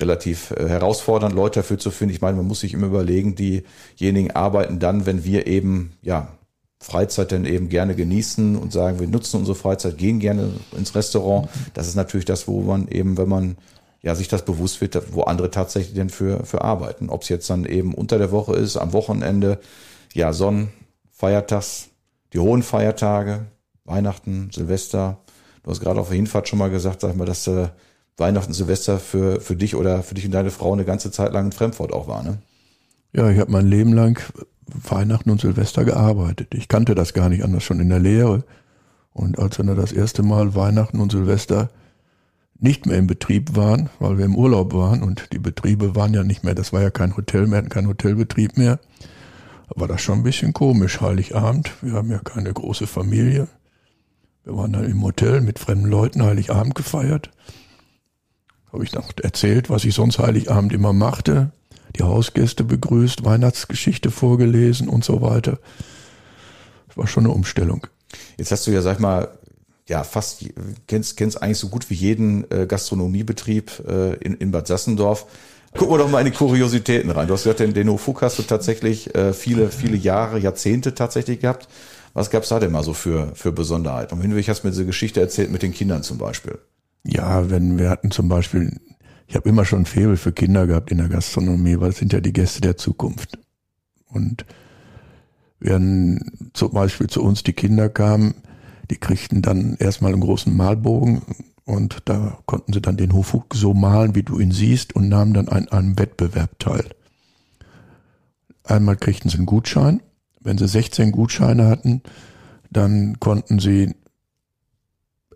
relativ 0.02 0.52
äh, 0.52 0.68
herausfordernd, 0.68 1.36
Leute 1.36 1.60
dafür 1.60 1.78
zu 1.78 1.92
finden. 1.92 2.14
Ich 2.14 2.22
meine, 2.22 2.38
man 2.38 2.48
muss 2.48 2.62
sich 2.62 2.74
immer 2.74 2.88
überlegen, 2.88 3.36
diejenigen 3.36 4.32
arbeiten 4.32 4.80
dann, 4.80 5.06
wenn 5.06 5.24
wir 5.24 5.48
eben, 5.48 5.94
ja, 6.02 6.30
Freizeit 6.80 7.32
dann 7.32 7.46
eben 7.46 7.70
gerne 7.70 7.96
genießen 7.96 8.56
und 8.56 8.72
sagen, 8.72 9.00
wir 9.00 9.08
nutzen 9.08 9.38
unsere 9.38 9.56
Freizeit, 9.56 9.98
gehen 9.98 10.20
gerne 10.20 10.52
ins 10.78 10.94
Restaurant. 10.96 11.50
Das 11.74 11.88
ist 11.88 11.96
natürlich 11.96 12.26
das, 12.26 12.48
wo 12.48 12.62
man 12.62 12.88
eben, 12.88 13.18
wenn 13.18 13.30
man 13.30 13.58
ja, 14.04 14.13
sich 14.16 14.28
das 14.28 14.46
bewusst 14.46 14.80
wird, 14.80 15.13
wo 15.13 15.24
andere 15.24 15.50
tatsächlich 15.50 15.96
denn 15.96 16.10
für, 16.10 16.46
für 16.46 16.62
arbeiten. 16.62 17.10
Ob 17.10 17.24
es 17.24 17.30
jetzt 17.30 17.50
dann 17.50 17.66
eben 17.66 17.94
unter 17.94 18.18
der 18.20 18.32
Woche 18.32 18.56
ist, 18.56 18.78
am 18.78 18.94
Wochenende, 18.94 19.60
ja, 20.13 20.34
Sonnen, 20.34 20.70
Feiertags, 21.12 21.90
die 22.34 22.40
hohen 22.40 22.62
Feiertage, 22.62 23.48
Weihnachten, 23.86 24.52
Silvester. 24.54 25.18
Du 25.63 25.72
hast 25.72 25.80
gerade 25.80 26.00
auf 26.00 26.10
der 26.10 26.16
Hinfahrt 26.16 26.48
schon 26.48 26.60
mal 26.60 26.70
gesagt, 26.70 27.02
sag 27.02 27.16
mal, 27.16 27.26
dass 27.26 27.48
äh, 27.48 27.70
Weihnachten, 28.18 28.54
Silvester 28.54 29.00
für, 29.00 29.42
für 29.42 29.56
dich 29.56 29.76
oder 29.76 30.04
für 30.04 30.13
dich 30.13 30.26
und 30.26 30.32
deine 30.32 30.52
Frau 30.52 30.74
eine 30.74 30.86
ganze 30.86 31.12
Zeit 31.12 31.34
lang 31.34 31.48
ein 31.48 31.52
Fremdwort 31.52 31.92
auch 31.92 32.08
war, 32.08 32.24
ne? 32.24 32.38
Ja, 33.13 33.30
ich 33.30 33.40
habe 33.40 33.52
mein 33.52 33.68
Leben 33.68 33.94
lang 33.94 34.22
Weihnachten 34.74 35.30
und 35.30 35.42
Silvester 35.42 35.86
gearbeitet. 35.86 36.54
Ich 36.54 36.68
kannte 36.68 36.96
das 36.96 37.14
gar 37.14 37.30
nicht 37.30 37.44
anders 37.44 37.64
schon 37.64 37.80
in 37.80 37.90
der 37.90 38.00
Lehre. 38.00 38.44
Und 39.14 39.40
als 39.40 39.58
wir 39.58 39.76
das 39.76 39.92
erste 39.92 40.24
Mal 40.24 40.56
Weihnachten 40.56 41.00
und 41.00 41.12
Silvester 41.12 41.70
nicht 42.60 42.86
mehr 42.86 42.98
im 42.98 43.08
Betrieb 43.08 43.56
waren, 43.56 43.90
weil 44.00 44.18
wir 44.18 44.26
im 44.26 44.36
Urlaub 44.36 44.74
waren 44.74 45.04
und 45.04 45.32
die 45.32 45.40
Betriebe 45.40 45.96
waren 45.96 46.14
ja 46.14 46.24
nicht 46.24 46.44
mehr, 46.44 46.56
das 46.56 46.74
war 46.74 46.82
ja 46.82 46.90
kein 46.90 47.16
Hotel 47.16 47.48
mehr, 47.48 47.64
kein 47.64 47.88
Hotelbetrieb 47.88 48.58
mehr, 48.58 48.80
war 49.76 49.88
das 49.88 50.02
schon 50.02 50.20
ein 50.20 50.24
bisschen 50.24 50.54
komisch, 50.54 51.02
Heiligabend. 51.02 51.72
Wir 51.82 51.94
haben 51.94 52.10
ja 52.10 52.20
keine 52.20 52.54
große 52.54 52.88
Familie. 52.88 53.48
Wir 54.44 54.56
waren 54.56 54.74
dann 54.74 54.86
im 54.86 55.04
Hotel 55.04 55.42
mit 55.42 55.60
fremden 55.60 55.88
Leuten 55.88 56.24
Heiligabend 56.24 56.74
gefeiert. 56.74 57.32
Habe 58.72 58.84
ich 58.84 58.94
noch 58.94 59.12
erzählt, 59.22 59.70
was 59.70 59.84
ich 59.84 59.94
sonst 59.94 60.20
Heiligabend 60.20 60.74
immer 60.74 60.94
machte. 60.94 61.52
Die 61.95 62.04
Hausgäste 62.04 62.63
begrüßt, 62.63 63.23
Weihnachtsgeschichte 63.23 64.12
vorgelesen 64.12 64.89
und 64.89 65.04
so 65.04 65.21
weiter. 65.21 65.60
Das 66.88 66.97
war 66.97 67.08
schon 67.08 67.26
eine 67.26 67.34
Umstellung. 67.34 67.88
Jetzt 68.38 68.52
hast 68.52 68.67
du 68.67 68.71
ja, 68.71 68.82
sag 68.82 68.95
ich 68.95 69.00
mal, 69.00 69.30
ja 69.88 70.04
fast 70.04 70.45
kennst 70.88 71.17
kennst 71.17 71.41
eigentlich 71.41 71.58
so 71.58 71.69
gut 71.69 71.89
wie 71.89 71.95
jeden 71.95 72.50
äh, 72.52 72.65
Gastronomiebetrieb 72.67 73.84
äh, 73.88 74.15
in, 74.15 74.36
in 74.36 74.52
Bad 74.52 74.67
Sassendorf. 74.67 75.26
Gucken 75.73 75.93
wir 75.93 75.97
doch 76.00 76.10
mal 76.10 76.19
in 76.19 76.32
die 76.32 76.38
Kuriositäten 76.38 77.12
rein. 77.12 77.28
Du 77.28 77.34
hast 77.34 77.43
gesagt, 77.43 77.60
den, 77.60 77.73
den 77.73 77.89
Hofuk 77.89 78.21
hast 78.21 78.39
du 78.39 78.43
tatsächlich 78.43 79.13
äh, 79.15 79.34
viele, 79.34 79.69
viele 79.69 79.95
Jahre, 79.95 80.39
Jahrzehnte 80.39 80.95
tatsächlich 80.95 81.39
gehabt. 81.39 81.67
Was 82.13 82.32
gab's 82.32 82.50
da 82.50 82.60
denn 82.60 82.71
mal 82.71 82.84
so 82.84 82.93
für, 82.93 83.32
für 83.36 83.52
Besonderheiten? 83.52 84.15
Und 84.15 84.21
Hinweg 84.21 84.47
hast 84.47 84.63
du 84.63 84.67
mir 84.67 84.71
diese 84.71 84.86
Geschichte 84.86 85.19
erzählt 85.19 85.52
mit 85.52 85.62
den 85.62 85.73
Kindern 85.73 86.04
zum 86.04 86.17
Beispiel. 86.17 86.58
Ja, 87.04 87.50
wenn 87.50 87.78
wir 87.78 87.89
hatten 87.89 88.12
zum 88.12 88.28
Beispiel, 88.28 88.80
ich 89.28 89.36
habe 89.36 89.50
immer 89.50 89.66
schon 89.66 89.86
Febel 89.86 90.18
für 90.18 90.32
Kinder 90.32 90.68
gehabt 90.68 90.92
in 90.92 91.00
der 91.00 91.10
Gastronomie, 91.10 91.80
weil 91.80 91.90
es 91.90 91.98
sind 91.98 92.13
ja 92.13 92.22
die 92.22 92.34
Gäste 92.34 92.62
der 92.62 92.78
Zukunft. 92.78 93.38
Und 94.08 94.46
wenn 95.60 96.50
zum 96.54 96.72
Beispiel 96.72 97.08
zu 97.08 97.22
uns 97.22 97.44
die 97.44 97.54
Kinder 97.54 97.90
kamen, 97.90 98.36
die 98.90 98.98
kriegten 98.98 99.42
dann 99.42 99.76
erstmal 99.76 100.13
einen 100.13 100.22
großen 100.22 100.56
Malbogen 100.56 101.22
und 101.66 101.98
da 102.06 102.40
konnten 102.46 102.72
sie 102.72 102.82
dann 102.82 102.96
den 102.96 103.13
Hofuk 103.13 103.54
so 103.54 103.74
malen, 103.74 104.16
wie 104.16 104.24
du 104.24 104.40
ihn 104.40 104.52
siehst 104.52 104.96
und 104.96 105.10
nahmen 105.10 105.34
dann 105.34 105.50
an 105.50 105.68
einem 105.68 106.00
Wettbewerb 106.00 106.58
teil. 106.60 106.86
Einmal 108.63 108.96
kriegten 108.96 109.30
sie 109.30 109.38
einen 109.38 109.46
Gutschein. 109.46 110.02
Wenn 110.40 110.58
sie 110.58 110.68
16 110.68 111.12
Gutscheine 111.12 111.68
hatten, 111.68 112.02
dann 112.72 113.20
konnten 113.20 113.60
sie 113.60 113.94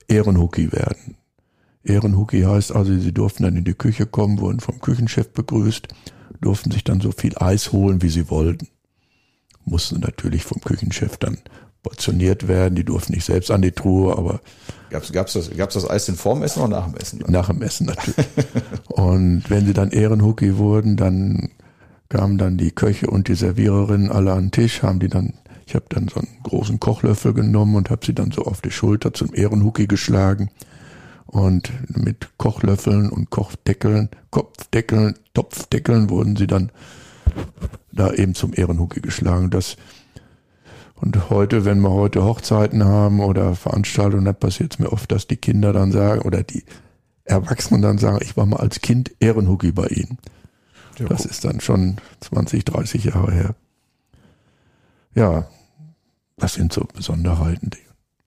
Ehrenhucki 0.07 0.71
werden. 0.71 1.17
Ehrenhucki 1.83 2.41
heißt 2.41 2.73
also, 2.73 2.97
sie 2.97 3.13
durften 3.13 3.43
dann 3.43 3.55
in 3.55 3.63
die 3.63 3.73
Küche 3.73 4.05
kommen, 4.05 4.39
wurden 4.39 4.59
vom 4.59 4.79
Küchenchef 4.79 5.29
begrüßt, 5.29 5.87
durften 6.39 6.71
sich 6.71 6.83
dann 6.83 7.01
so 7.01 7.11
viel 7.11 7.37
Eis 7.37 7.71
holen, 7.71 8.01
wie 8.01 8.09
sie 8.09 8.29
wollten. 8.29 8.67
Mussten 9.65 9.99
natürlich 9.99 10.43
vom 10.43 10.61
Küchenchef 10.61 11.17
dann 11.17 11.37
portioniert 11.83 12.47
werden. 12.47 12.75
Die 12.75 12.83
durften 12.83 13.13
nicht 13.13 13.25
selbst 13.25 13.51
an 13.51 13.61
die 13.61 13.71
Truhe, 13.71 14.17
aber. 14.17 14.41
Gab's, 14.89 15.11
gab's 15.11 15.33
das, 15.33 15.49
gab's 15.55 15.75
das 15.75 15.89
Eis 15.89 16.05
denn 16.05 16.15
vorm 16.15 16.43
Essen 16.43 16.61
oder 16.61 16.79
nach 16.79 16.85
dem 16.87 16.95
Essen? 16.95 17.23
Nach 17.27 17.47
dem 17.47 17.61
Essen 17.61 17.87
natürlich. 17.87 18.27
und 18.87 19.43
wenn 19.49 19.65
sie 19.65 19.73
dann 19.73 19.91
Ehrenhucki 19.91 20.57
wurden, 20.57 20.97
dann 20.97 21.49
kamen 22.09 22.37
dann 22.37 22.57
die 22.57 22.71
Köche 22.71 23.07
und 23.07 23.27
die 23.27 23.35
Serviererinnen 23.35 24.11
alle 24.11 24.33
an 24.33 24.45
den 24.45 24.51
Tisch, 24.51 24.83
haben 24.83 24.99
die 24.99 25.07
dann, 25.07 25.33
ich 25.65 25.75
habe 25.75 25.85
dann 25.89 26.09
so 26.09 26.19
einen 26.19 26.27
großen 26.43 26.79
Kochlöffel 26.79 27.33
genommen 27.33 27.75
und 27.75 27.89
habe 27.89 28.05
sie 28.05 28.13
dann 28.13 28.31
so 28.31 28.43
auf 28.43 28.61
die 28.61 28.71
Schulter 28.71 29.13
zum 29.13 29.33
Ehrenhucki 29.33 29.87
geschlagen. 29.87 30.49
Und 31.31 31.71
mit 31.87 32.37
Kochlöffeln 32.37 33.09
und 33.09 33.29
Kochdeckeln, 33.29 34.09
Kopfdeckeln, 34.31 35.15
Topfdeckeln 35.33 36.09
wurden 36.09 36.35
sie 36.35 36.45
dann 36.45 36.71
da 37.93 38.11
eben 38.11 38.35
zum 38.35 38.53
Ehrenhucke 38.53 38.99
geschlagen. 38.99 39.49
Das 39.49 39.77
und 40.95 41.31
heute, 41.31 41.65
wenn 41.65 41.79
wir 41.79 41.89
heute 41.89 42.23
Hochzeiten 42.23 42.83
haben 42.83 43.21
oder 43.21 43.55
Veranstaltungen, 43.55 44.25
dann 44.25 44.35
passiert 44.35 44.73
es 44.73 44.79
mir 44.79 44.91
oft, 44.91 45.11
dass 45.11 45.25
die 45.25 45.37
Kinder 45.37 45.73
dann 45.73 45.91
sagen 45.91 46.21
oder 46.21 46.43
die 46.43 46.63
Erwachsenen 47.23 47.81
dann 47.81 47.97
sagen, 47.97 48.19
ich 48.21 48.37
war 48.37 48.45
mal 48.45 48.59
als 48.59 48.81
Kind 48.81 49.11
Ehrenhucki 49.19 49.71
bei 49.71 49.87
ihnen. 49.87 50.19
Ja, 50.99 51.07
das 51.07 51.25
ist 51.25 51.45
dann 51.45 51.61
schon 51.61 51.97
20, 52.19 52.65
30 52.65 53.05
Jahre 53.05 53.31
her. 53.31 53.55
Ja, 55.15 55.47
das 56.37 56.53
sind 56.53 56.73
so 56.73 56.85
Besonderheiten. 56.93 57.71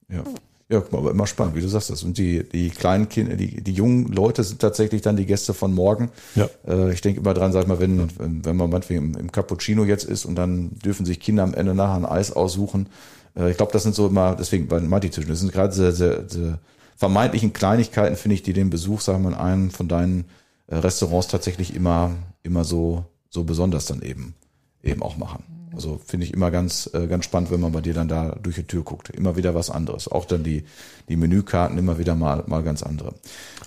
Ja. 0.09 0.23
Ja, 0.67 0.79
guck 0.79 0.91
mal, 0.91 0.97
aber 0.97 1.11
immer 1.11 1.27
spannend, 1.27 1.55
wie 1.55 1.61
du 1.61 1.67
sagst 1.67 1.91
das. 1.91 2.01
Und 2.03 2.17
die, 2.17 2.43
die 2.43 2.71
kleinen 2.71 3.07
Kinder, 3.07 3.35
die, 3.35 3.61
die 3.61 3.73
jungen 3.73 4.07
Leute 4.07 4.43
sind 4.43 4.59
tatsächlich 4.59 5.03
dann 5.03 5.15
die 5.15 5.27
Gäste 5.27 5.53
von 5.53 5.73
morgen. 5.73 6.09
Ja. 6.33 6.49
Äh, 6.67 6.91
ich 6.91 7.01
denke 7.01 7.19
immer 7.21 7.35
dran, 7.35 7.51
sag 7.51 7.67
mal, 7.67 7.79
wenn, 7.79 8.09
wenn 8.17 8.55
man 8.55 8.71
manchmal 8.71 8.97
im, 8.97 9.15
im 9.15 9.31
Cappuccino 9.31 9.85
jetzt 9.85 10.05
ist 10.05 10.25
und 10.25 10.35
dann 10.35 10.71
dürfen 10.83 11.05
sich 11.05 11.19
Kinder 11.19 11.43
am 11.43 11.53
Ende 11.53 11.75
nachher 11.75 11.97
ein 11.97 12.05
Eis 12.05 12.31
aussuchen. 12.31 12.89
Äh, 13.37 13.51
ich 13.51 13.57
glaube, 13.57 13.73
das 13.73 13.83
sind 13.83 13.93
so 13.93 14.07
immer, 14.07 14.35
deswegen 14.35 14.67
bei 14.67 14.79
den 14.79 14.89
Multitischen, 14.89 15.29
das 15.29 15.39
sind 15.39 15.51
gerade 15.51 15.71
sehr, 15.71 15.91
sehr, 15.91 16.27
sehr 16.27 16.57
vermeintlichen 16.95 17.53
Kleinigkeiten, 17.53 18.15
finde 18.15 18.35
ich, 18.35 18.43
die 18.43 18.53
den 18.53 18.71
Besuch, 18.71 19.01
sagen 19.01 19.23
wir 19.23 19.29
mal, 19.29 19.35
in 19.35 19.41
einem 19.41 19.69
von 19.69 19.87
deinen 19.87 20.25
äh, 20.65 20.77
Restaurants 20.77 21.27
tatsächlich 21.27 21.75
immer, 21.75 22.11
immer 22.41 22.63
so, 22.63 23.05
so 23.29 23.43
besonders 23.43 23.85
dann 23.85 24.01
eben, 24.01 24.33
eben 24.85 25.01
auch 25.01 25.17
machen. 25.17 25.43
Also 25.75 25.99
finde 26.05 26.25
ich 26.25 26.33
immer 26.33 26.51
ganz, 26.51 26.89
äh, 26.93 27.07
ganz 27.07 27.25
spannend, 27.25 27.51
wenn 27.51 27.59
man 27.59 27.71
bei 27.71 27.81
dir 27.81 27.93
dann 27.93 28.07
da 28.07 28.35
durch 28.41 28.55
die 28.55 28.63
Tür 28.63 28.83
guckt. 28.83 29.09
Immer 29.09 29.35
wieder 29.35 29.55
was 29.55 29.69
anderes. 29.69 30.07
Auch 30.07 30.25
dann 30.25 30.43
die, 30.43 30.63
die 31.09 31.17
Menükarten 31.17 31.77
immer 31.77 31.99
wieder 31.99 32.15
mal, 32.15 32.43
mal 32.47 32.63
ganz 32.63 32.81
andere. 32.81 33.13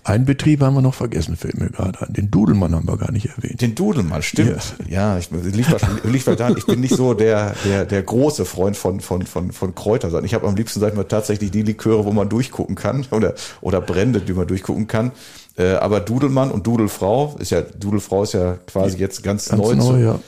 Einen 0.04 0.24
Betrieb 0.24 0.62
haben 0.62 0.74
wir 0.74 0.81
noch 0.81 0.94
vergessen, 0.94 1.37
fällt 1.37 1.59
mir 1.59 1.68
gerade 1.68 2.00
an. 2.00 2.12
Den 2.12 2.31
Dudelmann 2.31 2.74
haben 2.74 2.88
wir 2.88 2.96
gar 2.96 3.12
nicht 3.12 3.26
erwähnt. 3.26 3.61
Den 3.61 3.74
Dudelmann, 3.74 4.22
stimmt. 4.22 4.76
Ja, 4.88 5.14
ja 5.14 5.18
ich, 5.18 5.31
liegt, 5.31 6.04
liegt 6.04 6.26
daran, 6.26 6.57
ich 6.57 6.64
bin 6.64 6.81
nicht 6.81 6.94
so 6.94 7.12
der, 7.12 7.54
der, 7.64 7.85
der 7.85 8.02
große 8.02 8.46
Freund 8.46 8.76
von, 8.76 9.00
von, 9.00 9.26
von, 9.26 9.52
von 9.52 9.74
Kräutern, 9.74 10.11
sondern 10.11 10.24
ich 10.24 10.35
habe 10.35 10.46
am 10.46 10.57
liebsten, 10.57 10.81
sag 10.81 10.90
ich 10.90 10.96
mal, 10.96 11.04
tatsächlich 11.04 11.50
die 11.50 11.62
Liköre, 11.62 12.07
wo 12.07 12.12
man 12.12 12.28
durchgucken 12.28 12.74
kann 12.74 13.04
oder, 13.11 13.35
oder 13.61 13.81
Brände, 13.83 14.20
die 14.20 14.33
man 14.33 14.46
durchgucken 14.46 14.87
kann. 14.87 15.12
Äh, 15.59 15.74
aber 15.74 16.00
Dudelmann 16.00 16.50
und 16.50 16.66
Dudelfrau 16.66 17.37
ist 17.38 17.50
ja, 17.50 17.61
Dudelfrau 17.61 18.22
ist 18.22 18.33
ja 18.33 18.57
quasi 18.66 18.96
jetzt 18.96 19.22
ganz, 19.22 19.48
ganz 19.48 19.61
neu. 19.61 19.74
neu 19.74 19.85
zu, 19.85 19.96
ja 19.98 20.20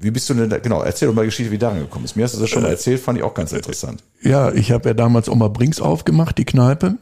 wie 0.00 0.10
bist 0.10 0.28
du 0.30 0.34
denn 0.34 0.48
da, 0.48 0.58
genau, 0.58 0.82
erzähl 0.82 1.08
doch 1.08 1.14
mal 1.14 1.24
Geschichte, 1.24 1.50
wie 1.50 1.58
daran 1.58 1.80
gekommen 1.80 2.04
ist. 2.04 2.16
Mir 2.16 2.24
hast 2.24 2.34
du 2.34 2.40
das 2.40 2.50
schon 2.50 2.62
mal 2.62 2.68
äh, 2.68 2.72
erzählt, 2.72 3.00
fand 3.00 3.18
ich 3.18 3.24
auch 3.24 3.34
ganz 3.34 3.52
interessant. 3.52 4.02
Ja, 4.22 4.52
ich 4.52 4.70
habe 4.70 4.90
ja 4.90 4.94
damals 4.94 5.28
Oma 5.28 5.48
Brinks 5.48 5.80
aufgemacht, 5.80 6.38
die 6.38 6.44
Kneipe, 6.44 6.98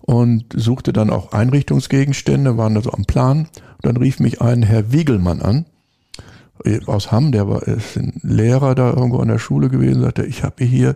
und 0.00 0.44
suchte 0.54 0.92
dann 0.92 1.10
auch 1.10 1.32
Einrichtungsgegenstände, 1.32 2.56
waren 2.56 2.74
da 2.74 2.82
so 2.82 2.92
am 2.92 3.04
Plan. 3.04 3.48
Und 3.76 3.84
dann 3.84 3.96
rief 3.96 4.20
mich 4.20 4.40
ein 4.40 4.62
Herr 4.62 4.92
Wiegelmann 4.92 5.42
an, 5.42 5.66
äh, 6.64 6.80
aus 6.86 7.10
Hamm, 7.12 7.32
der 7.32 7.48
war 7.48 7.62
ist 7.62 7.96
ein 7.96 8.20
Lehrer 8.22 8.74
da 8.74 8.90
irgendwo 8.90 9.18
an 9.18 9.28
der 9.28 9.38
Schule 9.38 9.68
gewesen, 9.68 10.02
sagte, 10.02 10.24
ich 10.24 10.44
habe 10.44 10.64
hier 10.64 10.94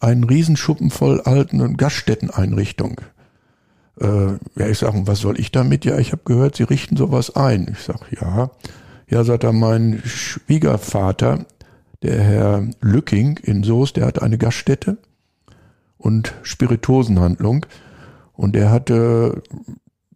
einen 0.00 0.24
Riesenschuppen 0.24 0.90
voll 0.90 1.20
alten 1.22 1.60
und 1.60 1.78
Gaststätteneinrichtung. 1.78 3.00
Äh, 4.00 4.32
ja, 4.56 4.68
ich 4.68 4.78
sage, 4.78 5.02
was 5.06 5.20
soll 5.20 5.40
ich 5.40 5.52
damit? 5.52 5.84
Ja, 5.84 5.98
ich 5.98 6.12
habe 6.12 6.22
gehört, 6.24 6.56
Sie 6.56 6.64
richten 6.64 6.96
sowas 6.96 7.34
ein. 7.34 7.68
Ich 7.72 7.82
sag, 7.84 8.12
ja. 8.12 8.50
Ja, 9.08 9.22
sagt 9.22 9.44
er, 9.44 9.52
mein 9.52 10.02
Schwiegervater, 10.04 11.46
der 12.02 12.20
Herr 12.20 12.68
Lücking 12.80 13.38
in 13.38 13.62
Soest, 13.62 13.96
der 13.96 14.06
hatte 14.06 14.22
eine 14.22 14.36
Gaststätte 14.36 14.98
und 15.96 16.34
Spiritosenhandlung 16.42 17.66
und 18.32 18.54
der 18.56 18.70
hatte 18.70 19.42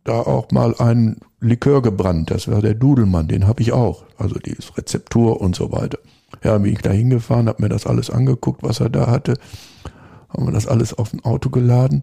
da 0.03 0.21
auch 0.21 0.51
mal 0.51 0.75
einen 0.79 1.21
Likör 1.41 1.83
gebrannt, 1.83 2.31
das 2.31 2.49
war 2.49 2.61
der 2.61 2.75
Dudelmann, 2.75 3.29
den 3.29 3.47
habe 3.47 3.63
ich 3.63 3.73
auch, 3.73 4.05
also 4.19 4.39
die 4.39 4.57
Rezeptur 4.77 5.41
und 5.41 5.55
so 5.55 5.73
weiter. 5.73 5.99
Ja, 6.43 6.59
bin 6.59 6.73
ich 6.73 6.81
da 6.81 6.91
hingefahren, 6.91 7.49
habe 7.49 7.63
mir 7.63 7.69
das 7.69 7.87
alles 7.87 8.11
angeguckt, 8.11 8.63
was 8.63 8.81
er 8.81 8.91
da 8.91 9.07
hatte, 9.07 9.35
haben 10.29 10.47
wir 10.47 10.53
das 10.53 10.67
alles 10.67 10.95
auf 10.95 11.13
ein 11.13 11.25
Auto 11.25 11.49
geladen, 11.49 12.03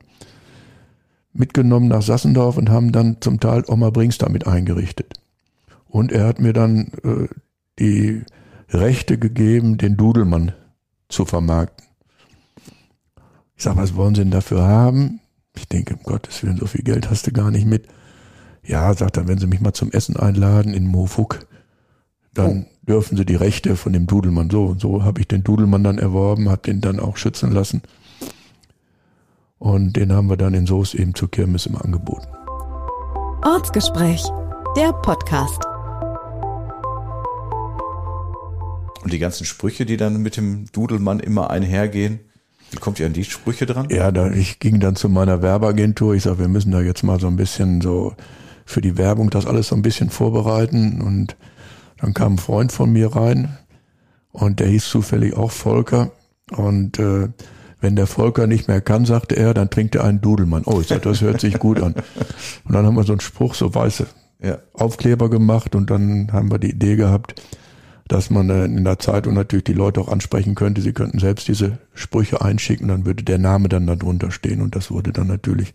mitgenommen 1.34 1.90
nach 1.90 2.02
Sassendorf 2.02 2.58
und 2.58 2.70
haben 2.70 2.92
dann 2.94 3.18
zum 3.20 3.40
Teil 3.40 3.64
Oma 3.68 3.90
Brings 3.90 4.18
damit 4.18 4.48
eingerichtet. 4.48 5.20
Und 5.90 6.12
er 6.12 6.28
hat 6.28 6.40
mir 6.40 6.54
dann 6.54 6.92
äh, 7.04 7.28
die 7.80 8.24
Rechte 8.70 9.18
gegeben, 9.18 9.78
den 9.78 9.98
Dudelmann 9.98 10.54
zu 11.10 11.26
vermarkten. 11.26 11.86
Ich 13.56 13.64
sag, 13.64 13.78
was 13.78 13.96
wollen 13.96 14.14
Sie 14.14 14.22
denn 14.22 14.32
dafür 14.32 14.64
haben? 14.64 15.20
Ich 15.56 15.68
denke, 15.68 15.96
um 15.96 16.04
Gottes 16.04 16.44
Willen, 16.44 16.58
so 16.58 16.68
viel 16.68 16.84
Geld 16.84 17.10
hast 17.10 17.26
du 17.28 17.32
gar 17.32 17.50
nicht 17.50 17.66
mit. 17.66 17.88
Ja, 18.64 18.94
sagt 18.94 19.18
er, 19.18 19.28
wenn 19.28 19.40
Sie 19.40 19.48
mich 19.48 19.62
mal 19.62 19.74
zum 19.74 19.92
Essen 19.92 20.18
einladen 20.18 20.74
in 20.74 20.86
Mofuk, 20.86 21.48
dann 22.34 22.68
oh. 22.70 22.86
dürfen 22.86 23.18
Sie 23.18 23.26
die 23.26 23.36
Rechte 23.36 23.76
von 23.76 23.94
dem 23.94 24.06
Dudelmann 24.06 24.50
so 24.50 24.66
und 24.66 24.82
so 24.82 25.04
habe 25.04 25.22
ich 25.22 25.28
den 25.28 25.44
Dudelmann 25.44 25.84
dann 25.84 25.98
erworben, 25.98 26.50
habe 26.50 26.62
den 26.62 26.82
dann 26.82 27.00
auch 27.00 27.18
schützen 27.18 27.52
lassen. 27.52 27.82
Und 29.58 29.94
den 29.94 30.14
haben 30.14 30.30
wir 30.30 30.38
dann 30.38 30.54
in 30.54 30.68
Soest 30.68 30.94
eben 30.94 31.16
zur 31.16 31.32
Kirmes 31.32 31.66
im 31.66 31.76
Angebot. 31.76 32.28
Ortsgespräch, 33.44 34.24
der 34.76 34.94
Podcast. 34.94 35.64
Und 39.08 39.14
die 39.14 39.20
ganzen 39.20 39.46
Sprüche, 39.46 39.86
die 39.86 39.96
dann 39.96 40.22
mit 40.22 40.36
dem 40.36 40.66
Dudelmann 40.74 41.22
immer 41.22 41.50
einhergehen, 41.50 42.20
wie 42.72 42.78
kommt 42.78 43.00
ihr 43.00 43.06
an 43.06 43.14
die 43.14 43.24
Sprüche 43.24 43.66
dran? 43.66 43.88
Ja, 43.90 44.12
da, 44.12 44.30
ich 44.30 44.60
ging 44.60 44.82
dann 44.82 44.98
zu 44.98 45.08
meiner 45.08 45.42
Werbeagentur. 45.42 46.14
Ich 46.14 46.24
sage, 46.24 46.40
wir 46.40 46.50
müssen 46.50 46.74
da 46.74 46.82
jetzt 46.82 47.04
mal 47.04 47.18
so 47.18 47.28
ein 47.28 47.38
bisschen 47.38 47.80
so 47.80 48.16
für 48.66 48.82
die 48.82 48.98
Werbung 48.98 49.30
das 49.30 49.46
alles 49.46 49.70
so 49.70 49.76
ein 49.76 49.82
bisschen 49.82 50.10
vorbereiten. 50.10 51.00
Und 51.00 51.38
dann 52.02 52.14
kam 52.14 52.34
ein 52.34 52.38
Freund 52.38 52.74
von 52.74 52.92
mir 52.92 53.16
rein 53.16 53.58
und 54.34 54.60
der 54.60 54.68
hieß 54.68 54.90
zufällig 54.90 55.38
auch 55.38 55.52
Volker. 55.52 56.12
Und 56.52 57.00
äh, 57.00 57.30
wenn 57.80 57.96
der 57.96 58.08
Volker 58.08 58.46
nicht 58.46 58.68
mehr 58.68 58.82
kann, 58.82 59.06
sagte 59.06 59.38
er, 59.38 59.54
dann 59.54 59.70
trinkt 59.70 59.96
er 59.96 60.04
einen 60.04 60.20
Dudelmann. 60.20 60.64
Oh, 60.66 60.82
ich 60.82 60.88
sag, 60.88 61.02
das 61.04 61.22
hört 61.22 61.40
sich 61.40 61.60
gut 61.60 61.82
an. 61.82 61.94
Und 62.66 62.74
dann 62.76 62.86
haben 62.86 62.98
wir 62.98 63.06
so 63.06 63.14
einen 63.14 63.22
Spruch, 63.22 63.54
so 63.54 63.74
weiße 63.74 64.06
ja. 64.44 64.58
Aufkleber 64.74 65.30
gemacht 65.30 65.76
und 65.76 65.92
dann 65.92 66.34
haben 66.34 66.52
wir 66.52 66.60
die 66.60 66.72
Idee 66.72 66.98
gehabt, 66.98 67.42
dass 68.08 68.30
man 68.30 68.50
äh, 68.50 68.66
in 68.66 68.84
der 68.84 69.00
Zeitung 69.00 69.34
natürlich 69.34 69.66
die 69.66 69.74
Leute 69.74 70.02
auch 70.02 70.08
ansprechen 70.08 70.56
könnte. 70.56 70.82
Sie 70.82 70.94
könnten 70.94 71.20
selbst 71.20 71.48
diese 71.48 71.78
Sprüche 71.94 72.42
einschicken, 72.42 72.88
dann 72.88 73.06
würde 73.06 73.24
der 73.24 73.38
Name 73.38 73.70
dann 73.70 73.88
darunter 73.88 74.32
stehen 74.32 74.62
und 74.62 74.76
das 74.76 74.92
wurde 74.92 75.12
dann 75.12 75.28
natürlich 75.28 75.74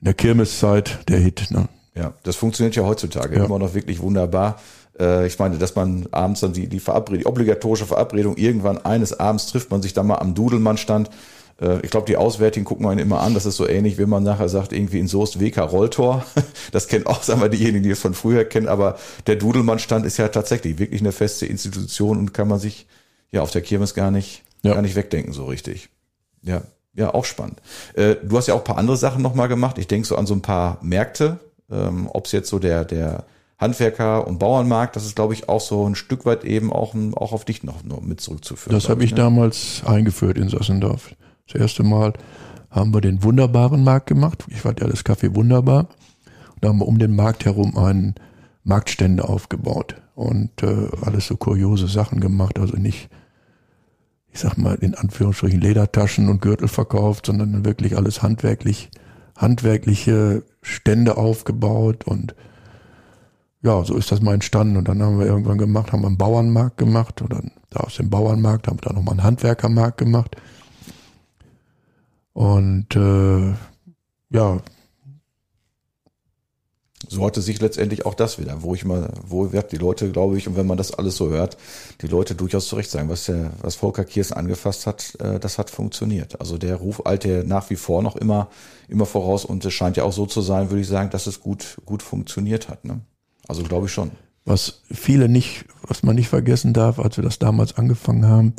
in 0.00 0.06
der 0.06 0.14
Kirmeszeit 0.14 1.00
der 1.08 1.18
Hit. 1.18 1.50
Ne? 1.50 1.68
Ja, 1.94 2.12
das 2.22 2.36
funktioniert 2.36 2.76
ja 2.76 2.84
heutzutage 2.84 3.36
ja. 3.36 3.44
immer 3.44 3.58
noch 3.58 3.74
wirklich 3.74 4.00
wunderbar. 4.00 4.60
Äh, 4.98 5.26
ich 5.26 5.38
meine, 5.38 5.58
dass 5.58 5.74
man 5.74 6.06
abends 6.10 6.40
dann 6.40 6.52
die, 6.52 6.68
die 6.68 6.80
Verabredung, 6.80 7.20
die 7.20 7.26
obligatorische 7.26 7.86
Verabredung, 7.86 8.36
irgendwann 8.36 8.78
eines 8.84 9.18
Abends 9.18 9.46
trifft 9.46 9.70
man 9.70 9.82
sich 9.82 9.94
dann 9.94 10.06
mal 10.06 10.16
am 10.16 10.34
Dudelmannstand 10.34 11.08
äh, 11.08 11.12
ich 11.82 11.90
glaube, 11.90 12.06
die 12.06 12.16
Auswärtigen 12.16 12.66
gucken 12.66 12.86
einen 12.86 13.00
immer 13.00 13.20
an. 13.20 13.34
Das 13.34 13.46
ist 13.46 13.56
so 13.56 13.66
ähnlich, 13.66 13.96
wenn 13.96 14.08
man 14.08 14.22
nachher 14.22 14.48
sagt, 14.48 14.72
irgendwie 14.72 14.98
in 14.98 15.08
Soest 15.08 15.40
WK 15.40 15.58
Rolltor. 15.58 16.24
Das 16.72 16.88
kennt 16.88 17.06
auch, 17.06 17.22
sagen 17.22 17.40
wir, 17.40 17.48
diejenigen, 17.48 17.84
die 17.84 17.90
es 17.90 18.00
von 18.00 18.12
früher 18.12 18.44
kennen. 18.44 18.68
Aber 18.68 18.98
der 19.26 19.36
Dudelmannstand 19.36 20.04
ist 20.04 20.18
ja 20.18 20.28
tatsächlich 20.28 20.78
wirklich 20.78 21.00
eine 21.00 21.12
feste 21.12 21.46
Institution 21.46 22.18
und 22.18 22.34
kann 22.34 22.48
man 22.48 22.58
sich 22.58 22.86
ja 23.30 23.40
auf 23.40 23.50
der 23.50 23.62
Kirmes 23.62 23.94
gar 23.94 24.10
nicht, 24.10 24.42
ja. 24.62 24.74
gar 24.74 24.82
nicht 24.82 24.96
wegdenken 24.96 25.32
so 25.32 25.46
richtig. 25.46 25.88
Ja, 26.42 26.62
ja, 26.94 27.14
auch 27.14 27.24
spannend. 27.24 27.60
Äh, 27.94 28.16
du 28.22 28.36
hast 28.36 28.48
ja 28.48 28.54
auch 28.54 28.58
ein 28.58 28.64
paar 28.64 28.78
andere 28.78 28.96
Sachen 28.96 29.22
nochmal 29.22 29.48
gemacht. 29.48 29.78
Ich 29.78 29.86
denke 29.86 30.08
so 30.08 30.16
an 30.16 30.26
so 30.26 30.34
ein 30.34 30.42
paar 30.42 30.78
Märkte. 30.82 31.38
Ähm, 31.70 32.08
Ob 32.12 32.26
es 32.26 32.32
jetzt 32.32 32.48
so 32.48 32.58
der, 32.58 32.84
der 32.84 33.24
Handwerker- 33.58 34.26
und 34.26 34.38
Bauernmarkt, 34.38 34.96
das 34.96 35.04
ist, 35.04 35.16
glaube 35.16 35.34
ich, 35.34 35.48
auch 35.48 35.60
so 35.60 35.88
ein 35.88 35.94
Stück 35.94 36.26
weit 36.26 36.44
eben 36.44 36.72
auch, 36.72 36.94
auch 37.14 37.32
auf 37.32 37.44
dich 37.44 37.62
noch, 37.62 37.82
mit 38.02 38.20
zurückzuführen. 38.20 38.74
Das 38.74 38.88
habe 38.88 39.04
ich, 39.04 39.10
ne? 39.12 39.16
damals 39.16 39.82
eingeführt 39.84 40.38
in 40.38 40.48
Sassendorf. 40.48 41.14
Das 41.46 41.60
erste 41.60 41.82
Mal 41.82 42.12
haben 42.70 42.92
wir 42.92 43.00
den 43.00 43.22
wunderbaren 43.22 43.84
Markt 43.84 44.06
gemacht. 44.06 44.44
Ich 44.48 44.60
fand 44.60 44.80
ja 44.80 44.86
das 44.86 45.04
Café 45.04 45.34
wunderbar. 45.34 45.88
Und 46.54 46.64
da 46.64 46.68
haben 46.68 46.78
wir 46.78 46.88
um 46.88 46.98
den 46.98 47.14
Markt 47.14 47.44
herum 47.44 47.76
einen 47.76 48.14
Marktstände 48.64 49.28
aufgebaut 49.28 49.96
und 50.14 50.62
äh, 50.62 50.88
alles 51.02 51.28
so 51.28 51.36
kuriose 51.36 51.86
Sachen 51.86 52.20
gemacht. 52.20 52.58
Also 52.58 52.76
nicht, 52.76 53.08
ich 54.32 54.40
sag 54.40 54.58
mal, 54.58 54.74
in 54.74 54.94
Anführungsstrichen 54.94 55.60
Ledertaschen 55.60 56.28
und 56.28 56.42
Gürtel 56.42 56.68
verkauft, 56.68 57.26
sondern 57.26 57.64
wirklich 57.64 57.96
alles 57.96 58.22
handwerklich, 58.22 58.90
handwerkliche 59.36 60.42
Stände 60.62 61.16
aufgebaut 61.16 62.04
und 62.04 62.34
ja, 63.62 63.84
so 63.84 63.96
ist 63.96 64.12
das 64.12 64.20
mal 64.20 64.34
entstanden. 64.34 64.76
Und 64.76 64.88
dann 64.88 65.02
haben 65.02 65.18
wir 65.18 65.26
irgendwann 65.26 65.58
gemacht, 65.58 65.92
haben 65.92 66.02
wir 66.02 66.08
einen 66.08 66.18
Bauernmarkt 66.18 66.76
gemacht 66.76 67.22
und 67.22 67.32
dann 67.32 67.52
da 67.70 67.80
aus 67.80 67.96
dem 67.96 68.10
Bauernmarkt 68.10 68.66
haben 68.66 68.78
wir 68.78 68.82
dann 68.82 68.96
nochmal 68.96 69.14
einen 69.14 69.24
Handwerkermarkt 69.24 69.98
gemacht. 69.98 70.36
Und 72.36 72.94
äh, 72.94 73.54
ja. 74.28 74.58
so 77.08 77.24
hatte 77.24 77.40
sich 77.40 77.62
letztendlich 77.62 78.04
auch 78.04 78.12
das 78.12 78.38
wieder, 78.38 78.62
wo 78.62 78.74
ich 78.74 78.84
mal, 78.84 79.10
wo 79.26 79.52
wird 79.52 79.72
die 79.72 79.78
Leute, 79.78 80.12
glaube 80.12 80.36
ich, 80.36 80.46
und 80.46 80.54
wenn 80.54 80.66
man 80.66 80.76
das 80.76 80.92
alles 80.92 81.16
so 81.16 81.30
hört, 81.30 81.56
die 82.02 82.08
Leute 82.08 82.34
durchaus 82.34 82.68
zurecht 82.68 82.90
sagen, 82.90 83.08
was 83.08 83.24
der, 83.24 83.52
was 83.62 83.76
Volker 83.76 84.04
Kiers 84.04 84.32
angefasst 84.32 84.86
hat, 84.86 85.16
äh, 85.18 85.40
das 85.40 85.56
hat 85.56 85.70
funktioniert. 85.70 86.38
Also 86.38 86.58
der 86.58 86.76
Ruf 86.76 87.06
eilte 87.06 87.42
nach 87.46 87.70
wie 87.70 87.76
vor 87.76 88.02
noch 88.02 88.16
immer, 88.16 88.48
immer 88.86 89.06
voraus 89.06 89.46
und 89.46 89.64
es 89.64 89.72
scheint 89.72 89.96
ja 89.96 90.04
auch 90.04 90.12
so 90.12 90.26
zu 90.26 90.42
sein, 90.42 90.68
würde 90.68 90.82
ich 90.82 90.88
sagen, 90.88 91.08
dass 91.08 91.26
es 91.26 91.40
gut, 91.40 91.78
gut 91.86 92.02
funktioniert 92.02 92.68
hat. 92.68 92.84
Ne? 92.84 93.00
Also 93.48 93.62
glaube 93.62 93.86
ich 93.86 93.92
schon. 93.92 94.10
Was 94.44 94.82
viele 94.92 95.30
nicht, 95.30 95.64
was 95.80 96.02
man 96.02 96.16
nicht 96.16 96.28
vergessen 96.28 96.74
darf, 96.74 96.98
als 96.98 97.16
wir 97.16 97.24
das 97.24 97.38
damals 97.38 97.78
angefangen 97.78 98.26
haben, 98.26 98.52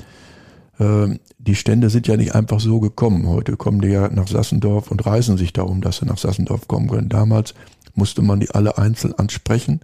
die 0.79 1.55
Stände 1.55 1.89
sind 1.89 2.07
ja 2.07 2.17
nicht 2.17 2.35
einfach 2.35 2.59
so 2.59 2.79
gekommen. 2.79 3.27
Heute 3.27 3.57
kommen 3.57 3.81
die 3.81 3.87
ja 3.87 4.09
nach 4.09 4.27
Sassendorf 4.27 4.91
und 4.91 5.05
reisen 5.05 5.37
sich 5.37 5.51
darum, 5.51 5.81
dass 5.81 5.97
sie 5.97 6.05
nach 6.05 6.19
Sassendorf 6.19 6.67
kommen 6.67 6.87
können. 6.87 7.09
Damals 7.09 7.55
musste 7.95 8.21
man 8.21 8.39
die 8.39 8.51
alle 8.51 8.77
einzeln 8.77 9.13
ansprechen 9.13 9.79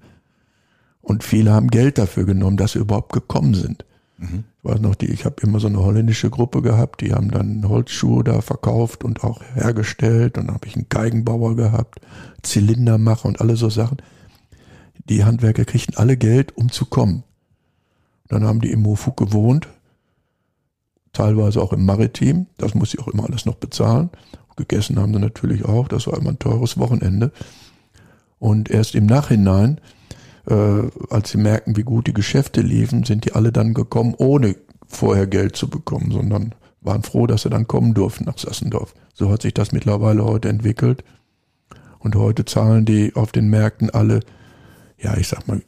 und 1.04 1.24
viele 1.24 1.52
haben 1.52 1.68
Geld 1.68 1.98
dafür 1.98 2.24
genommen, 2.26 2.58
dass 2.58 2.72
sie 2.72 2.80
überhaupt 2.80 3.12
gekommen 3.12 3.56
sind. 3.56 3.86
Mhm. 4.18 4.46
Ich 4.58 4.72
weiß 4.72 4.80
noch, 4.80 4.96
die, 4.96 5.08
ich 5.08 5.26
habe 5.26 5.36
immer 5.42 5.60
so 5.60 5.68
eine 5.68 5.80
holländische 5.84 6.30
Gruppe 6.30 6.62
gehabt, 6.62 7.02
die 7.02 7.14
haben 7.14 7.30
dann 7.30 7.68
Holzschuhe 7.68 8.24
da 8.24 8.40
verkauft 8.42 9.04
und 9.04 9.24
auch 9.24 9.42
hergestellt. 9.54 10.38
Und 10.38 10.48
dann 10.48 10.56
habe 10.56 10.68
ich 10.68 10.76
einen 10.76 10.88
Geigenbauer 10.88 11.58
gehabt, 11.58 12.00
Zylindermacher 12.42 13.28
und 13.28 13.42
alle 13.42 13.58
so 13.58 13.70
Sachen. 13.70 13.98
Die 15.10 15.26
Handwerker 15.26 15.66
kriegten 15.66 15.98
alle 15.98 16.16
Geld, 16.16 16.56
um 16.56 16.72
zu 16.72 16.86
kommen. 16.86 17.24
Dann 18.30 18.46
haben 18.46 18.62
die 18.62 18.72
im 18.72 18.84
Mofuk 18.84 19.18
gewohnt 19.18 19.68
teilweise 21.14 21.62
auch 21.62 21.74
im 21.74 21.86
Maritim. 21.86 22.48
Das 22.58 22.74
muss 22.76 22.94
ich 22.94 23.00
auch 23.00 23.08
immer 23.08 23.26
alles 23.26 23.46
noch 23.46 23.56
bezahlen. 23.56 24.10
Gegessen 24.56 25.00
haben 25.00 25.14
sie 25.14 25.20
natürlich 25.20 25.66
auch. 25.66 25.88
Das 25.88 26.08
war 26.08 26.18
immer 26.18 26.32
ein 26.32 26.40
teures 26.40 26.78
Wochenende. 26.78 27.32
Und 28.40 28.70
erst 28.70 28.96
im 28.96 29.06
Nachhinein, 29.06 29.80
äh, 30.48 30.84
als 31.10 31.32
sie 31.32 31.38
merken, 31.38 31.78
wie 31.78 31.84
gut 31.84 32.08
die 32.08 32.14
Geschäfte 32.14 32.62
liefen, 32.62 33.04
sind 33.04 33.26
die 33.26 33.34
alle 33.34 33.52
dann 33.52 33.74
gekommen, 33.74 34.16
ohne 34.18 34.56
vorher 34.88 35.28
Geld 35.28 35.56
zu 35.56 35.70
bekommen, 35.70 36.12
sondern 36.12 36.54
waren 36.82 37.04
froh, 37.04 37.26
dass 37.28 37.44
sie 37.44 37.50
dann 37.50 37.68
kommen 37.68 37.94
durften 37.94 38.26
nach 38.26 38.38
Sassendorf. 38.38 38.94
So 39.14 39.30
hat 39.30 39.44
sich 39.44 39.54
das 39.54 39.72
mittlerweile 39.72 40.26
heute 40.26 40.50
entwickelt. 40.50 41.04
Und 42.00 42.16
heute 42.16 42.44
zahlen 42.44 42.86
die 42.86 43.16
auf 43.16 43.32
den 43.32 43.50
Märkten 43.50 43.90
alle, 43.90 44.20
ja, 44.98 45.16
ich 45.16 45.30
sag 45.30 45.48
mal, 45.48 45.62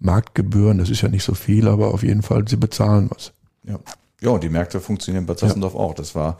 Marktgebühren, 0.00 0.78
das 0.78 0.90
ist 0.90 1.02
ja 1.02 1.08
nicht 1.08 1.22
so 1.22 1.34
viel, 1.34 1.68
aber 1.68 1.94
auf 1.94 2.02
jeden 2.02 2.22
Fall, 2.22 2.48
sie 2.48 2.56
bezahlen 2.56 3.08
was. 3.10 3.32
Ja. 3.62 3.78
Ja, 4.22 4.30
und 4.30 4.44
die 4.44 4.48
Märkte 4.48 4.80
funktionieren 4.80 5.26
bei 5.26 5.34
Zassendorf 5.34 5.74
ja. 5.74 5.80
auch. 5.80 5.94
Das 5.94 6.14
war, 6.14 6.38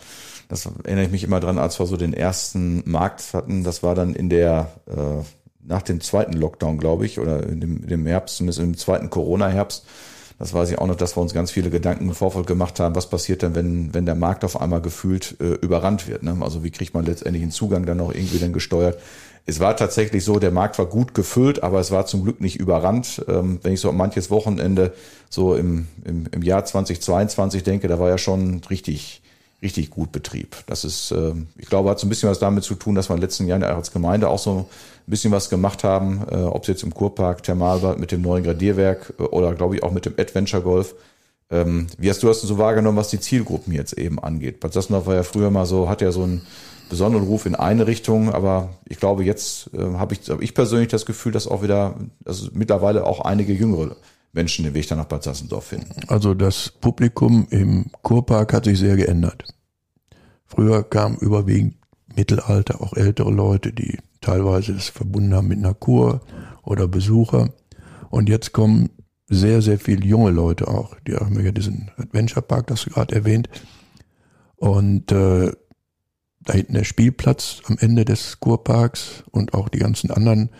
das 0.48 0.68
erinnere 0.84 1.04
ich 1.04 1.10
mich 1.10 1.24
immer 1.24 1.40
dran, 1.40 1.58
als 1.58 1.78
wir 1.80 1.86
so 1.86 1.96
den 1.96 2.14
ersten 2.14 2.88
Markt 2.88 3.34
hatten. 3.34 3.64
Das 3.64 3.82
war 3.82 3.96
dann 3.96 4.14
in 4.14 4.30
der, 4.30 4.70
äh, 4.86 5.24
nach 5.64 5.82
dem 5.82 6.00
zweiten 6.00 6.32
Lockdown, 6.32 6.78
glaube 6.78 7.06
ich, 7.06 7.18
oder 7.18 7.42
in 7.42 7.60
dem, 7.60 7.82
in 7.82 7.88
dem 7.88 8.06
Herbst, 8.06 8.36
zumindest 8.36 8.60
im 8.60 8.76
zweiten 8.76 9.10
Corona-Herbst. 9.10 9.84
Das 10.38 10.54
weiß 10.54 10.70
ich 10.70 10.78
auch 10.78 10.86
noch, 10.86 10.96
dass 10.96 11.16
wir 11.16 11.20
uns 11.20 11.34
ganz 11.34 11.50
viele 11.50 11.70
Gedanken 11.70 12.08
im 12.08 12.14
Vorfeld 12.14 12.46
gemacht 12.46 12.80
haben, 12.80 12.94
was 12.94 13.08
passiert 13.10 13.42
denn, 13.42 13.54
wenn, 13.54 13.94
wenn 13.94 14.06
der 14.06 14.14
Markt 14.14 14.44
auf 14.44 14.60
einmal 14.60 14.80
gefühlt 14.80 15.36
äh, 15.40 15.54
überrannt 15.54 16.08
wird. 16.08 16.22
Ne? 16.22 16.36
Also 16.40 16.64
wie 16.64 16.70
kriegt 16.70 16.94
man 16.94 17.04
letztendlich 17.04 17.42
einen 17.42 17.52
Zugang 17.52 17.84
dann 17.84 17.98
noch 17.98 18.14
irgendwie 18.14 18.38
dann 18.38 18.52
gesteuert? 18.52 18.98
Es 19.44 19.58
war 19.58 19.76
tatsächlich 19.76 20.24
so, 20.24 20.38
der 20.38 20.52
Markt 20.52 20.78
war 20.78 20.86
gut 20.86 21.14
gefüllt, 21.14 21.62
aber 21.62 21.80
es 21.80 21.90
war 21.90 22.06
zum 22.06 22.22
Glück 22.22 22.40
nicht 22.40 22.60
überrannt. 22.60 23.24
Ähm, 23.26 23.58
wenn 23.62 23.72
ich 23.72 23.80
so 23.80 23.88
an 23.88 23.96
manches 23.96 24.30
Wochenende 24.30 24.92
so 25.30 25.56
im, 25.56 25.88
im, 26.04 26.26
im 26.30 26.42
Jahr 26.42 26.64
2022 26.64 27.64
denke, 27.64 27.88
da 27.88 27.98
war 27.98 28.08
ja 28.08 28.18
schon 28.18 28.60
richtig, 28.70 29.20
richtig 29.60 29.90
gut 29.90 30.12
Betrieb. 30.12 30.56
Das 30.66 30.84
ist, 30.84 31.10
äh, 31.10 31.32
ich 31.58 31.66
glaube, 31.68 31.90
hat 31.90 31.98
so 31.98 32.06
ein 32.06 32.08
bisschen 32.08 32.30
was 32.30 32.38
damit 32.38 32.62
zu 32.62 32.76
tun, 32.76 32.94
dass 32.94 33.08
wir 33.08 33.14
in 33.14 33.20
den 33.20 33.26
letzten 33.26 33.48
Jahren 33.48 33.64
als 33.64 33.92
Gemeinde 33.92 34.28
auch 34.28 34.38
so 34.38 34.58
ein 34.58 35.10
bisschen 35.10 35.32
was 35.32 35.50
gemacht 35.50 35.82
haben, 35.82 36.22
äh, 36.30 36.36
ob 36.36 36.62
es 36.62 36.68
jetzt 36.68 36.84
im 36.84 36.94
Kurpark 36.94 37.42
Thermalbad 37.42 37.98
mit 37.98 38.12
dem 38.12 38.22
neuen 38.22 38.44
Gradierwerk 38.44 39.12
äh, 39.18 39.22
oder 39.24 39.54
glaube 39.54 39.74
ich 39.74 39.82
auch 39.82 39.90
mit 39.90 40.06
dem 40.06 40.14
Adventure 40.18 40.62
Golf. 40.62 40.94
Ähm, 41.50 41.88
wie 41.98 42.08
hast 42.08 42.22
du 42.22 42.28
das 42.28 42.40
so 42.40 42.58
wahrgenommen, 42.58 42.96
was 42.96 43.08
die 43.08 43.20
Zielgruppen 43.20 43.72
jetzt 43.74 43.98
eben 43.98 44.18
angeht? 44.20 44.60
Bad 44.60 44.72
Sassendorf 44.72 45.06
war 45.06 45.16
ja 45.16 45.22
früher 45.24 45.50
mal 45.50 45.66
so, 45.66 45.88
hat 45.88 46.00
ja 46.00 46.12
so 46.12 46.22
ein 46.22 46.42
besonderen 46.92 47.26
Ruf 47.26 47.46
in 47.46 47.54
eine 47.54 47.86
Richtung, 47.86 48.34
aber 48.34 48.68
ich 48.86 48.98
glaube, 48.98 49.24
jetzt 49.24 49.70
äh, 49.72 49.94
habe 49.94 50.12
ich, 50.12 50.28
hab 50.28 50.42
ich 50.42 50.52
persönlich 50.52 50.88
das 50.88 51.06
Gefühl, 51.06 51.32
dass 51.32 51.48
auch 51.48 51.62
wieder, 51.62 51.94
also 52.26 52.50
mittlerweile 52.52 53.06
auch 53.06 53.20
einige 53.20 53.54
jüngere 53.54 53.96
Menschen 54.34 54.66
den 54.66 54.74
Weg 54.74 54.88
dann 54.88 54.98
nach 54.98 55.06
Bad 55.06 55.22
Sassendorf 55.22 55.64
finden. 55.64 55.88
Also 56.08 56.34
das 56.34 56.68
Publikum 56.68 57.46
im 57.48 57.86
Kurpark 58.02 58.52
hat 58.52 58.66
sich 58.66 58.78
sehr 58.78 58.96
geändert. 58.96 59.44
Früher 60.44 60.82
kamen 60.82 61.16
überwiegend 61.16 61.76
Mittelalter, 62.14 62.82
auch 62.82 62.92
ältere 62.92 63.30
Leute, 63.30 63.72
die 63.72 63.98
teilweise 64.20 64.72
es 64.72 64.90
verbunden 64.90 65.34
haben 65.34 65.48
mit 65.48 65.58
einer 65.58 65.72
Kur 65.72 66.20
oder 66.62 66.88
Besucher. 66.88 67.54
Und 68.10 68.28
jetzt 68.28 68.52
kommen 68.52 68.90
sehr, 69.28 69.62
sehr 69.62 69.78
viele 69.78 70.04
junge 70.04 70.30
Leute 70.30 70.68
auch. 70.68 70.94
Die 71.06 71.14
haben 71.14 71.42
ja 71.42 71.52
diesen 71.52 71.90
Adventure 71.96 72.42
Park, 72.42 72.66
das 72.66 72.84
du 72.84 72.90
gerade 72.90 73.14
erwähnt. 73.14 73.48
Und 74.56 75.10
äh, 75.10 75.52
da 76.44 76.54
hinten 76.54 76.74
der 76.74 76.84
Spielplatz 76.84 77.62
am 77.66 77.76
Ende 77.78 78.04
des 78.04 78.40
Kurparks 78.40 79.24
und 79.30 79.54
auch 79.54 79.68
die 79.68 79.78
ganzen 79.78 80.10
anderen, 80.10 80.50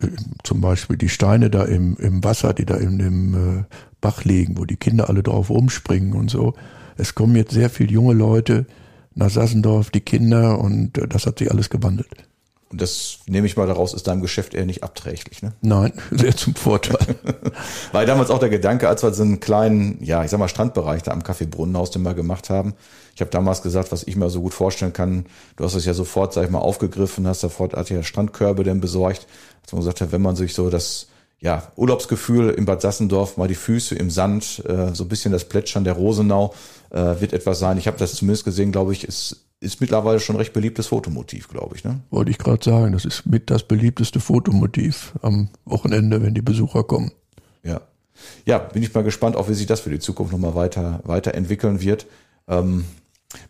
äh, 0.00 0.08
zum 0.42 0.60
Beispiel 0.60 0.96
die 0.96 1.08
Steine 1.08 1.50
da 1.50 1.64
im, 1.64 1.96
im 1.96 2.22
Wasser, 2.24 2.54
die 2.54 2.66
da 2.66 2.76
in 2.76 2.98
dem 2.98 3.34
äh, 3.34 3.64
Bach 4.00 4.24
liegen, 4.24 4.58
wo 4.58 4.64
die 4.64 4.76
Kinder 4.76 5.08
alle 5.08 5.22
drauf 5.22 5.50
rumspringen 5.50 6.14
und 6.14 6.30
so. 6.30 6.54
Es 6.96 7.14
kommen 7.14 7.36
jetzt 7.36 7.52
sehr 7.52 7.70
viele 7.70 7.92
junge 7.92 8.14
Leute 8.14 8.66
nach 9.14 9.30
Sassendorf, 9.30 9.90
die 9.90 10.00
Kinder 10.00 10.58
und 10.58 10.98
äh, 10.98 11.08
das 11.08 11.26
hat 11.26 11.38
sich 11.38 11.50
alles 11.50 11.70
gewandelt. 11.70 12.28
Und 12.72 12.80
das 12.80 13.18
nehme 13.26 13.46
ich 13.46 13.58
mal 13.58 13.66
daraus, 13.66 13.92
ist 13.92 14.06
deinem 14.06 14.22
Geschäft 14.22 14.54
eher 14.54 14.64
nicht 14.64 14.82
abträglich, 14.82 15.42
ne? 15.42 15.52
Nein, 15.60 15.92
sehr 16.10 16.34
zum 16.34 16.54
Vorteil. 16.54 17.16
Weil 17.92 18.06
damals 18.06 18.30
auch 18.30 18.38
der 18.38 18.48
Gedanke, 18.48 18.88
als 18.88 19.02
wir 19.02 19.12
so 19.12 19.22
einen 19.22 19.40
kleinen, 19.40 20.02
ja, 20.02 20.24
ich 20.24 20.30
sag 20.30 20.40
mal, 20.40 20.48
Strandbereich 20.48 21.02
da 21.02 21.10
am 21.10 21.20
Café 21.20 21.46
Brunnenhaus 21.46 21.90
den 21.90 22.02
wir 22.02 22.14
gemacht 22.14 22.48
haben. 22.48 22.72
Ich 23.14 23.20
habe 23.20 23.30
damals 23.30 23.60
gesagt, 23.60 23.92
was 23.92 24.04
ich 24.04 24.16
mir 24.16 24.30
so 24.30 24.40
gut 24.40 24.54
vorstellen 24.54 24.94
kann, 24.94 25.26
du 25.56 25.64
hast 25.64 25.74
es 25.74 25.84
ja 25.84 25.92
sofort, 25.92 26.32
sag 26.32 26.44
ich 26.44 26.50
mal, 26.50 26.60
aufgegriffen, 26.60 27.28
hast 27.28 27.40
sofort, 27.40 27.74
ja 27.90 28.02
Strandkörbe 28.02 28.64
denn 28.64 28.80
besorgt. 28.80 29.26
Als 29.62 29.72
man 29.72 29.82
gesagt 29.82 30.00
hat, 30.00 30.10
wenn 30.10 30.22
man 30.22 30.34
sich 30.34 30.54
so 30.54 30.70
das, 30.70 31.08
ja, 31.40 31.70
Urlaubsgefühl 31.76 32.50
im 32.50 32.64
Bad 32.64 32.80
Sassendorf, 32.80 33.36
mal 33.36 33.48
die 33.48 33.54
Füße 33.54 33.94
im 33.96 34.10
Sand, 34.10 34.62
äh, 34.66 34.94
so 34.94 35.04
ein 35.04 35.08
bisschen 35.08 35.32
das 35.32 35.44
Plätschern 35.44 35.84
der 35.84 35.92
Rosenau, 35.92 36.54
äh, 36.88 37.20
wird 37.20 37.34
etwas 37.34 37.58
sein. 37.58 37.76
Ich 37.76 37.86
habe 37.86 37.98
das 37.98 38.14
zumindest 38.14 38.46
gesehen, 38.46 38.72
glaube 38.72 38.94
ich, 38.94 39.04
ist 39.04 39.44
ist 39.62 39.80
mittlerweile 39.80 40.20
schon 40.20 40.36
ein 40.36 40.40
recht 40.40 40.52
beliebtes 40.52 40.88
Fotomotiv, 40.88 41.48
glaube 41.48 41.76
ich. 41.76 41.84
Ne? 41.84 42.00
Wollte 42.10 42.30
ich 42.30 42.38
gerade 42.38 42.62
sagen, 42.62 42.92
das 42.92 43.04
ist 43.04 43.26
mit 43.26 43.50
das 43.50 43.62
beliebteste 43.62 44.20
Fotomotiv 44.20 45.14
am 45.22 45.48
Wochenende, 45.64 46.22
wenn 46.22 46.34
die 46.34 46.42
Besucher 46.42 46.84
kommen. 46.84 47.12
Ja. 47.62 47.80
Ja, 48.44 48.58
bin 48.58 48.82
ich 48.82 48.92
mal 48.92 49.04
gespannt, 49.04 49.36
auch 49.36 49.48
wie 49.48 49.54
sich 49.54 49.66
das 49.66 49.80
für 49.80 49.90
die 49.90 49.98
Zukunft 49.98 50.32
nochmal 50.32 50.54
weiter, 50.54 51.00
weiterentwickeln 51.04 51.80
wird. 51.80 52.06
Ähm, 52.48 52.84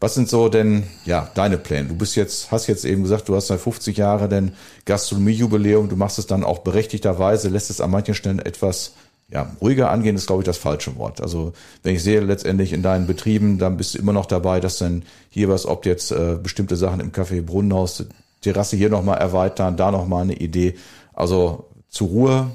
was 0.01 0.15
sind 0.15 0.29
so 0.29 0.49
denn, 0.49 0.85
ja, 1.05 1.31
deine 1.35 1.59
Pläne? 1.59 1.89
Du 1.89 1.97
bist 1.97 2.15
jetzt, 2.15 2.53
hast 2.53 2.67
jetzt 2.67 2.85
eben 2.85 3.03
gesagt, 3.03 3.29
du 3.29 3.35
hast 3.35 3.49
seit 3.49 3.61
50 3.61 3.97
Jahre 3.97 4.29
denn 4.29 4.53
Gastronomiejubiläum, 4.85 5.89
du 5.89 5.97
machst 5.97 6.19
es 6.19 6.27
dann 6.27 6.45
auch 6.45 6.61
berechtigterweise, 6.61 7.49
lässt 7.49 7.71
es 7.71 7.81
an 7.81 7.91
manchen 7.91 8.15
Stellen 8.15 8.39
etwas 8.39 8.95
ja, 9.33 9.51
ruhiger 9.61 9.91
angehen 9.91 10.15
ist, 10.15 10.27
glaube 10.27 10.43
ich, 10.43 10.47
das 10.47 10.59
falsche 10.59 10.97
Wort. 10.97 11.23
Also 11.23 11.53
wenn 11.83 11.95
ich 11.95 12.03
sehe 12.03 12.21
letztendlich 12.21 12.73
in 12.73 12.83
deinen 12.83 13.07
Betrieben, 13.07 13.59
dann 13.59 13.79
bist 13.79 13.95
du 13.95 13.99
immer 13.99 14.13
noch 14.13 14.27
dabei, 14.27 14.61
dass 14.61 14.79
dann 14.79 15.05
hier 15.31 15.49
was, 15.49 15.65
ob 15.65 15.87
jetzt 15.87 16.13
äh, 16.13 16.37
bestimmte 16.41 16.77
Sachen 16.77 17.01
im 17.01 17.13
Café 17.13 17.41
Brunnenhaus, 17.41 18.05
Terrasse 18.43 18.77
hier 18.77 18.91
nochmal 18.91 19.19
erweitern, 19.19 19.77
da 19.77 19.91
nochmal 19.91 20.23
eine 20.23 20.35
Idee. 20.35 20.75
Also 21.15 21.71
zur 21.89 22.09
Ruhe 22.09 22.51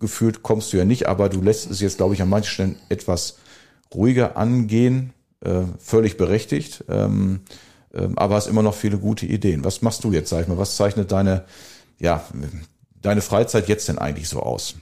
gefühlt 0.00 0.42
kommst 0.42 0.72
du 0.72 0.78
ja 0.78 0.84
nicht, 0.84 1.06
aber 1.06 1.28
du 1.28 1.42
lässt 1.42 1.70
es 1.70 1.80
jetzt, 1.80 1.98
glaube 1.98 2.14
ich, 2.14 2.22
an 2.22 2.30
manchen 2.30 2.50
Stellen 2.50 2.76
etwas 2.88 3.36
ruhiger 3.94 4.36
angehen, 4.36 5.12
äh, 5.40 5.62
völlig 5.78 6.16
berechtigt. 6.16 6.84
Ähm, 6.88 7.40
äh, 7.92 8.08
aber 8.16 8.36
hast 8.36 8.46
immer 8.46 8.62
noch 8.62 8.74
viele 8.74 8.96
gute 8.96 9.26
Ideen. 9.26 9.64
Was 9.64 9.82
machst 9.82 10.02
du 10.02 10.12
jetzt, 10.12 10.30
sag 10.30 10.42
ich 10.42 10.48
mal? 10.48 10.56
Was 10.56 10.76
zeichnet 10.76 11.12
deine, 11.12 11.44
ja, 11.98 12.24
deine 13.02 13.20
Freizeit 13.20 13.68
jetzt 13.68 13.88
denn 13.88 13.98
eigentlich 13.98 14.30
so 14.30 14.40
aus? 14.40 14.76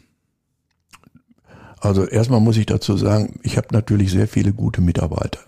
Also 1.81 2.05
erstmal 2.05 2.41
muss 2.41 2.59
ich 2.59 2.67
dazu 2.67 2.97
sagen, 2.97 3.41
ich 3.43 3.57
habe 3.57 3.69
natürlich 3.73 4.11
sehr 4.11 4.29
viele 4.29 4.53
gute 4.53 4.81
Mitarbeiter, 4.81 5.41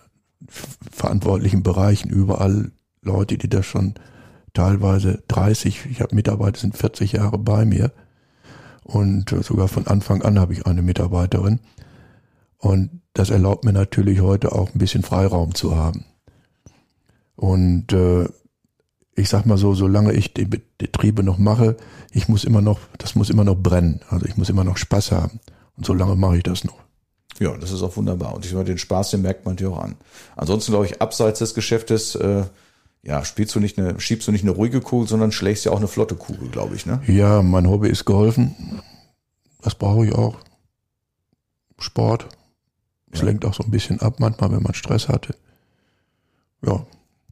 verantwortlichen 0.91 1.63
Bereichen 1.63 2.09
überall 2.09 2.73
Leute, 3.03 3.37
die 3.37 3.49
das 3.49 3.67
schon 3.67 3.95
teilweise 4.55 5.23
30, 5.29 5.87
ich 5.91 6.01
habe 6.01 6.15
Mitarbeiter, 6.15 6.59
sind 6.59 6.77
40 6.77 7.13
Jahre 7.13 7.39
bei 7.39 7.65
mir 7.65 7.93
und 8.83 9.31
sogar 9.43 9.69
von 9.69 9.87
Anfang 9.87 10.23
an 10.23 10.39
habe 10.39 10.55
ich 10.55 10.67
eine 10.67 10.83
Mitarbeiterin 10.83 11.61
und 12.59 13.03
das 13.13 13.31
erlaubt 13.31 13.65
mir 13.65 13.73
natürlich 13.73 14.21
heute 14.21 14.53
auch 14.53 14.73
ein 14.73 14.79
bisschen 14.79 15.03
Freiraum 15.03 15.55
zu 15.55 15.77
haben. 15.77 16.05
Und 17.37 17.93
äh, 17.93 18.29
ich 19.15 19.29
sag 19.29 19.45
mal 19.45 19.59
so, 19.59 19.75
solange 19.75 20.13
ich 20.13 20.33
die 20.33 20.47
Betriebe 20.47 21.23
noch 21.23 21.39
mache, 21.39 21.77
ich 22.13 22.29
muss 22.29 22.45
immer 22.45 22.63
noch, 22.63 22.79
das 22.99 23.15
muss 23.15 23.31
immer 23.31 23.45
noch 23.45 23.57
brennen. 23.57 24.01
Also 24.09 24.27
ich 24.27 24.37
muss 24.37 24.49
immer 24.49 24.65
noch 24.65 24.77
Spaß 24.77 25.13
haben. 25.13 25.41
Und 25.77 25.87
so 25.87 25.95
lange 25.95 26.17
mache 26.17 26.37
ich 26.37 26.43
das 26.43 26.65
noch. 26.65 26.79
Ja, 27.39 27.57
das 27.57 27.71
ist 27.71 27.83
auch 27.83 27.97
wunderbar. 27.97 28.35
Und 28.35 28.45
ich 28.45 28.53
meine, 28.53 28.67
den 28.67 28.79
Spaß, 28.79 29.11
den 29.11 29.23
merkt 29.23 29.45
man 29.47 29.57
dir 29.57 29.71
auch 29.71 29.79
an. 29.79 29.97
Ansonsten 30.37 30.73
glaube 30.73 30.87
ich, 30.87 31.01
abseits 31.01 31.39
des 31.39 31.55
Geschäftes, 31.55 32.15
äh, 32.15 32.45
ja, 33.03 33.25
spielst 33.25 33.55
du 33.55 33.61
nicht 33.61 33.79
eine, 33.79 33.99
schiebst 33.99 34.29
du 34.29 34.33
nicht 34.33 34.43
eine 34.43 34.53
ruhige 34.53 34.81
Kugel, 34.81 35.09
sondern 35.09 35.33
schlägst 35.33 35.65
ja 35.65 35.73
auch 35.73 35.79
eine 35.79 35.89
flotte 35.89 36.15
Kugel, 36.15 36.49
glaube 36.49 36.77
ich, 36.77 36.87
ne? 36.87 37.03
Ja, 37.07 37.43
mein 37.43 37.69
Hobby 37.69 37.89
ist 37.89 38.05
geholfen. 38.05 38.55
Das 39.61 39.75
brauche 39.75 40.07
ich 40.07 40.15
auch. 40.15 40.37
Sport. 41.79 42.29
Es 43.11 43.21
ja. 43.21 43.27
lenkt 43.27 43.45
auch 43.45 43.55
so 43.55 43.65
ein 43.65 43.71
bisschen 43.71 44.01
ab, 44.01 44.17
manchmal, 44.19 44.53
wenn 44.53 44.63
man 44.63 44.75
Stress 44.75 45.09
hatte. 45.09 45.35
Ja. 46.65 46.87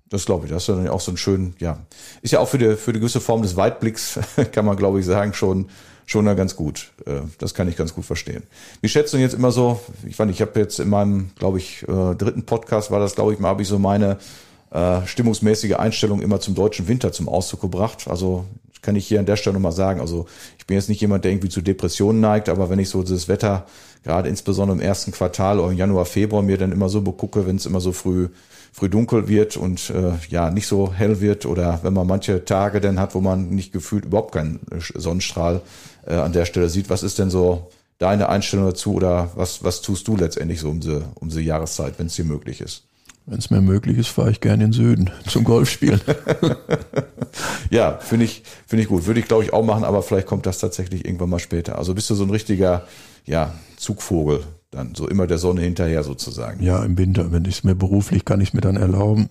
Das 0.09 0.26
glaube 0.26 0.47
ich. 0.47 0.53
Das 0.53 0.62
ist 0.62 0.68
dann 0.68 0.88
auch 0.88 1.01
so 1.01 1.12
ein 1.12 1.16
schön, 1.16 1.55
ja. 1.61 1.78
Ist 2.20 2.32
ja 2.32 2.41
auch 2.41 2.49
für 2.49 2.59
die, 2.59 2.76
für 2.76 2.93
die 2.93 2.99
gewisse 2.99 3.20
Form 3.20 3.43
des 3.43 3.57
Weitblicks, 3.57 4.18
kann 4.53 4.64
man, 4.64 4.76
glaube 4.76 4.99
ich, 4.99 5.07
sagen, 5.07 5.34
schon, 5.34 5.68
schon 6.11 6.26
da 6.26 6.34
ganz 6.34 6.56
gut. 6.56 6.92
Äh, 7.06 7.20
das 7.38 7.54
kann 7.54 7.68
ich 7.68 7.76
ganz 7.76 7.94
gut 7.94 8.04
verstehen. 8.04 8.42
Wie 8.80 8.88
schätzt 8.88 9.14
du 9.14 9.18
jetzt 9.18 9.34
immer 9.34 9.52
so, 9.52 9.80
ich 10.06 10.16
fand, 10.16 10.30
ich 10.30 10.40
habe 10.40 10.58
jetzt 10.58 10.80
in 10.80 10.88
meinem, 10.88 11.30
glaube 11.38 11.58
ich, 11.58 11.82
äh, 11.84 12.14
dritten 12.14 12.44
Podcast 12.44 12.90
war 12.90 13.00
das, 13.00 13.14
glaube 13.14 13.32
ich, 13.32 13.38
mal 13.38 13.48
habe 13.48 13.62
ich 13.62 13.68
so 13.68 13.78
meine 13.78 14.18
äh, 14.70 15.06
stimmungsmäßige 15.06 15.74
Einstellung 15.74 16.20
immer 16.20 16.40
zum 16.40 16.54
deutschen 16.54 16.88
Winter 16.88 17.12
zum 17.12 17.28
Ausdruck 17.28 17.61
gebracht. 17.61 18.08
Also 18.08 18.44
kann 18.82 18.96
ich 18.96 19.06
hier 19.06 19.20
an 19.20 19.26
der 19.26 19.36
Stelle 19.36 19.54
nochmal 19.54 19.72
sagen. 19.72 20.00
Also 20.00 20.26
ich 20.58 20.66
bin 20.66 20.76
jetzt 20.76 20.88
nicht 20.88 21.00
jemand, 21.00 21.24
der 21.24 21.32
irgendwie 21.32 21.48
zu 21.48 21.60
Depressionen 21.60 22.20
neigt, 22.20 22.48
aber 22.48 22.70
wenn 22.70 22.78
ich 22.78 22.88
so 22.88 23.02
dieses 23.02 23.28
Wetter, 23.28 23.66
gerade 24.02 24.28
insbesondere 24.28 24.78
im 24.78 24.82
ersten 24.82 25.12
Quartal 25.12 25.60
oder 25.60 25.72
im 25.72 25.78
Januar, 25.78 26.04
Februar, 26.06 26.42
mir 26.42 26.58
dann 26.58 26.72
immer 26.72 26.88
so 26.88 27.02
begucke, 27.02 27.46
wenn 27.46 27.56
es 27.56 27.66
immer 27.66 27.80
so 27.80 27.92
früh 27.92 28.28
früh 28.72 28.88
dunkel 28.88 29.28
wird 29.28 29.56
und 29.56 29.90
äh, 29.90 30.12
ja 30.28 30.50
nicht 30.50 30.66
so 30.66 30.92
hell 30.92 31.20
wird 31.20 31.44
oder 31.44 31.80
wenn 31.82 31.92
man 31.92 32.06
manche 32.06 32.44
Tage 32.44 32.80
dann 32.80 33.00
hat, 33.00 33.14
wo 33.14 33.20
man 33.20 33.50
nicht 33.50 33.72
gefühlt 33.72 34.04
überhaupt 34.04 34.32
keinen 34.32 34.60
Sonnenstrahl 34.78 35.60
äh, 36.06 36.14
an 36.14 36.32
der 36.32 36.44
Stelle 36.44 36.68
sieht. 36.68 36.88
Was 36.88 37.02
ist 37.02 37.18
denn 37.18 37.30
so 37.30 37.70
deine 37.98 38.28
Einstellung 38.28 38.66
dazu 38.66 38.94
oder 38.94 39.30
was, 39.34 39.64
was 39.64 39.82
tust 39.82 40.06
du 40.08 40.16
letztendlich 40.16 40.60
so 40.60 40.70
um 40.70 40.80
diese, 40.80 41.04
um 41.16 41.28
diese 41.28 41.42
Jahreszeit, 41.42 41.94
wenn 41.98 42.06
es 42.06 42.14
dir 42.14 42.24
möglich 42.24 42.60
ist? 42.60 42.84
Wenn 43.30 43.38
es 43.38 43.48
mir 43.48 43.60
möglich 43.60 43.96
ist, 43.96 44.08
fahre 44.08 44.32
ich 44.32 44.40
gerne 44.40 44.64
in 44.64 44.72
den 44.72 44.72
Süden 44.72 45.10
zum 45.28 45.44
Golfspielen. 45.44 46.00
ja, 47.70 47.96
finde 47.98 48.24
ich, 48.24 48.42
finde 48.66 48.82
ich 48.82 48.88
gut. 48.88 49.06
Würde 49.06 49.20
ich, 49.20 49.28
glaube 49.28 49.44
ich, 49.44 49.52
auch 49.52 49.64
machen, 49.64 49.84
aber 49.84 50.02
vielleicht 50.02 50.26
kommt 50.26 50.46
das 50.46 50.58
tatsächlich 50.58 51.04
irgendwann 51.04 51.30
mal 51.30 51.38
später. 51.38 51.78
Also 51.78 51.94
bist 51.94 52.10
du 52.10 52.16
so 52.16 52.24
ein 52.24 52.30
richtiger, 52.30 52.88
ja, 53.26 53.54
Zugvogel, 53.76 54.42
dann 54.72 54.96
so 54.96 55.06
immer 55.06 55.28
der 55.28 55.38
Sonne 55.38 55.60
hinterher 55.60 56.02
sozusagen. 56.02 56.60
Ja, 56.60 56.82
im 56.84 56.98
Winter, 56.98 57.30
wenn 57.30 57.44
ich 57.44 57.58
es 57.58 57.64
mir 57.64 57.76
beruflich 57.76 58.24
kann 58.24 58.40
ich 58.40 58.48
es 58.48 58.54
mir 58.54 58.62
dann 58.62 58.76
erlauben. 58.76 59.28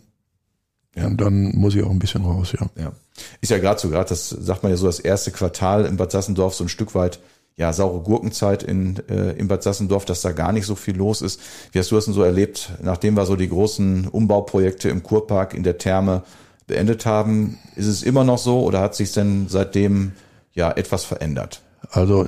Ja. 0.96 1.06
Und 1.08 1.20
dann 1.20 1.54
muss 1.58 1.76
ich 1.76 1.84
auch 1.84 1.92
ein 1.92 2.00
bisschen 2.00 2.24
raus, 2.24 2.54
ja. 2.54 2.70
Ja. 2.82 2.94
Ist 3.42 3.50
ja 3.50 3.58
gerade 3.58 3.82
so, 3.82 3.90
gerade 3.90 4.08
das 4.08 4.30
sagt 4.30 4.64
man 4.64 4.72
ja 4.72 4.78
so, 4.78 4.86
das 4.86 5.02
erste 5.02 5.32
Quartal 5.32 5.86
in 5.86 5.98
Bad 5.98 6.14
Sassendorf 6.14 6.56
so 6.56 6.64
ein 6.64 6.70
Stück 6.70 6.96
weit 6.96 7.20
ja, 7.60 7.74
saure 7.74 8.00
Gurkenzeit 8.00 8.64
in, 8.64 8.96
äh, 9.10 9.34
in 9.34 9.50
Bad 9.50 9.64
Sassendorf, 9.64 10.06
dass 10.06 10.22
da 10.22 10.32
gar 10.32 10.54
nicht 10.54 10.66
so 10.66 10.76
viel 10.76 10.96
los 10.96 11.22
ist. 11.22 11.42
Wie 11.74 11.80
hast 11.80 11.92
du 11.92 11.96
das 11.96 12.06
denn 12.06 12.14
so 12.14 12.24
erlebt, 12.24 12.72
nachdem 12.82 13.16
wir 13.16 13.26
so 13.26 13.36
die 13.36 13.50
großen 13.50 14.08
Umbauprojekte 14.08 14.88
im 14.88 15.04
Kurpark, 15.04 15.54
in 15.54 15.64
der 15.64 15.78
Therme 15.78 16.24
beendet 16.68 17.06
haben? 17.06 17.58
Ist 17.76 17.88
es 17.88 18.02
immer 18.02 18.24
noch 18.24 18.38
so 18.38 18.64
oder 18.64 18.80
hat 18.80 18.96
sich 18.96 19.12
denn 19.12 19.48
seitdem 19.50 20.14
ja 20.54 20.72
etwas 20.72 21.04
verändert? 21.04 21.62
Also 21.92 22.28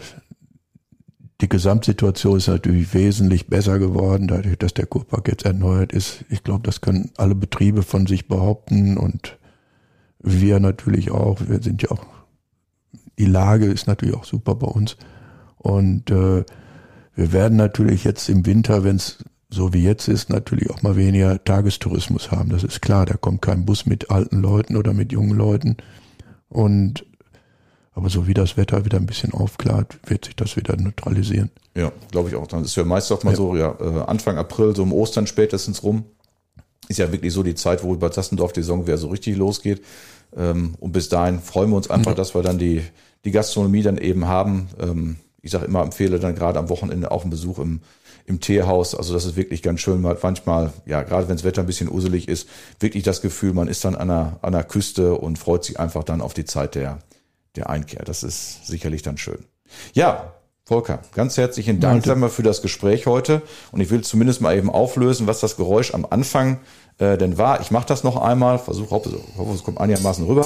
die 1.39 1.47
Gesamtsituation 1.47 2.35
ist 2.35 2.49
natürlich 2.49 2.93
wesentlich 2.93 3.47
besser 3.47 3.79
geworden, 3.79 4.27
dadurch, 4.27 4.57
dass 4.57 4.73
der 4.73 4.85
Kurpark 4.85 5.29
jetzt 5.29 5.45
erneuert 5.45 5.93
ist. 5.93 6.25
Ich 6.29 6.43
glaube, 6.43 6.63
das 6.63 6.81
können 6.81 7.09
alle 7.15 7.35
Betriebe 7.35 7.83
von 7.83 8.05
sich 8.05 8.27
behaupten 8.27 8.97
und 8.97 9.37
wir 10.19 10.59
natürlich 10.59 11.09
auch. 11.09 11.39
Wir 11.47 11.63
sind 11.63 11.83
ja 11.83 11.91
auch, 11.91 12.05
die 13.17 13.25
Lage 13.25 13.67
ist 13.67 13.87
natürlich 13.87 14.15
auch 14.15 14.25
super 14.25 14.55
bei 14.55 14.67
uns. 14.67 14.97
Und 15.61 16.09
äh, 16.09 16.43
wir 17.15 17.33
werden 17.33 17.57
natürlich 17.57 18.03
jetzt 18.03 18.29
im 18.29 18.45
Winter, 18.45 18.83
wenn 18.83 18.95
es 18.95 19.23
so 19.49 19.73
wie 19.73 19.83
jetzt 19.83 20.07
ist, 20.07 20.29
natürlich 20.29 20.69
auch 20.71 20.81
mal 20.81 20.95
weniger 20.95 21.43
Tagestourismus 21.43 22.31
haben. 22.31 22.49
Das 22.49 22.63
ist 22.63 22.81
klar. 22.81 23.05
Da 23.05 23.15
kommt 23.15 23.41
kein 23.41 23.65
Bus 23.65 23.85
mit 23.85 24.09
alten 24.09 24.41
Leuten 24.41 24.77
oder 24.77 24.93
mit 24.93 25.11
jungen 25.11 25.37
Leuten. 25.37 25.77
Und 26.49 27.05
aber 27.93 28.09
so 28.09 28.25
wie 28.25 28.33
das 28.33 28.55
Wetter 28.55 28.85
wieder 28.85 28.97
ein 28.97 29.05
bisschen 29.05 29.33
aufklart, 29.33 29.99
wird 30.05 30.25
sich 30.25 30.35
das 30.35 30.55
wieder 30.55 30.77
neutralisieren. 30.77 31.51
Ja, 31.75 31.91
glaube 32.09 32.29
ich 32.29 32.35
auch. 32.35 32.47
Dann 32.47 32.63
ist 32.63 32.75
ja 32.75 32.85
meist 32.85 33.11
auch 33.11 33.23
mal 33.23 33.31
ja. 33.31 33.35
so, 33.35 33.55
ja, 33.55 33.75
äh, 33.79 34.03
Anfang 34.07 34.37
April, 34.37 34.75
so 34.75 34.83
um 34.83 34.93
Ostern 34.93 35.27
spätestens 35.27 35.83
rum. 35.83 36.05
Ist 36.87 36.99
ja 36.99 37.11
wirklich 37.11 37.33
so 37.33 37.43
die 37.43 37.55
Zeit, 37.55 37.83
wo 37.83 37.95
bei 37.97 38.09
Sassendorf 38.09 38.53
die 38.53 38.61
Saison 38.61 38.87
wieder 38.87 38.97
so 38.97 39.09
richtig 39.09 39.35
losgeht. 39.35 39.81
Ähm, 40.35 40.75
und 40.79 40.93
bis 40.93 41.09
dahin 41.09 41.41
freuen 41.41 41.69
wir 41.69 41.75
uns 41.75 41.89
einfach, 41.89 42.11
ja. 42.11 42.15
dass 42.15 42.33
wir 42.33 42.41
dann 42.41 42.57
die, 42.57 42.81
die 43.25 43.31
Gastronomie 43.31 43.83
dann 43.83 43.97
eben 43.97 44.25
haben. 44.25 44.69
Ich 45.41 45.51
sage 45.51 45.65
immer, 45.65 45.81
empfehle 45.81 46.19
dann 46.19 46.35
gerade 46.35 46.59
am 46.59 46.69
Wochenende 46.69 47.11
auch 47.11 47.21
einen 47.21 47.31
Besuch 47.31 47.59
im, 47.59 47.81
im 48.25 48.39
Teehaus. 48.39 48.95
Also 48.95 49.13
das 49.13 49.25
ist 49.25 49.35
wirklich 49.35 49.61
ganz 49.61 49.79
schön. 49.79 50.01
Man 50.01 50.11
hat 50.11 50.23
manchmal, 50.23 50.71
ja, 50.85 51.01
gerade 51.01 51.27
wenn 51.27 51.35
das 51.35 51.43
Wetter 51.43 51.61
ein 51.61 51.67
bisschen 51.67 51.89
uselig 51.89 52.27
ist, 52.27 52.47
wirklich 52.79 53.03
das 53.03 53.21
Gefühl, 53.21 53.53
man 53.53 53.67
ist 53.67 53.83
dann 53.83 53.95
an 53.95 54.07
der, 54.07 54.39
an 54.41 54.53
der 54.53 54.63
Küste 54.63 55.15
und 55.15 55.39
freut 55.39 55.63
sich 55.63 55.79
einfach 55.79 56.03
dann 56.03 56.21
auf 56.21 56.33
die 56.33 56.45
Zeit 56.45 56.75
der, 56.75 56.99
der 57.55 57.69
Einkehr. 57.69 58.03
Das 58.05 58.23
ist 58.23 58.65
sicherlich 58.67 59.01
dann 59.01 59.17
schön. 59.17 59.45
Ja, 59.93 60.33
Volker, 60.63 60.99
ganz 61.13 61.37
herzlichen 61.37 61.79
Dank 61.79 62.05
wir, 62.05 62.29
für 62.29 62.43
das 62.43 62.61
Gespräch 62.61 63.07
heute. 63.07 63.41
Und 63.71 63.81
ich 63.81 63.89
will 63.89 64.01
zumindest 64.01 64.41
mal 64.41 64.55
eben 64.55 64.69
auflösen, 64.69 65.27
was 65.27 65.39
das 65.39 65.57
Geräusch 65.57 65.93
am 65.93 66.05
Anfang 66.09 66.59
äh, 66.97 67.17
denn 67.17 67.37
war. 67.37 67.61
Ich 67.61 67.71
mache 67.71 67.87
das 67.87 68.03
noch 68.03 68.15
einmal, 68.15 68.59
versuche, 68.59 68.91
hoffe, 68.91 69.19
hoffe, 69.37 69.53
es 69.53 69.63
kommt 69.63 69.79
einigermaßen 69.79 70.25
rüber. 70.25 70.45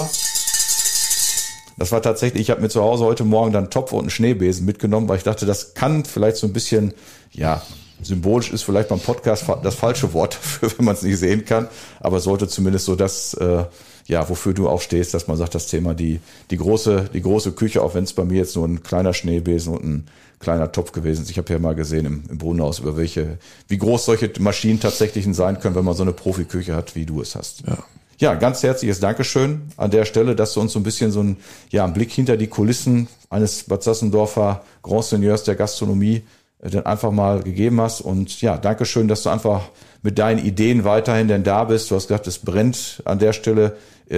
Das 1.77 1.91
war 1.91 2.01
tatsächlich, 2.01 2.41
ich 2.41 2.49
habe 2.49 2.61
mir 2.61 2.69
zu 2.69 2.81
Hause 2.81 3.03
heute 3.05 3.23
Morgen 3.23 3.51
dann 3.51 3.69
Topf 3.69 3.91
und 3.91 4.01
einen 4.01 4.09
Schneebesen 4.09 4.65
mitgenommen, 4.65 5.09
weil 5.09 5.17
ich 5.17 5.23
dachte, 5.23 5.45
das 5.45 5.73
kann 5.73 6.05
vielleicht 6.05 6.37
so 6.37 6.47
ein 6.47 6.53
bisschen, 6.53 6.93
ja, 7.31 7.61
symbolisch 8.01 8.51
ist 8.51 8.63
vielleicht 8.63 8.89
beim 8.89 8.99
Podcast 8.99 9.45
das 9.63 9.75
falsche 9.75 10.13
Wort 10.13 10.35
dafür, 10.61 10.71
wenn 10.77 10.85
man 10.85 10.95
es 10.95 11.01
nicht 11.01 11.17
sehen 11.17 11.45
kann, 11.45 11.67
aber 11.99 12.19
sollte 12.19 12.47
zumindest 12.47 12.85
so 12.85 12.95
das, 12.95 13.33
äh, 13.35 13.65
ja, 14.07 14.29
wofür 14.29 14.53
du 14.53 14.69
auch 14.69 14.81
stehst, 14.81 15.13
dass 15.13 15.27
man 15.27 15.37
sagt, 15.37 15.55
das 15.55 15.67
Thema 15.67 15.95
die, 15.95 16.19
die 16.51 16.57
große, 16.57 17.09
die 17.13 17.21
große 17.21 17.53
Küche, 17.53 17.81
auch 17.81 17.95
wenn 17.95 18.03
es 18.03 18.13
bei 18.13 18.23
mir 18.23 18.37
jetzt 18.37 18.55
nur 18.55 18.67
ein 18.67 18.83
kleiner 18.83 19.13
Schneebesen 19.13 19.73
und 19.73 19.83
ein 19.83 20.07
kleiner 20.39 20.71
Topf 20.71 20.91
gewesen 20.91 21.23
ist. 21.23 21.31
Ich 21.31 21.37
habe 21.37 21.51
ja 21.51 21.59
mal 21.59 21.75
gesehen 21.75 22.05
im, 22.05 22.23
im 22.29 22.37
Brunnenhaus, 22.37 22.79
über 22.79 22.97
welche, 22.97 23.39
wie 23.67 23.77
groß 23.77 24.05
solche 24.05 24.31
Maschinen 24.39 24.79
tatsächlich 24.79 25.25
sein 25.31 25.59
können, 25.59 25.75
wenn 25.75 25.85
man 25.85 25.95
so 25.95 26.03
eine 26.03 26.13
Profiküche 26.13 26.75
hat, 26.75 26.95
wie 26.95 27.05
du 27.05 27.21
es 27.21 27.35
hast. 27.35 27.63
Ja. 27.67 27.79
Ja, 28.17 28.33
ganz 28.35 28.63
herzliches 28.63 29.01
Dankeschön 29.01 29.63
an 29.75 29.91
der 29.91 30.05
Stelle, 30.05 30.37
dass 30.37 30.53
du 30.53 30.61
uns 30.61 30.71
so 30.71 30.79
ein 30.79 30.83
bisschen 30.83 31.11
so 31.11 31.21
ein, 31.21 31.35
ja, 31.69 31.83
einen 31.83 31.93
Blick 31.93 32.11
hinter 32.11 32.37
die 32.37 32.47
Kulissen 32.47 33.09
eines 33.29 33.63
Bad 33.63 33.83
Sassendorfer 33.83 34.63
Grand 34.83 35.03
Seigneurs 35.03 35.43
der 35.43 35.55
Gastronomie 35.55 36.23
äh, 36.61 36.69
dann 36.69 36.85
einfach 36.85 37.11
mal 37.11 37.43
gegeben 37.43 37.81
hast. 37.81 37.99
Und 37.99 38.39
ja, 38.41 38.55
Dankeschön, 38.55 39.09
dass 39.09 39.23
du 39.23 39.29
einfach 39.29 39.63
mit 40.01 40.17
deinen 40.17 40.45
Ideen 40.45 40.85
weiterhin 40.85 41.27
denn 41.27 41.43
da 41.43 41.65
bist. 41.65 41.91
Du 41.91 41.95
hast 41.95 42.07
gesagt, 42.07 42.27
es 42.27 42.39
brennt 42.39 43.01
an 43.03 43.19
der 43.19 43.33
Stelle 43.33 43.75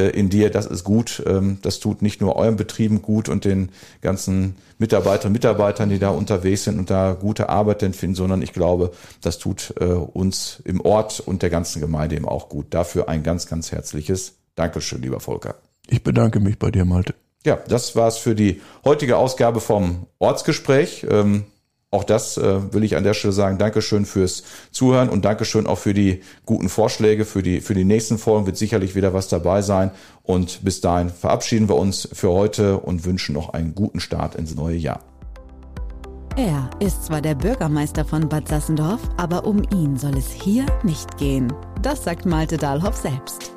in 0.09 0.29
dir. 0.29 0.49
Das 0.49 0.65
ist 0.65 0.83
gut. 0.83 1.23
Ähm, 1.25 1.59
das 1.61 1.79
tut 1.79 2.01
nicht 2.01 2.21
nur 2.21 2.35
euren 2.35 2.55
Betrieben 2.55 3.01
gut 3.01 3.29
und 3.29 3.45
den 3.45 3.69
ganzen 4.01 4.55
Mitarbeiterinnen 4.79 5.27
und 5.27 5.33
Mitarbeitern, 5.33 5.89
die 5.89 5.99
da 5.99 6.09
unterwegs 6.09 6.63
sind 6.63 6.77
und 6.77 6.89
da 6.89 7.13
gute 7.13 7.49
Arbeit 7.49 7.81
finden, 7.95 8.15
sondern 8.15 8.41
ich 8.41 8.53
glaube, 8.53 8.91
das 9.21 9.37
tut 9.37 9.73
äh, 9.79 9.85
uns 9.85 10.61
im 10.65 10.81
Ort 10.81 11.19
und 11.19 11.41
der 11.41 11.49
ganzen 11.49 11.79
Gemeinde 11.79 12.15
eben 12.15 12.27
auch 12.27 12.49
gut. 12.49 12.67
Dafür 12.71 13.09
ein 13.09 13.23
ganz, 13.23 13.47
ganz 13.47 13.71
herzliches 13.71 14.35
Dankeschön, 14.55 15.01
lieber 15.01 15.19
Volker. 15.19 15.55
Ich 15.87 16.03
bedanke 16.03 16.39
mich 16.39 16.59
bei 16.59 16.71
dir, 16.71 16.85
Malte. 16.85 17.13
Ja, 17.45 17.57
das 17.67 17.95
war's 17.95 18.17
für 18.17 18.35
die 18.35 18.61
heutige 18.83 19.17
Ausgabe 19.17 19.61
vom 19.61 20.07
Ortsgespräch. 20.19 21.05
Auch 21.89 22.03
das 22.03 22.37
äh, 22.37 22.73
will 22.73 22.83
ich 22.83 22.97
an 22.97 23.03
der 23.05 23.13
Stelle 23.13 23.31
sagen. 23.31 23.57
Dankeschön 23.57 24.05
fürs 24.05 24.43
Zuhören 24.71 25.07
und 25.07 25.23
Dankeschön 25.23 25.65
auch 25.65 25.77
für 25.77 25.93
die 25.93 26.21
guten 26.45 26.67
Vorschläge. 26.67 27.23
Für 27.23 27.41
die, 27.41 27.61
für 27.61 27.73
die 27.73 27.85
nächsten 27.85 28.17
Folgen 28.17 28.45
wird 28.45 28.57
sicherlich 28.57 28.93
wieder 28.95 29.13
was 29.13 29.29
dabei 29.29 29.61
sein. 29.61 29.91
Und 30.23 30.65
bis 30.65 30.81
dahin 30.81 31.09
verabschieden 31.09 31.69
wir 31.69 31.75
uns 31.75 32.09
für 32.11 32.31
heute 32.31 32.77
und 32.77 33.05
wünschen 33.05 33.33
noch 33.33 33.49
einen 33.53 33.73
guten 33.73 34.01
Start 34.01 34.35
ins 34.35 34.53
neue 34.53 34.75
Jahr. 34.75 34.99
Er 36.35 36.69
ist 36.79 37.05
zwar 37.05 37.21
der 37.21 37.35
Bürgermeister 37.35 38.03
von 38.03 38.27
Bad 38.27 38.49
Sassendorf, 38.49 39.01
aber 39.15 39.47
um 39.47 39.63
ihn 39.73 39.97
soll 39.97 40.17
es 40.17 40.29
hier 40.29 40.65
nicht 40.83 41.17
gehen. 41.17 41.51
Das 41.81 42.03
sagt 42.03 42.25
Malte 42.25 42.57
Dahlhoff 42.57 42.97
selbst. 42.97 43.56